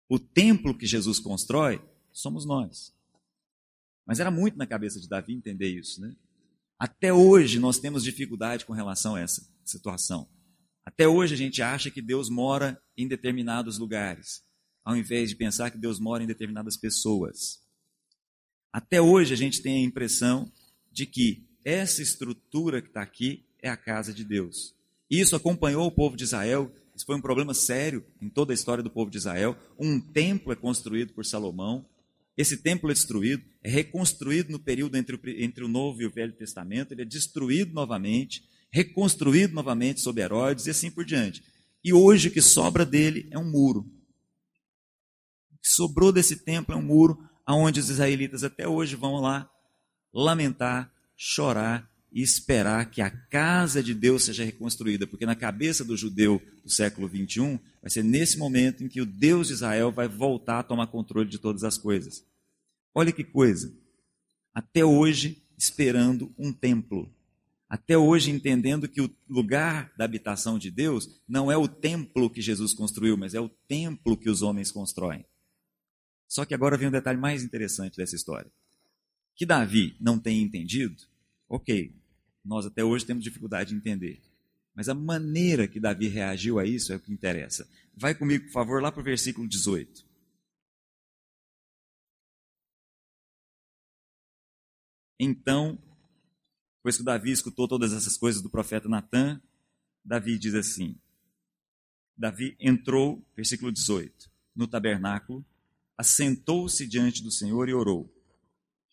O 0.08 0.18
templo 0.18 0.78
que 0.78 0.86
Jesus 0.86 1.20
constrói 1.20 1.82
somos 2.12 2.46
nós. 2.46 2.94
Mas 4.06 4.20
era 4.20 4.32
muito 4.32 4.58
na 4.58 4.68
cabeça 4.68 5.00
de 5.00 5.10
Davi 5.10 5.34
entender 5.34 5.68
isso, 5.68 6.00
né? 6.02 6.16
Até 6.84 7.14
hoje 7.14 7.60
nós 7.60 7.80
temos 7.80 8.04
dificuldade 8.04 8.66
com 8.66 8.74
relação 8.74 9.16
a 9.16 9.22
essa 9.22 9.42
situação. 9.64 10.28
Até 10.86 11.08
hoje 11.08 11.34
a 11.34 11.38
gente 11.38 11.62
acha 11.62 11.90
que 11.90 12.02
Deus 12.02 12.30
mora 12.30 12.78
em 12.98 13.08
determinados 13.08 13.78
lugares, 13.78 14.44
ao 14.84 14.94
invés 14.94 15.30
de 15.30 15.36
pensar 15.38 15.72
que 15.72 15.78
Deus 15.78 15.98
mora 15.98 16.26
em 16.26 16.28
determinadas 16.28 16.76
pessoas. 16.76 17.62
Até 18.74 19.00
hoje 19.02 19.34
a 19.34 19.38
gente 19.38 19.62
tem 19.62 19.78
a 19.78 19.88
impressão 19.88 20.52
de 20.92 21.06
que 21.06 21.48
essa 21.64 22.02
estrutura 22.02 22.82
que 22.82 22.90
está 22.90 23.02
aqui 23.02 23.46
é 23.62 23.70
a 23.70 23.78
casa 23.78 24.14
de 24.14 24.26
Deus. 24.26 24.76
Isso 25.10 25.38
acompanhou 25.38 25.88
o 25.88 25.92
povo 25.92 26.18
de 26.18 26.26
Israel 26.26 26.70
isso 26.96 27.06
foi 27.06 27.16
um 27.16 27.22
problema 27.22 27.54
sério 27.54 28.06
em 28.22 28.30
toda 28.30 28.54
a 28.54 28.56
história 28.56 28.84
do 28.84 28.90
povo 28.90 29.10
de 29.10 29.18
Israel. 29.18 29.58
Um 29.80 30.00
templo 30.00 30.54
é 30.54 30.56
construído 30.56 31.14
por 31.14 31.26
Salomão. 31.26 31.86
Esse 32.36 32.58
templo 32.58 32.90
é 32.90 32.94
destruído, 32.94 33.44
é 33.64 33.70
reconstruído 33.70 34.52
no 34.52 34.60
período 34.60 34.98
entre 34.98 35.16
o, 35.16 35.20
entre 35.42 35.64
o 35.64 35.68
Novo 35.68 36.02
e 36.02 36.06
o 36.06 36.12
Velho 36.12 36.34
Testamento. 36.34 36.92
Ele 36.92 37.04
é 37.04 37.06
destruído 37.06 37.74
novamente, 37.74 38.44
reconstruído 38.72 39.54
novamente 39.54 40.02
sob 40.02 40.20
Herodes 40.20 40.66
e 40.66 40.72
assim 40.72 40.90
por 40.90 41.06
diante. 41.06 41.44
E 41.84 41.94
hoje 41.94 42.30
o 42.30 42.32
que 42.32 42.42
sobra 42.42 42.86
dele 42.86 43.28
é 43.32 43.38
um 43.38 43.50
muro. 43.50 43.82
O 45.52 45.58
que 45.62 45.68
sobrou 45.68 46.12
desse 46.12 46.38
templo 46.38 46.74
é 46.74 46.78
um 46.78 46.82
muro 46.82 47.18
aonde 47.46 47.80
os 47.80 47.90
israelitas 47.90 48.44
até 48.44 48.68
hoje 48.68 48.96
vão 48.96 49.16
lá 49.16 49.50
lamentar, 50.14 50.92
chorar 51.16 51.93
e 52.14 52.22
esperar 52.22 52.92
que 52.92 53.02
a 53.02 53.10
casa 53.10 53.82
de 53.82 53.96
Deus 53.96 54.24
seja 54.24 54.44
reconstruída, 54.44 55.08
porque 55.08 55.26
na 55.26 55.36
cabeça 55.36 55.84
do 55.84 55.98
judeu 55.98 56.40
do 56.64 56.70
século 56.70 57.08
21 57.08 57.58
vai 57.82 57.90
ser 57.90 58.04
nesse 58.04 58.38
momento 58.38 58.84
em 58.84 58.88
que 58.88 59.02
o 59.02 59.06
Deus 59.06 59.48
de 59.48 59.54
Israel 59.54 59.92
vai 59.92 60.08
voltar 60.08 60.60
a 60.60 60.64
tomar 60.64 60.88
controle 60.88 61.28
de 61.28 61.40
todas 61.40 61.64
as 61.64 61.76
coisas. 61.76 62.24
Olha 62.94 63.12
que 63.12 63.24
coisa! 63.24 63.76
Até 64.54 64.86
hoje 64.86 65.44
esperando 65.58 66.32
um 66.38 66.54
templo. 66.54 67.12
Até 67.68 67.98
hoje 67.98 68.30
entendendo 68.30 68.88
que 68.88 69.02
o 69.02 69.10
lugar 69.28 69.92
da 69.98 70.06
habitação 70.06 70.60
de 70.60 70.70
Deus 70.70 71.20
não 71.28 71.52
é 71.52 71.58
o 71.58 71.68
templo 71.68 72.30
que 72.30 72.42
Jesus 72.42 72.72
construiu, 72.72 73.18
mas 73.18 73.34
é 73.34 73.42
o 73.42 73.50
templo 73.50 74.16
que 74.16 74.30
os 74.30 74.44
homens 74.44 74.72
constroem. 74.72 75.26
Só 76.28 76.46
que 76.46 76.54
agora 76.54 76.78
vem 76.78 76.90
um 76.90 76.92
detalhe 76.92 77.20
mais 77.20 77.44
interessante 77.44 77.98
dessa 77.98 78.16
história. 78.16 78.52
Que 79.36 79.48
Davi 79.48 79.96
não 80.00 80.20
tem 80.20 80.44
entendido, 80.44 81.02
ok, 81.50 81.92
nós 82.44 82.66
até 82.66 82.84
hoje 82.84 83.06
temos 83.06 83.24
dificuldade 83.24 83.70
de 83.70 83.76
entender. 83.76 84.22
Mas 84.76 84.90
a 84.90 84.94
maneira 84.94 85.68
que 85.68 85.80
Davi 85.80 86.08
reagiu 86.08 86.60
a 86.60 86.66
isso 86.66 86.92
é 86.92 86.96
o 86.96 87.00
que 87.00 87.14
interessa. 87.14 87.70
Vai 87.96 88.16
comigo, 88.16 88.46
por 88.46 88.52
favor, 88.52 88.82
lá 88.82 88.92
para 88.92 89.02
o 89.02 89.04
versículo 89.04 89.48
18. 89.48 90.06
Então, 95.20 95.78
depois 96.78 96.98
que 96.98 97.04
Davi 97.04 97.32
escutou 97.32 97.68
todas 97.68 97.94
essas 97.94 98.18
coisas 98.18 98.42
do 98.42 98.50
profeta 98.50 98.90
Natan, 98.90 99.42
Davi 100.04 100.38
diz 100.38 100.54
assim: 100.54 100.98
Davi 102.18 102.58
entrou, 102.60 103.24
versículo 103.36 103.72
18, 103.72 104.30
no 104.56 104.68
tabernáculo, 104.68 105.46
assentou-se 105.98 106.86
diante 106.88 107.24
do 107.24 107.32
Senhor 107.32 107.70
e 107.70 107.74
orou. 107.74 108.12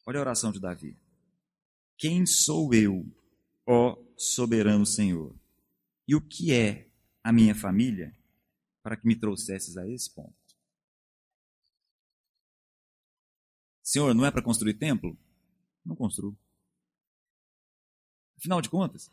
Olha 0.06 0.18
a 0.18 0.22
oração 0.22 0.52
de 0.52 0.60
Davi. 0.60 0.96
Quem 1.96 2.24
sou 2.26 2.72
eu, 2.72 3.06
ó 3.66 3.96
soberano 4.16 4.84
Senhor? 4.84 5.34
E 6.06 6.14
o 6.14 6.20
que 6.20 6.52
é 6.52 6.90
a 7.22 7.32
minha 7.32 7.54
família 7.54 8.16
para 8.82 8.96
que 8.96 9.06
me 9.06 9.14
trouxesses 9.14 9.76
a 9.76 9.88
esse 9.88 10.12
ponto? 10.14 10.34
Senhor, 13.82 14.14
não 14.14 14.24
é 14.24 14.30
para 14.30 14.42
construir 14.42 14.74
templo? 14.74 15.18
Não 15.84 15.96
construo. 15.96 16.38
Afinal 18.38 18.60
de 18.60 18.70
contas, 18.70 19.10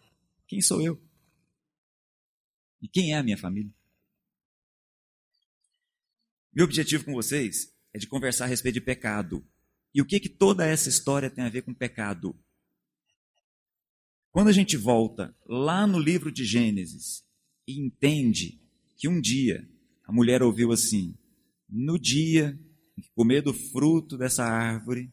quem 0.48 0.62
sou 0.62 0.82
eu? 0.82 1.02
E 2.82 2.88
quem 2.88 3.14
é 3.14 3.18
a 3.18 3.24
minha 3.24 3.38
família? 3.38 3.74
Meu 6.54 6.66
objetivo 6.66 7.06
com 7.06 7.14
vocês 7.14 7.76
é 7.94 7.98
de 7.98 8.08
conversar 8.08 8.46
a 8.46 8.48
respeito 8.48 8.76
de 8.76 8.82
pecado. 8.82 9.46
E 9.94 10.02
o 10.02 10.06
que 10.06 10.20
que 10.20 10.30
toda 10.30 10.66
essa 10.66 10.90
história 10.90 11.30
tem 11.30 11.44
a 11.44 11.50
ver 11.50 11.64
com 11.64 11.74
pecado? 11.74 12.40
Quando 14.38 14.50
a 14.50 14.54
gente 14.54 14.78
volta 14.78 15.36
lá 15.48 15.88
no 15.88 15.98
livro 15.98 16.32
de 16.32 16.46
Gênesis 16.46 17.26
e 17.68 17.80
entende 17.80 18.62
que 18.96 19.08
um 19.08 19.20
dia 19.20 19.68
a 20.04 20.14
mulher 20.14 20.44
ouviu 20.44 20.72
assim: 20.72 21.18
no 21.68 21.98
dia 21.98 22.50
em 22.96 23.02
que 23.02 23.10
comer 23.16 23.42
do 23.42 23.52
fruto 23.52 24.16
dessa 24.16 24.44
árvore, 24.44 25.12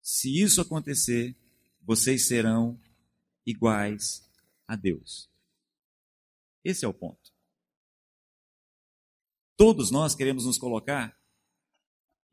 se 0.00 0.40
isso 0.40 0.60
acontecer, 0.60 1.36
vocês 1.82 2.28
serão 2.28 2.80
iguais 3.44 4.22
a 4.64 4.76
Deus. 4.76 5.28
Esse 6.62 6.84
é 6.84 6.88
o 6.88 6.94
ponto. 6.94 7.32
Todos 9.56 9.90
nós 9.90 10.14
queremos 10.14 10.46
nos 10.46 10.56
colocar 10.56 11.20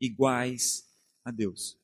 iguais 0.00 0.88
a 1.24 1.32
Deus. 1.32 1.76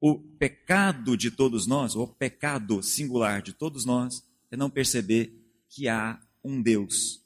O 0.00 0.18
pecado 0.18 1.16
de 1.16 1.30
todos 1.30 1.66
nós, 1.66 1.96
ou 1.96 2.04
o 2.04 2.14
pecado 2.14 2.82
singular 2.82 3.42
de 3.42 3.52
todos 3.52 3.84
nós, 3.84 4.24
é 4.50 4.56
não 4.56 4.70
perceber 4.70 5.32
que 5.68 5.88
há 5.88 6.20
um 6.42 6.62
Deus. 6.62 7.22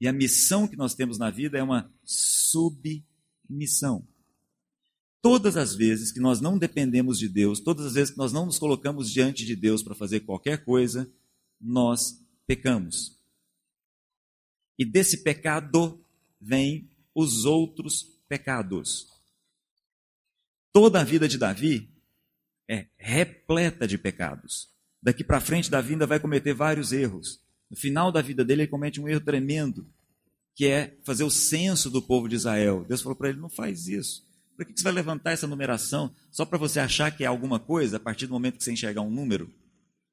E 0.00 0.08
a 0.08 0.12
missão 0.12 0.66
que 0.66 0.76
nós 0.76 0.94
temos 0.94 1.18
na 1.18 1.30
vida 1.30 1.58
é 1.58 1.62
uma 1.62 1.92
submissão. 2.04 4.06
Todas 5.20 5.56
as 5.56 5.76
vezes 5.76 6.10
que 6.10 6.18
nós 6.18 6.40
não 6.40 6.58
dependemos 6.58 7.18
de 7.18 7.28
Deus, 7.28 7.60
todas 7.60 7.86
as 7.86 7.94
vezes 7.94 8.10
que 8.10 8.18
nós 8.18 8.32
não 8.32 8.46
nos 8.46 8.58
colocamos 8.58 9.10
diante 9.10 9.44
de 9.44 9.54
Deus 9.54 9.82
para 9.82 9.94
fazer 9.94 10.20
qualquer 10.20 10.64
coisa, 10.64 11.08
nós 11.60 12.20
pecamos. 12.46 13.16
E 14.76 14.84
desse 14.84 15.22
pecado 15.22 16.02
vem 16.40 16.90
os 17.14 17.44
outros 17.44 18.02
pecados. 18.28 19.11
Toda 20.72 21.00
a 21.00 21.04
vida 21.04 21.28
de 21.28 21.36
Davi 21.36 21.90
é 22.68 22.86
repleta 22.96 23.86
de 23.86 23.98
pecados. 23.98 24.68
Daqui 25.02 25.22
para 25.22 25.40
frente, 25.40 25.70
Davi 25.70 25.92
ainda 25.92 26.06
vai 26.06 26.18
cometer 26.18 26.54
vários 26.54 26.92
erros. 26.92 27.40
No 27.70 27.76
final 27.76 28.10
da 28.10 28.22
vida 28.22 28.42
dele, 28.44 28.62
ele 28.62 28.70
comete 28.70 29.00
um 29.00 29.08
erro 29.08 29.20
tremendo, 29.20 29.86
que 30.54 30.66
é 30.66 30.96
fazer 31.04 31.24
o 31.24 31.30
censo 31.30 31.90
do 31.90 32.00
povo 32.00 32.28
de 32.28 32.36
Israel. 32.36 32.86
Deus 32.88 33.02
falou 33.02 33.16
para 33.16 33.28
ele: 33.28 33.40
não 33.40 33.50
faz 33.50 33.86
isso. 33.86 34.26
Por 34.56 34.64
que 34.64 34.72
você 34.74 34.84
vai 34.84 34.92
levantar 34.92 35.32
essa 35.32 35.46
numeração 35.46 36.14
só 36.30 36.46
para 36.46 36.58
você 36.58 36.80
achar 36.80 37.10
que 37.10 37.24
é 37.24 37.26
alguma 37.26 37.58
coisa 37.58 37.96
a 37.96 38.00
partir 38.00 38.26
do 38.26 38.32
momento 38.32 38.56
que 38.58 38.64
você 38.64 38.72
enxergar 38.72 39.02
um 39.02 39.10
número? 39.10 39.52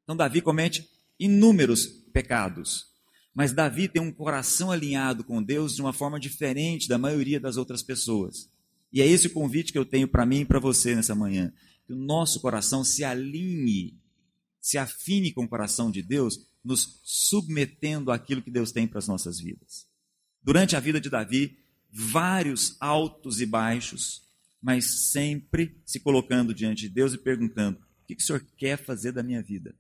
Então, 0.04 0.16
Davi 0.16 0.42
comete 0.42 0.90
inúmeros 1.20 1.86
pecados. 1.86 2.88
Mas 3.34 3.54
Davi 3.54 3.88
tem 3.88 4.02
um 4.02 4.12
coração 4.12 4.72
alinhado 4.72 5.24
com 5.24 5.42
Deus 5.42 5.76
de 5.76 5.82
uma 5.82 5.94
forma 5.94 6.20
diferente 6.20 6.90
da 6.90 6.98
maioria 6.98 7.40
das 7.40 7.56
outras 7.56 7.84
pessoas. 7.84 8.50
E 8.92 9.02
é 9.02 9.08
esse 9.08 9.28
o 9.28 9.34
convite 9.34 9.72
que 9.72 9.78
eu 9.78 9.86
tenho 9.86 10.08
para 10.08 10.26
mim 10.26 10.42
e 10.42 10.46
para 10.46 10.60
você 10.60 10.96
nessa 10.96 11.14
manhã. 11.14 11.54
Que 11.86 11.94
o 11.94 11.96
nosso 11.96 12.42
coração 12.42 12.84
se 12.84 13.04
alinhe, 13.04 14.00
se 14.60 14.78
afine 14.78 15.32
com 15.32 15.44
o 15.44 15.48
coração 15.48 15.92
de 15.92 16.02
Deus, 16.02 16.48
nos 16.64 17.00
submetendo 17.04 18.12
àquilo 18.12 18.42
que 18.42 18.52
Deus 18.52 18.72
tem 18.72 18.88
para 18.88 19.00
as 19.00 19.08
nossas 19.08 19.40
vidas. 19.40 19.88
Durante 20.42 20.76
a 20.76 20.80
vida 20.80 21.00
de 21.00 21.10
Davi, 21.10 21.58
vários 21.92 22.76
altos 22.80 23.42
e 23.42 23.46
baixos, 23.46 24.28
mas 24.62 25.10
sempre 25.12 25.82
se 25.86 26.00
colocando 26.00 26.54
diante 26.54 26.82
de 26.82 26.90
Deus 26.90 27.14
e 27.14 27.18
perguntando: 27.18 27.80
o 27.80 28.06
que 28.06 28.16
o 28.16 28.22
Senhor 28.22 28.46
quer 28.58 28.78
fazer 28.78 29.12
da 29.12 29.24
minha 29.24 29.42
vida? 29.42 29.76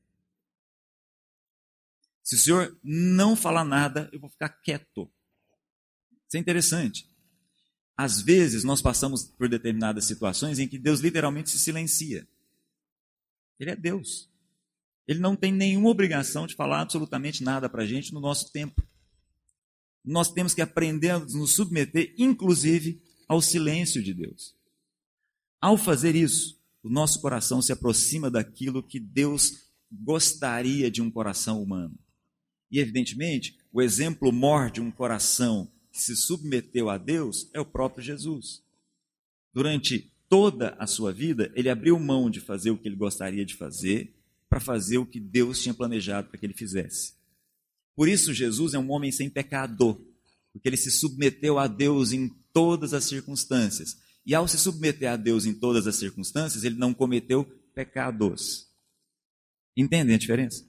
Se 2.24 2.36
o 2.36 2.38
Senhor 2.38 2.80
não 2.84 3.36
falar 3.36 3.66
nada, 3.66 4.10
eu 4.14 4.20
vou 4.20 4.30
ficar 4.30 4.50
quieto. 4.50 5.12
Isso 6.28 6.38
é 6.38 6.40
interessante. 6.40 7.09
Às 8.02 8.22
vezes 8.22 8.64
nós 8.64 8.82
passamos 8.82 9.26
por 9.26 9.50
determinadas 9.50 10.06
situações 10.06 10.58
em 10.58 10.70
que 10.70 10.80
Deus 10.80 11.02
literalmente 11.02 11.50
se 11.50 11.60
silencia. 11.60 12.26
Ele 13.60 13.72
é 13.72 13.76
Deus. 13.76 14.30
Ele 15.06 15.20
não 15.20 15.36
tem 15.36 15.52
nenhuma 15.52 15.90
obrigação 15.90 16.48
de 16.48 16.56
falar 16.56 16.80
absolutamente 16.80 17.44
nada 17.44 17.68
para 17.68 17.84
a 17.84 17.86
gente 17.86 18.14
no 18.14 18.22
nosso 18.22 18.54
tempo. 18.54 18.82
Nós 20.02 20.32
temos 20.32 20.54
que 20.54 20.62
aprender 20.62 21.10
a 21.10 21.20
nos 21.20 21.56
submeter, 21.56 22.16
inclusive, 22.18 23.04
ao 23.28 23.42
silêncio 23.42 24.02
de 24.02 24.14
Deus. 24.14 24.56
Ao 25.60 25.76
fazer 25.76 26.16
isso, 26.16 26.58
o 26.82 26.88
nosso 26.88 27.20
coração 27.20 27.62
se 27.62 27.74
aproxima 27.74 28.32
daquilo 28.32 28.82
que 28.82 28.98
Deus 29.02 29.68
gostaria 29.92 30.90
de 30.90 31.02
um 31.02 31.12
coração 31.12 31.62
humano. 31.62 32.00
E, 32.72 32.80
evidentemente, 32.80 33.58
o 33.74 33.82
exemplo 33.82 34.32
mor 34.32 34.72
de 34.72 34.80
um 34.80 34.90
coração 34.90 35.70
que 35.92 36.02
se 36.02 36.16
submeteu 36.16 36.90
a 36.90 36.98
Deus 36.98 37.50
é 37.54 37.60
o 37.60 37.66
próprio 37.66 38.04
Jesus. 38.04 38.64
Durante 39.54 40.12
toda 40.30 40.76
a 40.80 40.86
sua 40.86 41.12
vida, 41.12 41.52
ele 41.56 41.70
abriu 41.70 42.00
mão 42.00 42.30
de 42.30 42.40
fazer 42.40 42.72
o 42.72 42.78
que 42.78 42.88
ele 42.88 42.96
gostaria 42.96 43.46
de 43.46 43.56
fazer 43.56 44.14
para 44.48 44.60
fazer 44.60 44.98
o 44.98 45.06
que 45.06 45.20
Deus 45.20 45.62
tinha 45.62 45.74
planejado 45.74 46.30
para 46.30 46.40
que 46.40 46.46
ele 46.46 46.54
fizesse. 46.54 47.14
Por 47.96 48.08
isso, 48.08 48.34
Jesus 48.34 48.74
é 48.74 48.80
um 48.80 48.92
homem 48.92 49.12
sem 49.12 49.30
pecado, 49.30 50.06
porque 50.54 50.70
ele 50.70 50.78
se 50.78 50.92
submeteu 50.92 51.60
a 51.60 51.68
Deus 51.68 52.12
em 52.12 52.30
todas 52.54 52.94
as 52.94 53.04
circunstâncias. 53.06 53.98
E 54.26 54.34
ao 54.34 54.48
se 54.48 54.58
submeter 54.58 55.12
a 55.12 55.16
Deus 55.16 55.46
em 55.46 55.54
todas 55.54 55.88
as 55.88 55.96
circunstâncias, 55.96 56.64
ele 56.64 56.76
não 56.76 56.94
cometeu 56.94 57.44
pecados. 57.74 58.68
Entendem 59.76 60.16
a 60.16 60.20
diferença? 60.20 60.66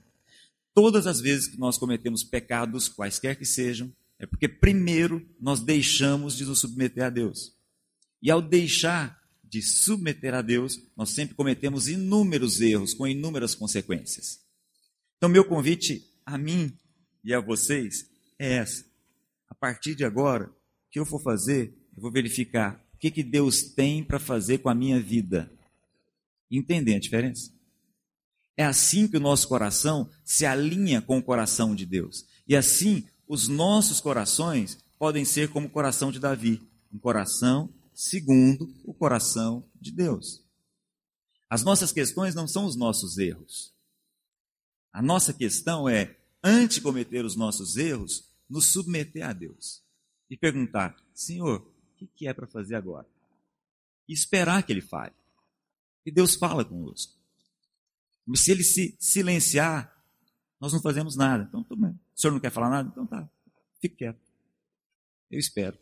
Todas 0.73 1.05
as 1.05 1.19
vezes 1.19 1.47
que 1.47 1.57
nós 1.57 1.77
cometemos 1.77 2.23
pecados, 2.23 2.87
quaisquer 2.87 3.35
que 3.35 3.45
sejam, 3.45 3.93
é 4.21 4.25
porque 4.25 4.47
primeiro 4.47 5.27
nós 5.39 5.59
deixamos 5.59 6.37
de 6.37 6.45
nos 6.45 6.59
submeter 6.59 7.03
a 7.03 7.09
Deus. 7.09 7.53
E 8.21 8.29
ao 8.29 8.41
deixar 8.41 9.19
de 9.43 9.61
submeter 9.61 10.33
a 10.33 10.41
Deus, 10.41 10.79
nós 10.95 11.09
sempre 11.09 11.35
cometemos 11.35 11.87
inúmeros 11.87 12.61
erros 12.61 12.93
com 12.93 13.07
inúmeras 13.07 13.55
consequências. 13.55 14.39
Então, 15.17 15.27
meu 15.27 15.43
convite 15.43 16.05
a 16.25 16.37
mim 16.37 16.71
e 17.23 17.33
a 17.33 17.39
vocês 17.39 18.07
é 18.39 18.53
essa. 18.53 18.85
A 19.49 19.55
partir 19.55 19.95
de 19.95 20.05
agora, 20.05 20.45
o 20.45 20.53
que 20.91 20.99
eu 20.99 21.05
for 21.05 21.21
fazer, 21.21 21.75
eu 21.95 22.01
vou 22.01 22.11
verificar 22.11 22.81
que, 23.01 23.09
que 23.09 23.23
Deus 23.23 23.63
tem 23.63 24.03
para 24.03 24.19
fazer 24.19 24.59
com 24.59 24.69
a 24.69 24.75
minha 24.75 25.01
vida. 25.01 25.51
Entendem 26.51 26.95
a 26.95 26.99
diferença? 26.99 27.51
É 28.55 28.63
assim 28.63 29.07
que 29.07 29.17
o 29.17 29.19
nosso 29.19 29.47
coração 29.47 30.07
se 30.23 30.45
alinha 30.45 31.01
com 31.01 31.17
o 31.17 31.23
coração 31.23 31.73
de 31.73 31.83
Deus. 31.83 32.27
E 32.47 32.55
assim, 32.55 33.07
os 33.27 33.47
nossos 33.47 33.99
corações 33.99 34.77
podem 34.97 35.25
ser 35.25 35.49
como 35.49 35.67
o 35.67 35.69
coração 35.69 36.11
de 36.11 36.19
Davi 36.19 36.61
um 36.93 36.99
coração 36.99 37.73
segundo 37.93 38.73
o 38.83 38.93
coração 38.93 39.63
de 39.79 39.91
Deus. 39.91 40.43
As 41.49 41.63
nossas 41.63 41.91
questões 41.91 42.35
não 42.35 42.47
são 42.47 42.65
os 42.65 42.75
nossos 42.75 43.17
erros. 43.17 43.73
A 44.91 45.01
nossa 45.01 45.33
questão 45.33 45.87
é, 45.87 46.17
antes 46.43 46.75
de 46.75 46.81
cometer 46.81 47.23
os 47.23 47.35
nossos 47.35 47.77
erros, 47.77 48.29
nos 48.49 48.71
submeter 48.71 49.25
a 49.27 49.33
Deus 49.33 49.81
e 50.29 50.35
perguntar: 50.35 50.95
Senhor, 51.13 51.65
que, 51.97 52.07
que 52.07 52.27
é 52.27 52.33
para 52.33 52.47
fazer 52.47 52.75
agora. 52.75 53.07
E 54.07 54.13
esperar 54.13 54.63
que 54.63 54.73
ele 54.73 54.81
fale. 54.81 55.13
E 56.05 56.11
Deus 56.11 56.35
fala 56.35 56.65
conosco. 56.65 57.13
Mas 58.25 58.41
se 58.41 58.51
ele 58.51 58.63
se 58.63 58.95
silenciar, 58.99 60.00
nós 60.61 60.71
não 60.71 60.79
fazemos 60.79 61.15
nada. 61.15 61.45
Então, 61.49 61.63
tudo 61.63 61.81
bem. 61.81 61.89
O 61.91 62.21
senhor 62.21 62.31
não 62.31 62.39
quer 62.39 62.51
falar 62.51 62.69
nada? 62.69 62.87
Então 62.87 63.07
tá, 63.07 63.27
fique 63.81 63.95
quieto. 63.95 64.21
Eu 65.31 65.39
espero. 65.39 65.77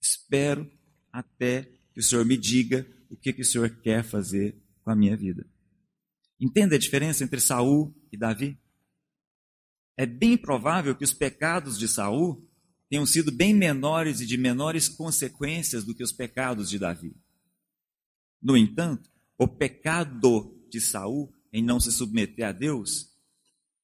Espero 0.00 0.70
até 1.12 1.64
que 1.92 1.98
o 1.98 2.02
senhor 2.02 2.24
me 2.24 2.36
diga 2.36 2.86
o 3.10 3.16
que, 3.16 3.32
que 3.32 3.42
o 3.42 3.44
senhor 3.44 3.68
quer 3.80 4.04
fazer 4.04 4.56
com 4.84 4.90
a 4.90 4.94
minha 4.94 5.16
vida. 5.16 5.44
Entenda 6.38 6.76
a 6.76 6.78
diferença 6.78 7.24
entre 7.24 7.40
Saul 7.40 7.92
e 8.12 8.16
Davi? 8.16 8.56
É 9.96 10.06
bem 10.06 10.36
provável 10.36 10.94
que 10.94 11.04
os 11.04 11.14
pecados 11.14 11.78
de 11.78 11.88
Saul 11.88 12.46
tenham 12.88 13.06
sido 13.06 13.32
bem 13.32 13.52
menores 13.52 14.20
e 14.20 14.26
de 14.26 14.36
menores 14.36 14.88
consequências 14.88 15.82
do 15.82 15.94
que 15.94 16.04
os 16.04 16.12
pecados 16.12 16.68
de 16.68 16.78
Davi. 16.78 17.16
No 18.40 18.56
entanto, 18.56 19.10
o 19.36 19.48
pecado 19.48 20.54
de 20.70 20.80
Saul 20.80 21.34
em 21.52 21.64
não 21.64 21.80
se 21.80 21.90
submeter 21.90 22.46
a 22.46 22.52
Deus 22.52 23.15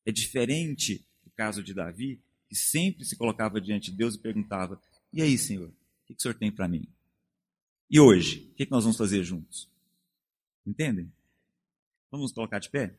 é 0.05 0.13
diferente 0.13 1.05
do 1.25 1.31
caso 1.31 1.63
de 1.63 1.73
Davi, 1.73 2.21
que 2.49 2.55
sempre 2.55 3.05
se 3.05 3.17
colocava 3.17 3.61
diante 3.61 3.91
de 3.91 3.97
Deus 3.97 4.15
e 4.15 4.19
perguntava: 4.19 4.81
E 5.13 5.23
aí, 5.23 5.39
Senhor, 5.39 5.69
o 5.69 6.07
que 6.07 6.13
o 6.13 6.21
Senhor 6.21 6.35
tem 6.35 6.51
para 6.51 6.69
mim? 6.69 6.87
E 7.91 8.01
hoje, 8.01 8.49
o 8.51 8.55
que 8.55 8.71
nós 8.71 8.85
vamos 8.85 8.97
fazer 8.97 9.23
juntos? 9.23 9.69
Entendem? 10.67 11.13
Vamos 12.11 12.27
nos 12.27 12.33
colocar 12.33 12.59
de 12.59 12.71
pé? 12.71 12.95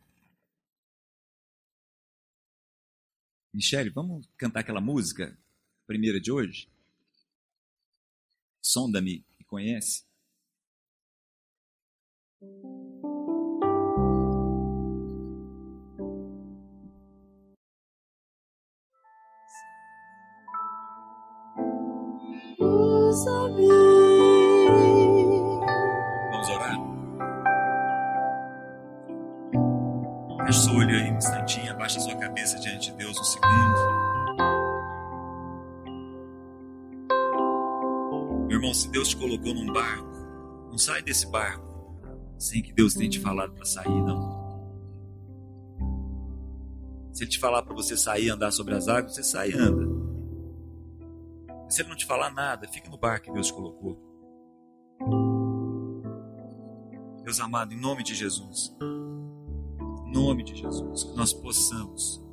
Michele, 3.53 3.91
vamos 3.91 4.27
cantar 4.35 4.61
aquela 4.61 4.81
música, 4.81 5.37
primeira 5.85 6.19
de 6.19 6.31
hoje? 6.31 6.67
Sonda-me 8.59 9.23
e 9.39 9.43
conhece. 9.43 10.03
Vamos 26.31 26.49
orar? 26.49 26.77
Feche 30.45 30.61
seu 30.61 30.73
olho 30.73 30.95
aí 30.95 31.11
um 31.11 31.17
instantinho, 31.17 31.71
abaixa 31.71 31.99
sua 31.99 32.15
cabeça 32.15 32.59
diante 32.59 32.91
de 32.91 32.97
Deus 32.97 33.15
um 33.19 33.23
segundo. 33.23 34.03
Meu 38.47 38.57
irmão, 38.57 38.73
se 38.73 38.89
Deus 38.89 39.09
te 39.09 39.17
colocou 39.17 39.53
num 39.53 39.71
barco, 39.71 40.11
não 40.71 40.77
sai 40.79 41.03
desse 41.03 41.29
barco 41.29 41.71
sem 42.39 42.61
que 42.61 42.73
Deus 42.73 42.93
tenha 42.95 43.09
te 43.09 43.19
falado 43.19 43.53
para 43.53 43.63
sair, 43.63 44.01
não. 44.01 44.43
Se 47.13 47.23
Ele 47.23 47.29
te 47.31 47.39
falar 47.39 47.61
para 47.61 47.75
você 47.75 47.95
sair 47.95 48.29
andar 48.31 48.51
sobre 48.51 48.73
as 48.73 48.87
águas, 48.87 49.13
você 49.13 49.23
sai 49.23 49.51
e 49.51 49.53
anda. 49.53 49.92
Se 51.73 51.81
Ele 51.81 51.89
não 51.89 51.95
te 51.95 52.05
falar 52.05 52.31
nada, 52.31 52.67
fica 52.67 52.87
no 52.87 52.99
barco 52.99 53.25
que 53.25 53.31
Deus 53.31 53.49
colocou. 53.49 53.97
Deus 57.23 57.39
amado, 57.39 57.73
em 57.73 57.79
nome 57.79 58.03
de 58.03 58.13
Jesus, 58.13 58.77
em 58.79 60.13
nome 60.13 60.43
de 60.43 60.55
Jesus, 60.55 61.03
que 61.03 61.15
nós 61.15 61.33
possamos 61.33 62.23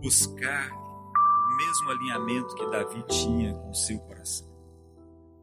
buscar 0.00 0.70
o 0.70 1.56
mesmo 1.56 1.90
alinhamento 1.90 2.54
que 2.54 2.70
Davi 2.70 3.02
tinha 3.08 3.52
com 3.52 3.70
o 3.70 3.74
seu 3.74 3.98
coração. 3.98 4.46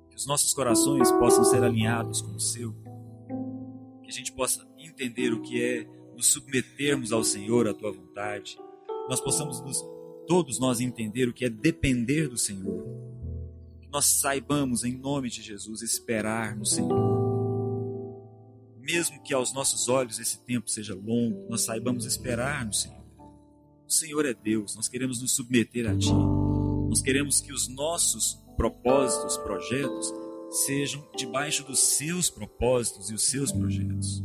Que 0.09 0.15
os 0.15 0.25
nossos 0.25 0.53
corações 0.53 1.11
possam 1.11 1.43
ser 1.43 1.61
alinhados 1.61 2.21
com 2.21 2.31
o 2.31 2.39
seu 2.39 2.73
que 4.01 4.07
a 4.07 4.13
gente 4.13 4.31
possa 4.31 4.65
entender 4.77 5.33
o 5.33 5.41
que 5.41 5.61
é 5.61 5.83
nos 6.15 6.27
submetermos 6.27 7.11
ao 7.11 7.25
Senhor, 7.25 7.67
à 7.67 7.73
tua 7.73 7.91
vontade. 7.91 8.57
Nós 9.09 9.19
possamos 9.19 9.59
nos, 9.59 9.83
todos 10.27 10.59
nós 10.59 10.79
entender 10.79 11.27
o 11.27 11.33
que 11.33 11.45
é 11.45 11.49
depender 11.49 12.27
do 12.27 12.37
Senhor. 12.37 12.83
Que 13.81 13.87
nós 13.89 14.05
saibamos, 14.05 14.83
em 14.83 14.97
nome 14.97 15.29
de 15.29 15.41
Jesus, 15.41 15.81
esperar 15.81 16.55
no 16.55 16.65
Senhor. 16.65 17.23
Mesmo 18.79 19.21
que 19.23 19.33
aos 19.33 19.53
nossos 19.53 19.87
olhos 19.87 20.19
esse 20.19 20.39
tempo 20.39 20.69
seja 20.69 20.93
longo, 20.93 21.47
nós 21.49 21.61
saibamos 21.61 22.05
esperar 22.05 22.65
no 22.65 22.73
Senhor. 22.73 23.03
O 23.87 23.91
Senhor 23.91 24.25
é 24.25 24.33
Deus, 24.33 24.75
nós 24.75 24.87
queremos 24.87 25.21
nos 25.21 25.33
submeter 25.33 25.89
a 25.89 25.97
Ti. 25.97 26.11
Nós 26.89 27.01
queremos 27.01 27.39
que 27.39 27.53
os 27.53 27.67
nossos 27.67 28.39
propósitos, 28.55 29.37
projetos, 29.37 30.13
sejam 30.65 31.03
debaixo 31.15 31.63
dos 31.65 31.79
seus 31.79 32.29
propósitos 32.29 33.09
e 33.09 33.13
os 33.13 33.25
seus 33.25 33.51
projetos. 33.51 34.23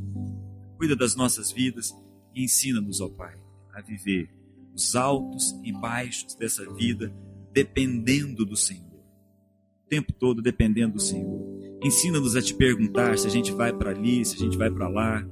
Cuida 0.76 0.94
das 0.94 1.14
nossas 1.14 1.50
vidas 1.50 1.94
e 2.34 2.44
ensina-nos, 2.44 3.00
ó 3.00 3.08
Pai, 3.08 3.34
a 3.72 3.80
viver 3.80 4.37
os 4.78 4.94
altos 4.94 5.58
e 5.64 5.72
baixos 5.72 6.36
dessa 6.36 6.64
vida 6.74 7.12
dependendo 7.52 8.46
do 8.46 8.56
Senhor. 8.56 8.84
O 8.84 9.88
tempo 9.88 10.12
todo 10.12 10.40
dependendo 10.40 10.94
do 10.94 11.00
Senhor. 11.00 11.58
Ensina-nos 11.82 12.36
a 12.36 12.42
te 12.42 12.54
perguntar 12.54 13.18
se 13.18 13.26
a 13.26 13.30
gente 13.30 13.50
vai 13.50 13.72
para 13.72 13.90
ali, 13.90 14.24
se 14.24 14.36
a 14.36 14.38
gente 14.38 14.56
vai 14.56 14.70
para 14.70 14.88
lá. 14.88 15.26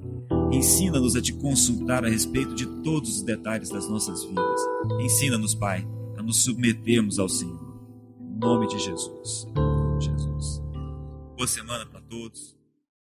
Ensina-nos 0.53 1.14
a 1.14 1.22
te 1.22 1.32
consultar 1.32 2.05
a 2.05 2.09
respeito 2.09 2.55
de 2.55 2.66
todos 2.82 3.18
os 3.18 3.22
detalhes 3.22 3.68
das 3.68 3.88
nossas 3.88 4.24
vidas. 4.24 4.61
Ensina-nos, 5.01 5.55
Pai, 5.55 5.86
a 6.16 6.22
nos 6.22 6.42
submetermos 6.42 7.20
ao 7.20 7.28
Senhor. 7.28 7.78
Em 8.20 8.38
nome 8.38 8.66
de 8.66 8.78
Jesus. 8.80 9.47
Em 9.49 9.53
nome 9.55 9.99
de 9.99 10.07
Jesus. 10.07 10.62
Boa 11.36 11.47
semana 11.47 11.86
para 11.86 12.01
todos. 12.01 12.55